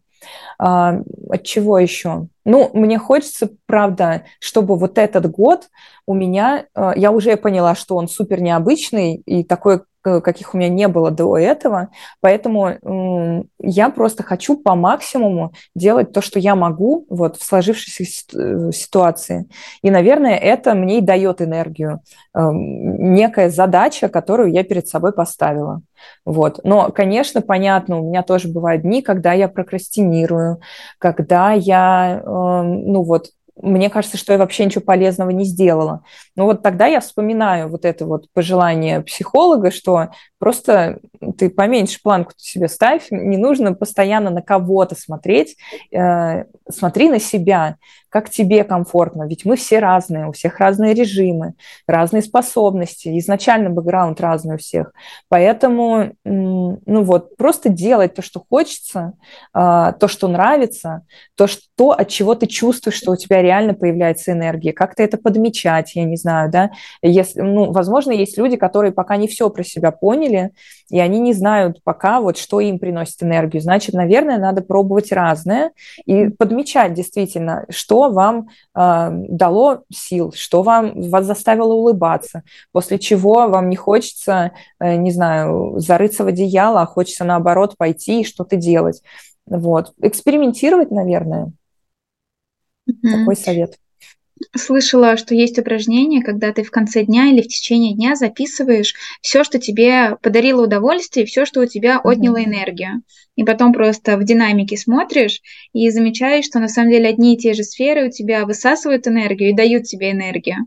А, 0.59 1.01
от 1.31 1.45
чего 1.45 1.79
еще? 1.79 2.29
Ну, 2.45 2.71
мне 2.73 2.99
хочется, 2.99 3.51
правда, 3.67 4.25
чтобы 4.41 4.77
вот 4.77 4.99
этот 4.99 5.31
год 5.31 5.69
у 6.07 6.15
меня, 6.15 6.67
а, 6.75 6.93
я 6.97 7.13
уже 7.13 7.37
поняла, 7.37 7.75
что 7.75 7.97
он 7.97 8.09
супер 8.09 8.41
необычный 8.41 9.17
и 9.27 9.45
такой, 9.45 9.83
каких 10.03 10.55
у 10.55 10.59
меня 10.59 10.69
не 10.69 10.89
было 10.89 11.11
до 11.11 11.37
этого, 11.37 11.89
поэтому 12.21 13.47
я 13.61 13.91
просто 13.91 14.23
хочу 14.23 14.57
по 14.57 14.75
максимуму 14.75 15.53
делать 15.75 16.13
то, 16.13 16.21
что 16.21 16.39
я 16.39 16.55
могу 16.55 17.07
вот 17.09 17.37
в 17.37 17.45
сложившейся 17.45 18.05
э, 18.05 18.73
ситуации. 18.73 19.49
И, 19.83 19.91
наверное, 19.91 20.37
это 20.37 20.75
мне 20.75 20.99
и 20.99 21.03
дает 21.03 21.41
энергию, 21.43 22.01
некая 22.35 23.51
задача, 23.51 24.09
которую 24.09 24.53
я 24.53 24.65
перед 24.65 24.89
собой 24.89 25.13
поставила. 25.13 25.83
Вот. 26.25 26.61
Но, 26.65 26.91
конечно, 26.91 27.41
понятно, 27.41 27.99
у 27.99 28.09
меня 28.09 28.23
тоже 28.23 28.49
бывают 28.49 28.83
дни, 28.83 29.03
когда 29.03 29.33
я 29.33 29.49
прокрастинирую, 29.49 30.61
когда 30.99 31.53
я, 31.53 32.23
э, 32.25 32.63
ну 32.63 33.03
вот, 33.03 33.31
мне 33.63 33.91
кажется, 33.91 34.17
что 34.17 34.33
я 34.33 34.39
вообще 34.39 34.65
ничего 34.65 34.85
полезного 34.85 35.31
не 35.31 35.45
сделала. 35.45 36.03
Но 36.37 36.45
вот 36.45 36.63
тогда 36.63 36.87
я 36.87 37.01
вспоминаю 37.01 37.69
вот 37.69 37.85
это 37.85 38.07
вот 38.07 38.27
пожелание 38.33 39.01
психолога, 39.01 39.71
что 39.71 40.09
просто 40.39 41.01
ты 41.37 41.51
поменьше 41.51 42.01
планку 42.03 42.33
себе 42.37 42.69
ставь, 42.69 43.07
не 43.11 43.37
нужно 43.37 43.75
постоянно 43.75 44.31
на 44.31 44.43
кого-то 44.43 44.95
смотреть, 44.95 45.57
э, 45.93 46.45
смотри 46.69 47.09
на 47.09 47.19
себя 47.19 47.77
как 48.09 48.31
тебе 48.31 48.65
комфортно, 48.65 49.27
ведь 49.29 49.45
мы 49.45 49.57
все 49.57 49.81
разные, 49.81 50.29
у 50.29 50.33
всех 50.33 50.59
разные 50.61 50.95
режимы, 50.95 51.55
разные 51.87 52.23
способности, 52.23 53.19
изначально 53.19 53.71
бэкграунд 53.71 54.21
разный 54.21 54.55
у 54.55 54.59
всех. 54.59 54.93
Поэтому, 55.29 56.13
ну 56.25 57.03
вот, 57.03 57.37
просто 57.37 57.69
делать 57.69 58.15
то, 58.15 58.23
что 58.23 58.43
хочется, 58.49 59.13
а, 59.53 59.93
то, 59.93 60.09
что 60.09 60.29
нравится, 60.29 61.03
то, 61.37 61.47
что, 61.47 61.91
от 61.91 62.09
чего 62.09 62.35
ты 62.35 62.47
чувствуешь, 62.47 62.97
что 62.97 63.13
у 63.13 63.17
тебя 63.17 63.43
реально 63.49 63.73
появляется 63.73 64.33
энергия, 64.33 64.73
как-то 64.73 65.03
это 65.03 65.17
подмечать, 65.17 65.97
я 65.97 66.05
не 66.05 66.17
знаю, 66.17 66.51
да, 66.51 66.71
если, 67.01 67.41
ну, 67.41 67.73
возможно, 67.73 68.13
есть 68.13 68.37
люди, 68.37 68.57
которые 68.57 68.93
пока 68.93 69.17
не 69.17 69.27
все 69.27 69.49
про 69.49 69.65
себя 69.65 69.91
поняли, 69.91 70.51
и 70.91 71.01
они 71.01 71.19
не 71.19 71.33
знают 71.33 71.83
пока, 71.83 72.21
вот, 72.21 72.37
что 72.37 72.61
им 72.61 72.79
приносит 72.79 73.23
энергию, 73.23 73.63
значит, 73.63 73.95
наверное, 73.95 74.39
надо 74.39 74.61
пробовать 74.63 75.13
разное 75.13 75.71
и 76.05 76.29
подмечать 76.29 76.93
действительно, 76.93 77.65
что 77.71 78.11
вам 78.11 78.49
э, 78.75 79.11
дало 79.29 79.85
сил, 79.91 80.33
что 80.37 80.63
вам 80.63 81.09
вас 81.09 81.25
заставило 81.25 81.73
улыбаться, 81.73 82.43
после 82.73 82.99
чего 82.99 83.49
вам 83.49 83.71
не 83.71 83.77
хочется, 83.77 84.53
э, 84.79 84.97
не 84.97 85.11
знаю, 85.11 85.79
зарыться 85.79 86.25
в 86.25 86.27
одеяло, 86.27 86.83
а 86.83 86.87
хочется 86.87 87.25
наоборот 87.25 87.77
пойти 87.79 88.21
и 88.21 88.25
что-то 88.25 88.57
делать. 88.57 89.03
Вот. 89.47 89.93
Экспериментировать, 90.03 90.91
наверное. 90.91 91.53
Mm-hmm. 92.89 93.11
Такой 93.13 93.37
совет 93.37 93.79
слышала, 94.57 95.17
что 95.17 95.35
есть 95.35 95.59
упражнение, 95.59 96.23
когда 96.23 96.53
ты 96.53 96.63
в 96.63 96.71
конце 96.71 97.05
дня 97.05 97.27
или 97.27 97.43
в 97.43 97.49
течение 97.49 97.95
дня 97.95 98.15
записываешь 98.15 98.95
все, 99.21 99.45
что 99.45 99.59
тебе 99.59 100.17
подарило 100.23 100.65
удовольствие, 100.65 101.27
все, 101.27 101.45
что 101.45 101.61
у 101.61 101.67
тебя 101.67 102.01
отняло 102.03 102.43
энергию. 102.43 103.03
И 103.37 103.45
потом 103.45 103.73
просто 103.73 104.17
в 104.17 104.25
динамике 104.25 104.77
смотришь 104.77 105.41
и 105.73 105.91
замечаешь, 105.91 106.45
что 106.45 106.59
на 106.59 106.69
самом 106.69 106.91
деле 106.91 107.09
одни 107.09 107.35
и 107.35 107.39
те 107.39 107.55
же 107.55 107.63
сферы 107.63 108.09
у 108.09 108.11
тебя 108.11 108.45
высасывают 108.45 109.07
энергию 109.07 109.51
и 109.51 109.57
дают 109.57 109.85
тебе 109.85 110.11
энергию. 110.11 110.67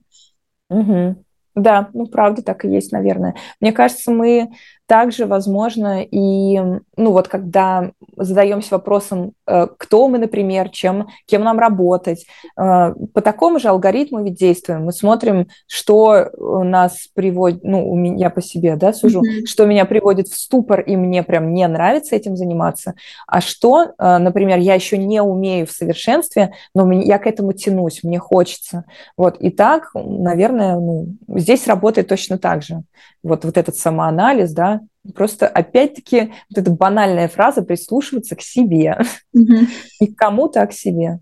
Угу. 0.70 1.24
Да, 1.54 1.90
ну 1.94 2.08
правда 2.08 2.42
так 2.42 2.64
и 2.64 2.70
есть, 2.70 2.94
наверное. 2.94 3.36
Мне 3.60 3.74
кажется, 3.74 4.12
мы 4.12 4.52
также, 4.92 5.26
возможно, 5.26 6.04
и, 6.04 6.60
ну 6.98 7.12
вот, 7.14 7.30
когда 7.30 7.92
задаемся 8.18 8.76
вопросом, 8.76 9.32
э, 9.48 9.68
кто 9.78 10.10
мы, 10.10 10.18
например, 10.18 10.68
чем, 10.68 11.08
кем 11.28 11.46
нам 11.46 11.60
работать, 11.60 12.26
э, 12.58 12.94
по 13.14 13.22
такому 13.22 13.58
же 13.58 13.70
алгоритму 13.70 14.22
ведь 14.22 14.34
действуем. 14.34 14.84
Мы 14.84 14.92
смотрим, 14.92 15.48
что 15.66 16.26
нас 16.38 17.08
приводит, 17.14 17.64
ну, 17.64 17.89
у 17.89 17.96
меня 17.96 18.30
по 18.30 18.42
себе, 18.42 18.76
да, 18.76 18.92
сужу, 18.92 19.22
mm-hmm. 19.22 19.46
что 19.46 19.66
меня 19.66 19.86
приводит 19.86 20.28
в 20.28 20.38
ступор, 20.38 20.82
и 20.82 20.98
мне 20.98 21.24
прям 21.24 21.54
не 21.54 21.66
нравится 21.70 22.18
этим 22.18 22.36
заниматься, 22.36 22.96
а 23.28 23.39
что, 23.39 23.94
э, 23.98 24.18
например, 24.18 24.60
я 24.60 24.76
еще 24.76 24.98
не 24.98 25.22
умею 25.22 25.68
в 25.68 25.72
совершенстве, 25.72 26.52
но 26.76 26.92
я 26.92 27.18
к 27.18 27.28
этому 27.28 27.54
тянусь, 27.54 28.04
мне 28.04 28.20
хочется. 28.20 28.84
Вот, 29.16 29.38
и 29.39 29.52
так, 29.52 29.92
наверное, 29.94 30.76
ну, 30.76 31.16
здесь 31.30 31.66
работает 31.66 32.10
точно 32.10 32.38
так 32.38 32.62
же. 32.62 32.84
Вот, 33.24 33.46
вот 33.46 33.56
этот 33.56 33.78
самоанализ, 33.78 34.52
да, 34.52 34.81
Просто, 35.16 35.48
опять-таки, 35.48 36.34
вот 36.50 36.60
эта 36.60 36.72
банальная 36.72 37.28
фраза 37.28 37.62
«прислушиваться 37.64 38.36
к 38.36 38.42
себе». 38.42 39.00
К 39.34 40.16
кому-то, 40.16 40.62
а 40.62 40.68
к 40.68 40.74
себе. 40.74 41.20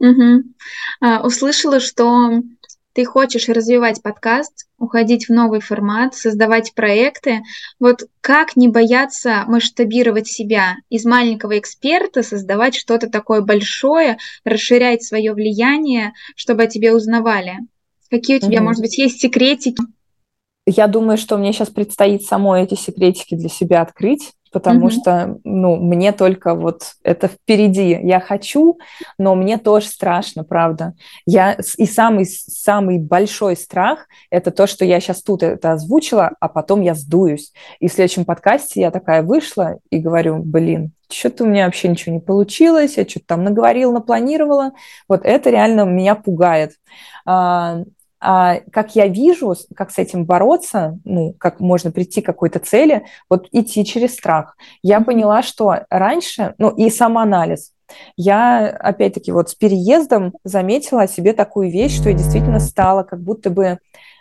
Угу. 0.00 0.42
А, 1.00 1.24
услышала, 1.24 1.80
что 1.80 2.42
ты 2.94 3.04
хочешь 3.04 3.48
развивать 3.48 4.02
подкаст, 4.02 4.68
уходить 4.78 5.28
в 5.28 5.32
новый 5.32 5.60
формат, 5.60 6.14
создавать 6.14 6.74
проекты. 6.74 7.42
Вот 7.80 8.04
как 8.20 8.54
не 8.54 8.68
бояться 8.68 9.44
масштабировать 9.48 10.28
себя 10.28 10.76
из 10.90 11.04
маленького 11.04 11.58
эксперта, 11.58 12.22
создавать 12.22 12.76
что-то 12.76 13.10
такое 13.10 13.40
большое, 13.40 14.18
расширять 14.44 15.02
свое 15.02 15.32
влияние, 15.32 16.12
чтобы 16.36 16.64
о 16.64 16.66
тебе 16.68 16.92
узнавали? 16.92 17.58
Какие 18.10 18.36
у 18.36 18.40
тебя, 18.40 18.58
угу. 18.58 18.66
может 18.66 18.80
быть, 18.80 18.96
есть 18.96 19.20
секретики? 19.20 19.82
Я 20.66 20.86
думаю, 20.86 21.18
что 21.18 21.36
мне 21.36 21.52
сейчас 21.52 21.68
предстоит 21.68 22.22
самой 22.22 22.62
эти 22.62 22.74
секретики 22.74 23.34
для 23.34 23.48
себя 23.48 23.82
открыть, 23.82 24.32
потому 24.54 24.86
mm-hmm. 24.86 24.90
что, 24.90 25.38
ну, 25.44 25.76
мне 25.76 26.12
только 26.12 26.54
вот 26.54 26.92
это 27.02 27.28
впереди. 27.28 27.98
Я 28.02 28.20
хочу, 28.20 28.78
но 29.18 29.34
мне 29.34 29.58
тоже 29.58 29.86
страшно, 29.88 30.44
правда. 30.44 30.94
Я 31.26 31.58
и 31.76 31.84
самый 31.84 32.24
самый 32.24 32.98
большой 32.98 33.56
страх 33.56 34.06
это 34.30 34.52
то, 34.52 34.66
что 34.66 34.84
я 34.84 35.00
сейчас 35.00 35.22
тут 35.22 35.42
это 35.42 35.72
озвучила, 35.72 36.30
а 36.40 36.48
потом 36.48 36.80
я 36.80 36.94
сдуюсь. 36.94 37.52
И 37.80 37.88
в 37.88 37.92
следующем 37.92 38.24
подкасте 38.24 38.80
я 38.80 38.90
такая 38.90 39.22
вышла 39.22 39.78
и 39.90 39.98
говорю, 39.98 40.38
блин, 40.38 40.92
что-то 41.10 41.44
у 41.44 41.46
меня 41.46 41.66
вообще 41.66 41.88
ничего 41.88 42.14
не 42.14 42.20
получилось, 42.20 42.96
я 42.96 43.04
что-то 43.06 43.26
там 43.26 43.44
наговорила, 43.44 43.92
напланировала. 43.92 44.72
Вот 45.08 45.22
это 45.24 45.50
реально 45.50 45.82
меня 45.82 46.14
пугает. 46.14 46.72
А, 48.26 48.60
как 48.72 48.96
я 48.96 49.06
вижу, 49.06 49.54
как 49.76 49.90
с 49.90 49.98
этим 49.98 50.24
бороться, 50.24 50.98
ну, 51.04 51.34
как 51.34 51.60
можно 51.60 51.90
прийти 51.90 52.22
к 52.22 52.26
какой-то 52.26 52.58
цели, 52.58 53.04
вот 53.28 53.48
идти 53.52 53.84
через 53.84 54.14
страх. 54.14 54.56
Я 54.82 55.02
поняла, 55.02 55.42
что 55.42 55.84
раньше, 55.90 56.54
ну, 56.56 56.70
и 56.70 56.88
самоанализ, 56.88 57.72
я, 58.16 58.66
опять-таки, 58.66 59.30
вот 59.30 59.50
с 59.50 59.54
переездом 59.54 60.32
заметила 60.42 61.02
о 61.02 61.06
себе 61.06 61.34
такую 61.34 61.70
вещь, 61.70 61.94
что 61.94 62.08
я 62.08 62.14
действительно 62.14 62.60
стала 62.60 63.02
как 63.02 63.22
будто 63.22 63.50
бы 63.50 63.78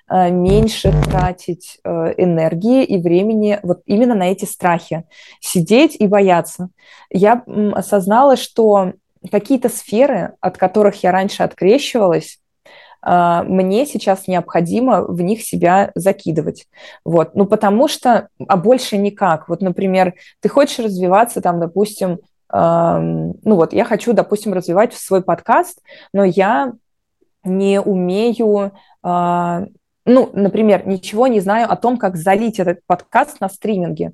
э, 0.10 0.32
меньше 0.32 0.92
тратить 1.06 1.80
э, 1.86 2.14
энергии 2.18 2.84
и 2.84 3.02
времени 3.02 3.62
вот 3.64 3.84
именно 3.86 4.16
на 4.16 4.30
эти 4.30 4.44
страхи, 4.44 5.06
сидеть 5.40 5.96
и 5.98 6.08
бояться. 6.08 6.68
Я 7.10 7.42
осознала, 7.74 8.36
что 8.36 8.92
какие-то 9.32 9.70
сферы, 9.70 10.34
от 10.42 10.58
которых 10.58 11.02
я 11.04 11.14
раньше 11.14 11.44
открещивалась, 11.44 12.40
мне 13.06 13.86
сейчас 13.86 14.28
необходимо 14.28 15.04
в 15.04 15.22
них 15.22 15.42
себя 15.42 15.92
закидывать. 15.96 16.68
Вот. 17.04 17.36
Ну, 17.36 17.46
потому 17.46 17.88
что, 17.88 18.30
а 18.48 18.56
больше 18.56 18.98
никак. 18.98 19.50
Вот, 19.50 19.62
например, 19.62 20.14
ты 20.40 20.50
хочешь 20.50 20.80
развиваться, 20.80 21.42
там, 21.42 21.60
допустим, 21.60 22.20
ну 22.52 23.34
вот, 23.44 23.74
я 23.74 23.84
хочу, 23.84 24.14
допустим, 24.14 24.54
развивать 24.54 24.94
свой 24.94 25.24
подкаст, 25.24 25.82
но 26.14 26.24
я 26.24 26.74
не 27.44 27.82
умею, 27.82 28.72
а, 29.02 29.66
ну, 30.06 30.30
например, 30.34 30.88
ничего 30.88 31.28
не 31.28 31.40
знаю 31.40 31.72
о 31.72 31.76
том, 31.76 31.98
как 31.98 32.16
залить 32.16 32.60
этот 32.60 32.80
подкаст 32.86 33.40
на 33.42 33.50
стриминге. 33.50 34.14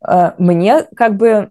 А, 0.00 0.34
мне 0.38 0.82
как 0.96 1.16
бы 1.16 1.50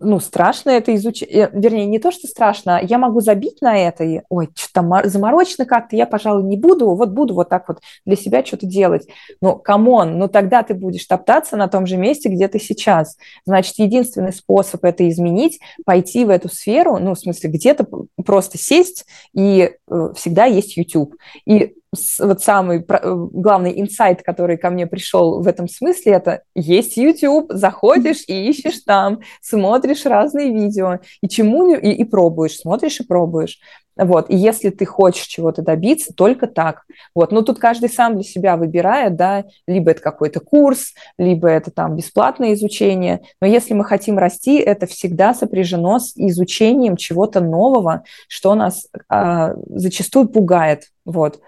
ну, 0.00 0.18
страшно 0.18 0.70
это 0.70 0.94
изучать, 0.94 1.28
э, 1.30 1.50
вернее, 1.52 1.86
не 1.86 1.98
то, 1.98 2.10
что 2.10 2.26
страшно, 2.26 2.80
я 2.82 2.98
могу 2.98 3.20
забить 3.20 3.60
на 3.60 3.78
это, 3.78 4.02
и, 4.04 4.22
ой, 4.28 4.48
что-то 4.54 5.08
заморочено 5.08 5.66
как-то, 5.66 5.96
я, 5.96 6.06
пожалуй, 6.06 6.42
не 6.42 6.56
буду, 6.56 6.94
вот 6.94 7.10
буду 7.10 7.34
вот 7.34 7.48
так 7.48 7.68
вот 7.68 7.78
для 8.06 8.16
себя 8.16 8.44
что-то 8.44 8.66
делать. 8.66 9.06
Но, 9.40 9.56
come 9.56 9.91
on, 9.91 10.18
ну 10.18 10.28
тогда 10.28 10.62
ты 10.62 10.74
будешь 10.74 11.04
топтаться 11.04 11.56
на 11.56 11.68
том 11.68 11.86
же 11.86 11.96
месте, 11.96 12.28
где 12.28 12.48
ты 12.48 12.58
сейчас. 12.58 13.16
Значит, 13.44 13.78
единственный 13.78 14.32
способ 14.32 14.84
это 14.84 15.08
изменить, 15.08 15.60
пойти 15.84 16.24
в 16.24 16.30
эту 16.30 16.48
сферу, 16.48 16.98
ну, 16.98 17.14
в 17.14 17.18
смысле, 17.18 17.50
где-то 17.50 17.86
просто 18.24 18.58
сесть, 18.58 19.04
и 19.34 19.70
э, 19.88 20.08
всегда 20.16 20.46
есть 20.46 20.76
YouTube. 20.76 21.14
И 21.46 21.74
вот 22.20 22.40
самый 22.40 22.84
э, 22.88 22.98
главный 23.32 23.80
инсайт, 23.80 24.22
который 24.22 24.56
ко 24.56 24.70
мне 24.70 24.86
пришел 24.86 25.42
в 25.42 25.46
этом 25.48 25.68
смысле, 25.68 26.12
это 26.12 26.42
есть 26.54 26.96
YouTube, 26.96 27.46
заходишь 27.50 28.22
и 28.28 28.48
ищешь 28.48 28.80
там, 28.86 29.20
смотришь 29.40 30.06
разные 30.06 30.52
видео, 30.52 31.00
и 31.20 31.28
чему 31.28 31.74
и, 31.74 31.90
и 31.90 32.04
пробуешь, 32.04 32.58
смотришь 32.58 33.00
и 33.00 33.04
пробуешь. 33.04 33.58
Вот. 33.96 34.30
И 34.30 34.36
если 34.36 34.70
ты 34.70 34.86
хочешь 34.86 35.26
чего-то 35.26 35.62
добиться, 35.62 36.14
только 36.14 36.46
так. 36.46 36.84
Вот. 37.14 37.32
Но 37.32 37.42
тут 37.42 37.58
каждый 37.58 37.90
сам 37.90 38.14
для 38.14 38.22
себя 38.22 38.56
выбирает, 38.56 39.16
да, 39.16 39.44
либо 39.66 39.90
это 39.90 40.00
какой-то 40.00 40.40
курс, 40.40 40.94
либо 41.18 41.48
это 41.48 41.70
там 41.70 41.96
бесплатное 41.96 42.54
изучение. 42.54 43.20
Но 43.40 43.46
если 43.46 43.74
мы 43.74 43.84
хотим 43.84 44.16
расти, 44.16 44.58
это 44.58 44.86
всегда 44.86 45.34
сопряжено 45.34 45.98
с 45.98 46.12
изучением 46.16 46.96
чего-то 46.96 47.40
нового, 47.40 48.04
что 48.28 48.54
нас 48.54 48.86
а, 49.08 49.54
зачастую 49.66 50.28
пугает. 50.28 50.84
Вот. 51.04 51.40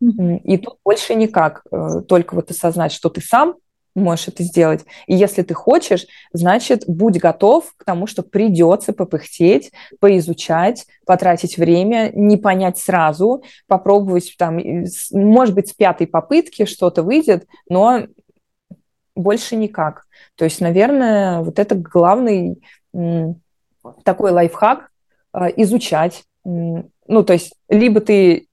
И 0.00 0.58
тут 0.58 0.78
больше 0.84 1.14
никак, 1.14 1.62
э, 1.70 2.02
только 2.06 2.34
вот 2.34 2.50
осознать, 2.50 2.92
что 2.92 3.08
ты 3.08 3.20
сам 3.20 3.56
можешь 3.94 4.28
это 4.28 4.42
сделать. 4.42 4.84
И 5.06 5.14
если 5.14 5.42
ты 5.42 5.54
хочешь, 5.54 6.06
значит, 6.32 6.84
будь 6.86 7.18
готов 7.18 7.72
к 7.76 7.84
тому, 7.84 8.06
что 8.06 8.22
придется 8.22 8.92
попыхтеть, 8.92 9.72
поизучать, 9.98 10.86
потратить 11.06 11.56
время, 11.56 12.12
не 12.14 12.36
понять 12.36 12.78
сразу, 12.78 13.42
попробовать 13.66 14.34
там, 14.38 14.60
может 15.12 15.54
быть, 15.54 15.68
с 15.68 15.72
пятой 15.72 16.06
попытки 16.06 16.66
что-то 16.66 17.02
выйдет, 17.02 17.46
но 17.68 18.06
больше 19.14 19.56
никак. 19.56 20.04
То 20.34 20.44
есть, 20.44 20.60
наверное, 20.60 21.40
вот 21.40 21.58
это 21.58 21.74
главный 21.74 22.60
такой 24.04 24.30
лайфхак 24.30 24.90
э, 25.32 25.48
изучать. 25.56 26.24
Ну, 26.44 27.22
то 27.24 27.32
есть, 27.32 27.54
либо 27.68 28.00
ты 28.00 28.45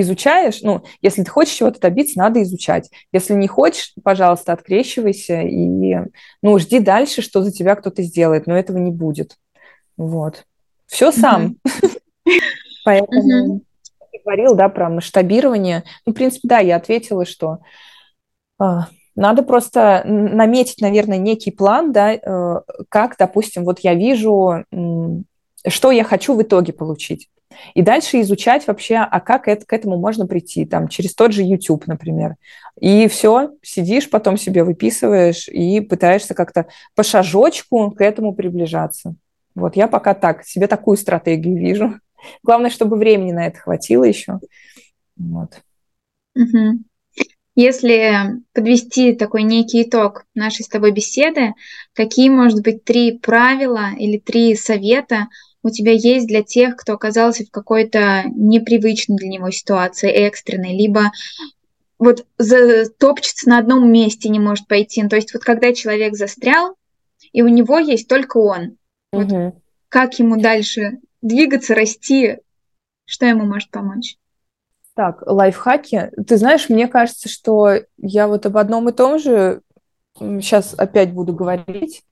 изучаешь, 0.00 0.62
ну, 0.62 0.82
если 1.02 1.22
ты 1.22 1.30
хочешь 1.30 1.54
чего-то 1.54 1.80
добиться, 1.80 2.18
надо 2.18 2.42
изучать. 2.42 2.90
Если 3.12 3.34
не 3.34 3.48
хочешь, 3.48 3.94
пожалуйста, 4.02 4.52
открещивайся 4.52 5.42
и, 5.42 5.96
ну, 6.42 6.58
жди 6.58 6.80
дальше, 6.80 7.22
что 7.22 7.42
за 7.42 7.52
тебя 7.52 7.74
кто-то 7.76 8.02
сделает, 8.02 8.46
но 8.46 8.56
этого 8.56 8.78
не 8.78 8.90
будет. 8.90 9.36
Вот. 9.96 10.44
Все 10.86 11.12
сам. 11.12 11.56
Поэтому 12.84 13.62
говорил, 14.24 14.54
да, 14.54 14.68
про 14.68 14.90
масштабирование. 14.90 15.84
Ну, 16.04 16.12
в 16.12 16.16
принципе, 16.16 16.48
да, 16.48 16.58
я 16.58 16.76
ответила, 16.76 17.24
что 17.24 17.58
а, 18.58 18.88
надо 19.14 19.42
просто 19.42 20.02
наметить, 20.04 20.80
наверное, 20.80 21.18
некий 21.18 21.50
план, 21.50 21.92
да, 21.92 22.12
э, 22.12 22.60
как, 22.88 23.16
допустим, 23.18 23.64
вот 23.64 23.80
я 23.80 23.94
вижу, 23.94 24.64
что 25.66 25.90
я 25.90 26.04
хочу 26.04 26.34
в 26.34 26.42
итоге 26.42 26.72
получить. 26.72 27.28
И 27.74 27.82
дальше 27.82 28.20
изучать 28.20 28.66
вообще, 28.66 28.96
а 28.96 29.20
как 29.20 29.48
это, 29.48 29.64
к 29.66 29.72
этому 29.72 29.98
можно 29.98 30.26
прийти, 30.26 30.64
там, 30.64 30.88
через 30.88 31.14
тот 31.14 31.32
же 31.32 31.42
YouTube, 31.42 31.86
например. 31.86 32.36
И 32.80 33.08
все, 33.08 33.50
сидишь, 33.62 34.10
потом 34.10 34.36
себе 34.36 34.64
выписываешь 34.64 35.48
и 35.48 35.80
пытаешься 35.80 36.34
как-то 36.34 36.66
по 36.94 37.02
шажочку 37.02 37.90
к 37.90 38.00
этому 38.00 38.34
приближаться. 38.34 39.14
Вот 39.54 39.76
я 39.76 39.88
пока 39.88 40.14
так, 40.14 40.44
себе 40.44 40.66
такую 40.66 40.96
стратегию 40.96 41.56
вижу. 41.56 41.94
Главное, 42.42 42.70
чтобы 42.70 42.96
времени 42.96 43.32
на 43.32 43.46
это 43.46 43.58
хватило 43.58 44.04
еще. 44.04 44.38
Вот. 45.16 45.60
Угу. 46.34 46.80
Если 47.54 48.42
подвести 48.52 49.14
такой 49.14 49.42
некий 49.42 49.82
итог 49.82 50.26
нашей 50.34 50.62
с 50.62 50.68
тобой 50.68 50.92
беседы, 50.92 51.54
какие, 51.94 52.28
может 52.28 52.62
быть, 52.62 52.84
три 52.84 53.18
правила 53.18 53.92
или 53.96 54.18
три 54.18 54.54
совета 54.54 55.28
у 55.66 55.70
тебя 55.70 55.90
есть 55.90 56.28
для 56.28 56.44
тех, 56.44 56.76
кто 56.76 56.92
оказался 56.92 57.44
в 57.44 57.50
какой-то 57.50 58.22
непривычной 58.26 59.16
для 59.16 59.28
него 59.28 59.50
ситуации, 59.50 60.10
экстренной, 60.10 60.76
либо 60.76 61.10
вот 61.98 62.24
топчется 62.98 63.48
на 63.48 63.58
одном 63.58 63.90
месте, 63.90 64.28
не 64.28 64.38
может 64.38 64.68
пойти. 64.68 65.02
Ну, 65.02 65.08
то 65.08 65.16
есть 65.16 65.34
вот 65.34 65.42
когда 65.42 65.72
человек 65.72 66.14
застрял, 66.14 66.76
и 67.32 67.42
у 67.42 67.48
него 67.48 67.80
есть 67.80 68.08
только 68.08 68.36
он. 68.36 68.76
Вот 69.10 69.32
угу. 69.32 69.60
как 69.88 70.16
ему 70.20 70.40
дальше 70.40 70.98
двигаться, 71.20 71.74
расти, 71.74 72.38
что 73.06 73.26
ему 73.26 73.44
может 73.44 73.70
помочь? 73.70 74.18
Так, 74.94 75.22
лайфхаки. 75.26 76.12
Ты 76.28 76.36
знаешь, 76.36 76.68
мне 76.68 76.86
кажется, 76.86 77.28
что 77.28 77.80
я 77.98 78.28
вот 78.28 78.46
об 78.46 78.56
одном 78.56 78.88
и 78.88 78.92
том 78.92 79.18
же 79.18 79.62
сейчас 80.18 80.74
опять 80.74 81.12
буду 81.12 81.34
говорить, 81.34 82.02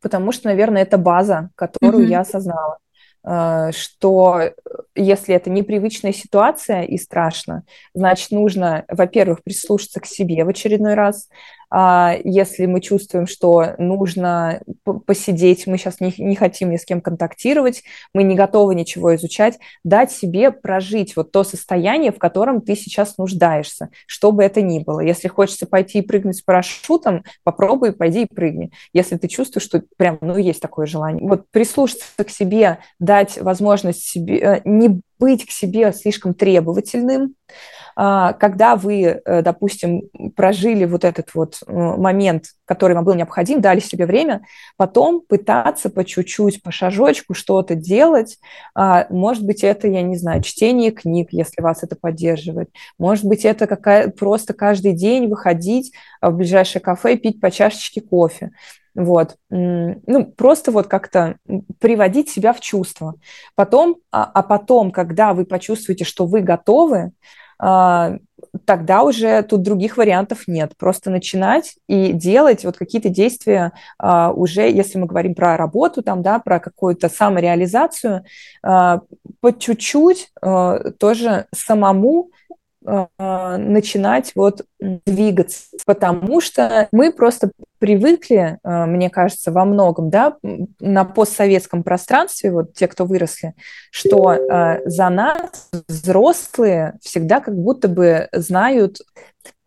потому 0.00 0.32
что, 0.32 0.48
наверное, 0.48 0.82
это 0.82 0.98
база, 0.98 1.50
которую 1.54 2.06
mm-hmm. 2.06 2.10
я 2.10 2.20
осознала. 2.20 2.78
Э, 3.24 3.70
что 3.72 4.40
э, 4.40 4.50
если 4.94 5.34
это 5.34 5.48
непривычная 5.48 6.12
ситуация 6.12 6.82
и 6.82 6.98
страшно, 6.98 7.62
значит, 7.94 8.30
нужно, 8.32 8.84
во-первых, 8.88 9.44
прислушаться 9.44 10.00
к 10.00 10.06
себе 10.06 10.44
в 10.44 10.48
очередной 10.48 10.94
раз, 10.94 11.28
если 12.24 12.66
мы 12.66 12.80
чувствуем, 12.80 13.26
что 13.26 13.74
нужно 13.78 14.60
посидеть, 15.06 15.66
мы 15.66 15.78
сейчас 15.78 16.00
не, 16.00 16.12
не 16.18 16.36
хотим 16.36 16.70
ни 16.70 16.76
с 16.76 16.84
кем 16.84 17.00
контактировать, 17.00 17.82
мы 18.12 18.24
не 18.24 18.34
готовы 18.34 18.74
ничего 18.74 19.14
изучать, 19.14 19.58
дать 19.82 20.12
себе 20.12 20.50
прожить 20.50 21.16
вот 21.16 21.32
то 21.32 21.44
состояние, 21.44 22.12
в 22.12 22.18
котором 22.18 22.60
ты 22.60 22.76
сейчас 22.76 23.16
нуждаешься, 23.16 23.88
что 24.06 24.32
бы 24.32 24.44
это 24.44 24.60
ни 24.60 24.80
было. 24.80 25.00
Если 25.00 25.28
хочется 25.28 25.66
пойти 25.66 26.00
и 26.00 26.02
прыгнуть 26.02 26.36
с 26.36 26.42
парашютом, 26.42 27.24
попробуй, 27.42 27.92
пойди 27.92 28.22
и 28.22 28.32
прыгни. 28.32 28.70
Если 28.92 29.16
ты 29.16 29.28
чувствуешь, 29.28 29.64
что 29.64 29.82
прям, 29.96 30.18
ну, 30.20 30.36
есть 30.36 30.60
такое 30.60 30.86
желание. 30.86 31.26
Вот 31.26 31.46
прислушаться 31.50 32.24
к 32.24 32.28
себе, 32.30 32.78
дать 32.98 33.40
возможность 33.40 34.02
себе, 34.02 34.38
э, 34.38 34.60
не 34.64 35.00
быть 35.22 35.46
к 35.46 35.52
себе 35.52 35.92
слишком 35.92 36.34
требовательным, 36.34 37.36
а, 37.94 38.32
когда 38.32 38.74
вы, 38.74 39.02
э, 39.24 39.42
допустим, 39.42 40.02
прожили 40.34 40.84
вот 40.84 41.04
этот 41.04 41.32
вот 41.34 41.58
э, 41.64 41.72
момент, 41.72 42.46
который 42.64 42.94
вам 42.94 43.04
был 43.04 43.14
необходим, 43.14 43.60
дали 43.60 43.78
себе 43.78 44.06
время, 44.06 44.44
потом 44.76 45.20
пытаться 45.20 45.90
по 45.90 46.04
чуть-чуть, 46.04 46.60
по 46.62 46.72
шажочку 46.72 47.34
что-то 47.34 47.76
делать. 47.76 48.38
А, 48.74 49.06
может 49.10 49.44
быть, 49.44 49.62
это, 49.62 49.86
я 49.86 50.02
не 50.02 50.16
знаю, 50.16 50.42
чтение 50.42 50.90
книг, 50.90 51.28
если 51.30 51.62
вас 51.62 51.84
это 51.84 51.94
поддерживает. 51.94 52.70
Может 52.98 53.24
быть, 53.24 53.44
это 53.44 53.68
какая 53.68 54.08
просто 54.08 54.54
каждый 54.54 54.92
день 54.92 55.28
выходить 55.28 55.92
в 56.20 56.32
ближайшее 56.32 56.82
кафе, 56.82 57.16
пить 57.16 57.40
по 57.40 57.50
чашечке 57.52 58.00
кофе. 58.00 58.50
Вот. 58.94 59.36
Ну, 59.50 60.24
просто 60.36 60.70
вот 60.70 60.86
как-то 60.86 61.36
приводить 61.80 62.28
себя 62.28 62.52
в 62.52 62.60
чувство. 62.60 63.14
Потом, 63.54 63.96
а, 64.10 64.30
а 64.32 64.42
потом, 64.42 64.90
когда 64.90 65.32
вы 65.32 65.46
почувствуете, 65.46 66.04
что 66.04 66.26
вы 66.26 66.40
готовы, 66.40 67.12
а, 67.58 68.18
тогда 68.64 69.02
уже 69.02 69.42
тут 69.42 69.62
других 69.62 69.96
вариантов 69.96 70.46
нет. 70.46 70.76
Просто 70.76 71.10
начинать 71.10 71.76
и 71.86 72.12
делать 72.12 72.64
вот 72.64 72.76
какие-то 72.76 73.08
действия 73.08 73.72
а, 73.98 74.32
уже, 74.32 74.62
если 74.70 74.98
мы 74.98 75.06
говорим 75.06 75.34
про 75.34 75.56
работу, 75.56 76.02
там, 76.02 76.22
да, 76.22 76.38
про 76.38 76.60
какую-то 76.60 77.08
самореализацию, 77.08 78.24
а, 78.62 79.00
по 79.40 79.52
чуть-чуть 79.52 80.32
а, 80.40 80.90
тоже 80.98 81.46
самому 81.54 82.30
начинать 82.84 84.32
вот 84.34 84.62
двигаться, 84.80 85.64
потому 85.86 86.40
что 86.40 86.88
мы 86.92 87.12
просто 87.12 87.50
привыкли, 87.78 88.58
а, 88.62 88.86
мне 88.86 89.10
кажется, 89.10 89.50
во 89.50 89.64
многом, 89.64 90.08
да, 90.08 90.36
на 90.78 91.04
постсоветском 91.04 91.82
пространстве, 91.82 92.52
вот 92.52 92.74
те, 92.74 92.86
кто 92.86 93.04
выросли, 93.04 93.54
что 93.90 94.28
а, 94.28 94.78
за 94.84 95.08
нас 95.08 95.68
взрослые 95.88 96.94
всегда 97.02 97.40
как 97.40 97.56
будто 97.56 97.88
бы 97.88 98.28
знают 98.32 98.98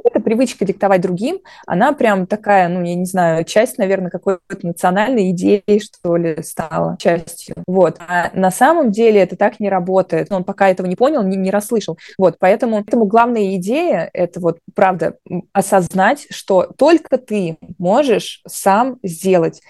эта 0.06 0.20
привычка 0.20 0.66
диктовать 0.66 1.02
другим, 1.02 1.40
она 1.66 1.94
прям 1.94 2.28
такая, 2.28 2.68
ну, 2.70 2.84
я 2.84 2.96
не 2.96 3.06
знаю, 3.06 3.44
часть, 3.44 3.78
наверное, 3.78 4.10
какой-то 4.10 4.40
национальной 4.62 5.32
идеи, 5.32 5.80
что 5.80 6.16
ли, 6.16 6.42
стала 6.44 6.98
частью. 7.00 7.56
Вот. 7.68 8.00
А 8.08 8.30
на 8.34 8.52
самом 8.52 8.92
деле 8.92 9.22
это 9.22 9.36
так 9.36 9.60
не 9.60 9.70
работает. 9.70 10.32
Он 10.32 10.44
пока 10.44 10.70
этого 10.70 10.88
не 10.88 10.96
понял, 10.96 11.24
не, 11.24 11.38
не 11.38 11.52
расслышал. 11.52 11.98
Вот. 12.18 12.38
Поэтому, 12.40 12.84
поэтому 12.84 13.06
главная 13.06 13.56
идея– 13.56 14.10
это 14.14 14.40
вот, 14.40 14.60
правда, 14.74 15.18
осознать, 15.54 16.28
что 16.30 16.72
только 16.78 17.18
ты 17.18 17.58
можешь 17.78 18.42
сам 18.48 19.00
сделать. 19.04 19.62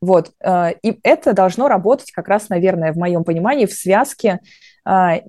Вот. 0.00 0.32
Э, 0.40 0.72
и 0.82 0.98
это 1.02 1.32
должно 1.32 1.68
работать 1.68 2.12
как 2.12 2.28
раз, 2.28 2.48
наверное, 2.48 2.92
в 2.92 2.96
моем 2.96 3.24
понимании, 3.24 3.66
в 3.66 3.72
связке 3.72 4.40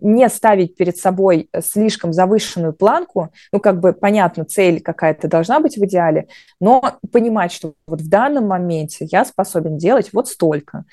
не 0.01 0.27
ставить 0.29 0.75
перед 0.75 0.97
собой 0.97 1.49
слишком 1.63 2.13
завышенную 2.13 2.73
планку, 2.73 3.29
ну, 3.51 3.59
как 3.59 3.79
бы, 3.79 3.93
понятно, 3.93 4.45
цель 4.45 4.81
какая-то 4.81 5.27
должна 5.27 5.59
быть 5.59 5.77
в 5.77 5.85
идеале, 5.85 6.27
но 6.59 6.99
понимать, 7.11 7.51
что 7.51 7.73
вот 7.87 8.01
в 8.01 8.09
данном 8.09 8.47
моменте 8.47 9.07
я 9.11 9.23
способен 9.25 9.77
делать 9.77 10.11
вот 10.13 10.27
столько. 10.27 10.85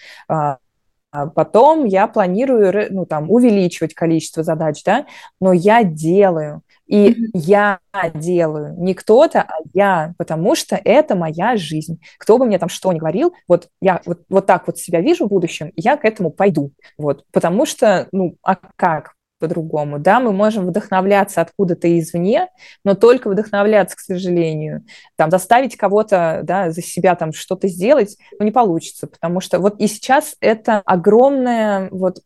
А, 1.13 1.27
потом 1.27 1.85
я 1.85 2.07
планирую, 2.07 2.89
ну, 2.91 3.05
там, 3.05 3.31
увеличивать 3.31 3.93
количество 3.93 4.43
задач, 4.43 4.83
да, 4.83 5.07
но 5.41 5.53
я 5.53 5.85
делаю. 5.85 6.63
И 6.87 7.11
mm-hmm. 7.11 7.31
я 7.35 7.79
делаю, 8.15 8.75
не 8.79 8.95
кто-то, 8.95 9.43
а 9.43 9.55
я, 9.73 10.15
потому 10.19 10.55
что 10.55 10.79
это 10.83 11.15
моя 11.15 11.57
жизнь. 11.57 12.01
Кто 12.19 12.39
бы 12.39 12.47
мне 12.47 12.59
там 12.59 12.69
что 12.69 12.93
ни 12.93 12.99
говорил, 12.99 13.35
вот 13.47 13.69
я 13.81 14.01
вот, 14.05 14.23
вот 14.29 14.47
так 14.47 14.67
вот 14.67 14.79
себя 14.79 15.01
вижу 15.01 15.27
в 15.27 15.29
будущем, 15.29 15.71
я 15.77 15.97
к 15.97 16.05
этому 16.05 16.31
пойду. 16.31 16.73
Вот, 16.99 17.25
потому 17.31 17.67
что, 17.67 18.09
ну, 18.11 18.37
а 18.43 18.57
как? 18.77 19.13
По-другому. 19.43 19.99
Да, 19.99 20.20
мы 20.20 20.32
можем 20.32 20.66
вдохновляться 20.66 21.40
откуда-то 21.40 21.99
извне, 21.99 22.47
но 22.84 22.95
только 22.95 23.28
вдохновляться, 23.28 23.97
к 23.97 24.01
сожалению. 24.01 24.84
Там 25.16 25.32
заставить 25.32 25.76
кого-то 25.76 26.43
да, 26.45 26.70
за 26.70 26.80
себя 26.80 27.16
там 27.16 27.32
что-то 27.32 27.66
сделать, 27.66 28.16
ну, 28.38 28.45
не 28.45 28.53
получится, 28.53 29.09
потому 29.09 29.40
что 29.40 29.59
вот 29.59 29.80
и 29.80 29.88
сейчас 29.88 30.36
это 30.40 30.80
огромная 30.84 31.88
вот 31.90 32.18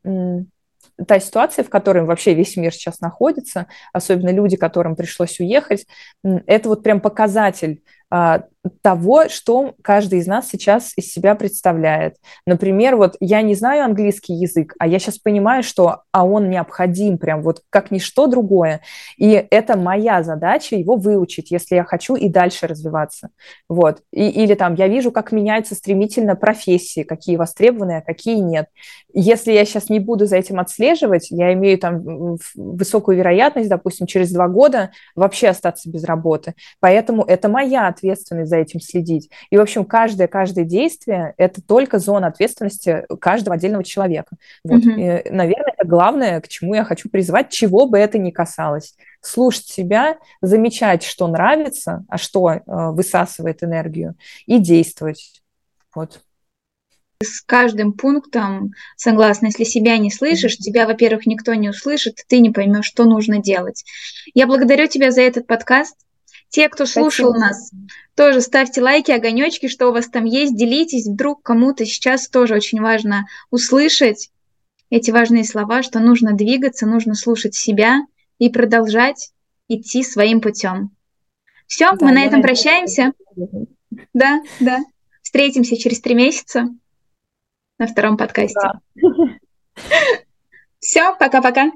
та 1.07 1.21
ситуация, 1.21 1.65
в 1.65 1.71
которой 1.71 2.05
вообще 2.05 2.35
весь 2.35 2.55
мир 2.59 2.73
сейчас 2.73 3.01
находится, 3.01 3.67
особенно 3.95 4.31
люди, 4.31 4.59
которым 4.59 4.95
пришлось 4.95 5.41
уехать, 5.41 5.87
это 6.23 6.69
вот 6.69 6.83
прям 6.83 7.01
показатель 7.01 7.83
а, 8.11 8.43
того, 8.83 9.29
что 9.29 9.75
каждый 9.83 10.19
из 10.21 10.27
нас 10.27 10.49
сейчас 10.49 10.93
из 10.97 11.13
себя 11.13 11.35
представляет. 11.35 12.17
Например, 12.47 12.97
вот 12.97 13.17
я 13.21 13.43
не 13.43 13.55
знаю 13.55 13.85
английский 13.85 14.35
язык, 14.35 14.75
а 14.79 14.87
я 14.87 14.99
сейчас 14.99 15.19
понимаю, 15.19 15.63
что 15.63 16.03
а 16.13 16.25
он 16.25 16.51
необходим 16.51 17.19
прям 17.19 17.43
вот 17.43 17.63
как 17.71 17.91
ничто 17.91 18.27
другое. 18.27 18.81
И 19.17 19.47
это 19.51 19.77
моя 19.77 20.23
задача 20.23 20.77
его 20.77 20.97
выучить, 20.97 21.51
если 21.51 21.77
я 21.77 21.85
хочу 21.85 22.17
и 22.17 22.29
дальше 22.29 22.67
развиваться. 22.67 23.31
Вот. 23.69 24.03
И, 24.13 24.29
или 24.29 24.55
там 24.55 24.75
я 24.75 24.89
вижу, 24.89 25.13
как 25.13 25.33
меняются 25.33 25.75
стремительно 25.75 26.37
профессии, 26.37 27.03
какие 27.03 27.37
востребованные, 27.37 27.99
а 27.99 28.03
какие 28.03 28.37
нет. 28.37 28.69
Если 29.13 29.53
я 29.53 29.65
сейчас 29.65 29.89
не 29.89 30.01
буду 30.01 30.27
за 30.27 30.37
этим 30.37 30.61
отслеживать, 30.61 31.31
я 31.31 31.53
имею 31.53 31.79
там 31.79 32.37
высокую 32.55 33.17
вероятность, 33.17 33.69
допустим, 33.69 34.07
через 34.07 34.33
два 34.33 34.49
года 34.49 34.91
вообще 35.15 35.49
остаться 35.49 35.91
без 35.91 36.05
работы. 36.05 36.55
Поэтому 36.81 37.23
это 37.25 37.49
моя 37.49 37.89
ответственность 37.89 38.51
за 38.51 38.56
этим 38.57 38.81
следить. 38.81 39.31
И, 39.51 39.57
в 39.57 39.61
общем, 39.61 39.85
каждое, 39.85 40.27
каждое 40.27 40.65
действие– 40.65 41.35
это 41.37 41.63
только 41.63 41.99
зона 41.99 42.29
ответственности 42.29 43.05
каждого 43.21 43.57
отдельного 43.57 43.85
человека. 43.85 44.37
Вот. 44.65 44.83
Mm-hmm. 44.83 45.29
И, 45.29 45.31
наверное, 45.31 45.75
это 45.77 45.87
главное, 45.87 46.41
к 46.41 46.49
чему 46.49 46.75
я 46.75 46.85
хочу 46.85 47.09
призвать, 47.09 47.51
чего 47.51 47.87
бы 47.87 47.99
это 47.99 48.19
ни 48.19 48.31
касалось. 48.31 48.97
Слушать 49.21 49.67
себя, 49.67 50.19
замечать, 50.41 51.03
что 51.03 51.27
нравится, 51.27 52.05
а 52.09 52.19
что 52.19 52.51
э, 52.51 52.61
высасывает 52.67 53.63
энергию, 53.63 54.15
и 54.47 54.59
действовать. 54.59 55.43
Вот 55.95 56.21
с 57.23 57.41
каждым 57.41 57.93
пунктом 57.93 58.73
согласна. 58.97 59.47
Если 59.47 59.65
себя 59.65 59.97
не 59.99 60.11
слышишь, 60.11 60.59
тебя, 60.59 60.87
во-первых, 60.87 61.27
никто 61.27 61.55
не 61.55 61.71
услышит, 61.71 62.19
ты 62.29 62.41
не 62.41 62.51
поймешь, 62.51 62.87
что 62.87 63.05
нужно 63.05 63.39
делать. 63.39 63.85
Я 64.35 64.47
благодарю 64.47 64.87
тебя 64.87 65.11
за 65.11 65.23
этот 65.23 65.47
подкаст. 65.47 65.97
Те, 66.57 66.71
кто 66.71 66.87
слушал 66.87 67.35
Спасибо. 67.35 67.49
нас, 67.49 67.71
тоже 68.15 68.41
ставьте 68.41 68.81
лайки, 68.81 69.11
огонечки, 69.11 69.69
что 69.69 69.89
у 69.89 69.93
вас 69.93 70.09
там 70.09 70.25
есть, 70.25 70.57
делитесь. 70.57 71.07
Вдруг 71.07 71.43
кому-то 71.43 71.85
сейчас 71.85 72.31
тоже 72.31 72.55
очень 72.55 72.81
важно 72.81 73.27
услышать 73.51 74.31
эти 74.89 75.11
важные 75.11 75.45
слова, 75.45 75.83
что 75.83 76.01
нужно 76.01 76.33
двигаться, 76.33 76.87
нужно 76.87 77.15
слушать 77.15 77.55
себя 77.55 78.07
и 78.39 78.49
продолжать 78.49 79.33
идти 79.69 80.03
своим 80.03 80.41
путем. 80.41 80.93
Все, 81.67 81.93
да, 81.93 82.07
мы 82.07 82.13
на 82.13 82.25
этом 82.25 82.41
прощаемся. 82.41 83.13
Да, 84.15 84.41
да. 84.59 84.79
Встретимся 85.21 85.77
через 85.77 86.01
три 86.01 86.15
месяца 86.15 86.71
на 87.79 87.87
втором 87.87 88.17
подкасте. 88.17 88.59
Да. 88.63 88.81
Все, 90.81 91.15
пока-пока. 91.19 91.71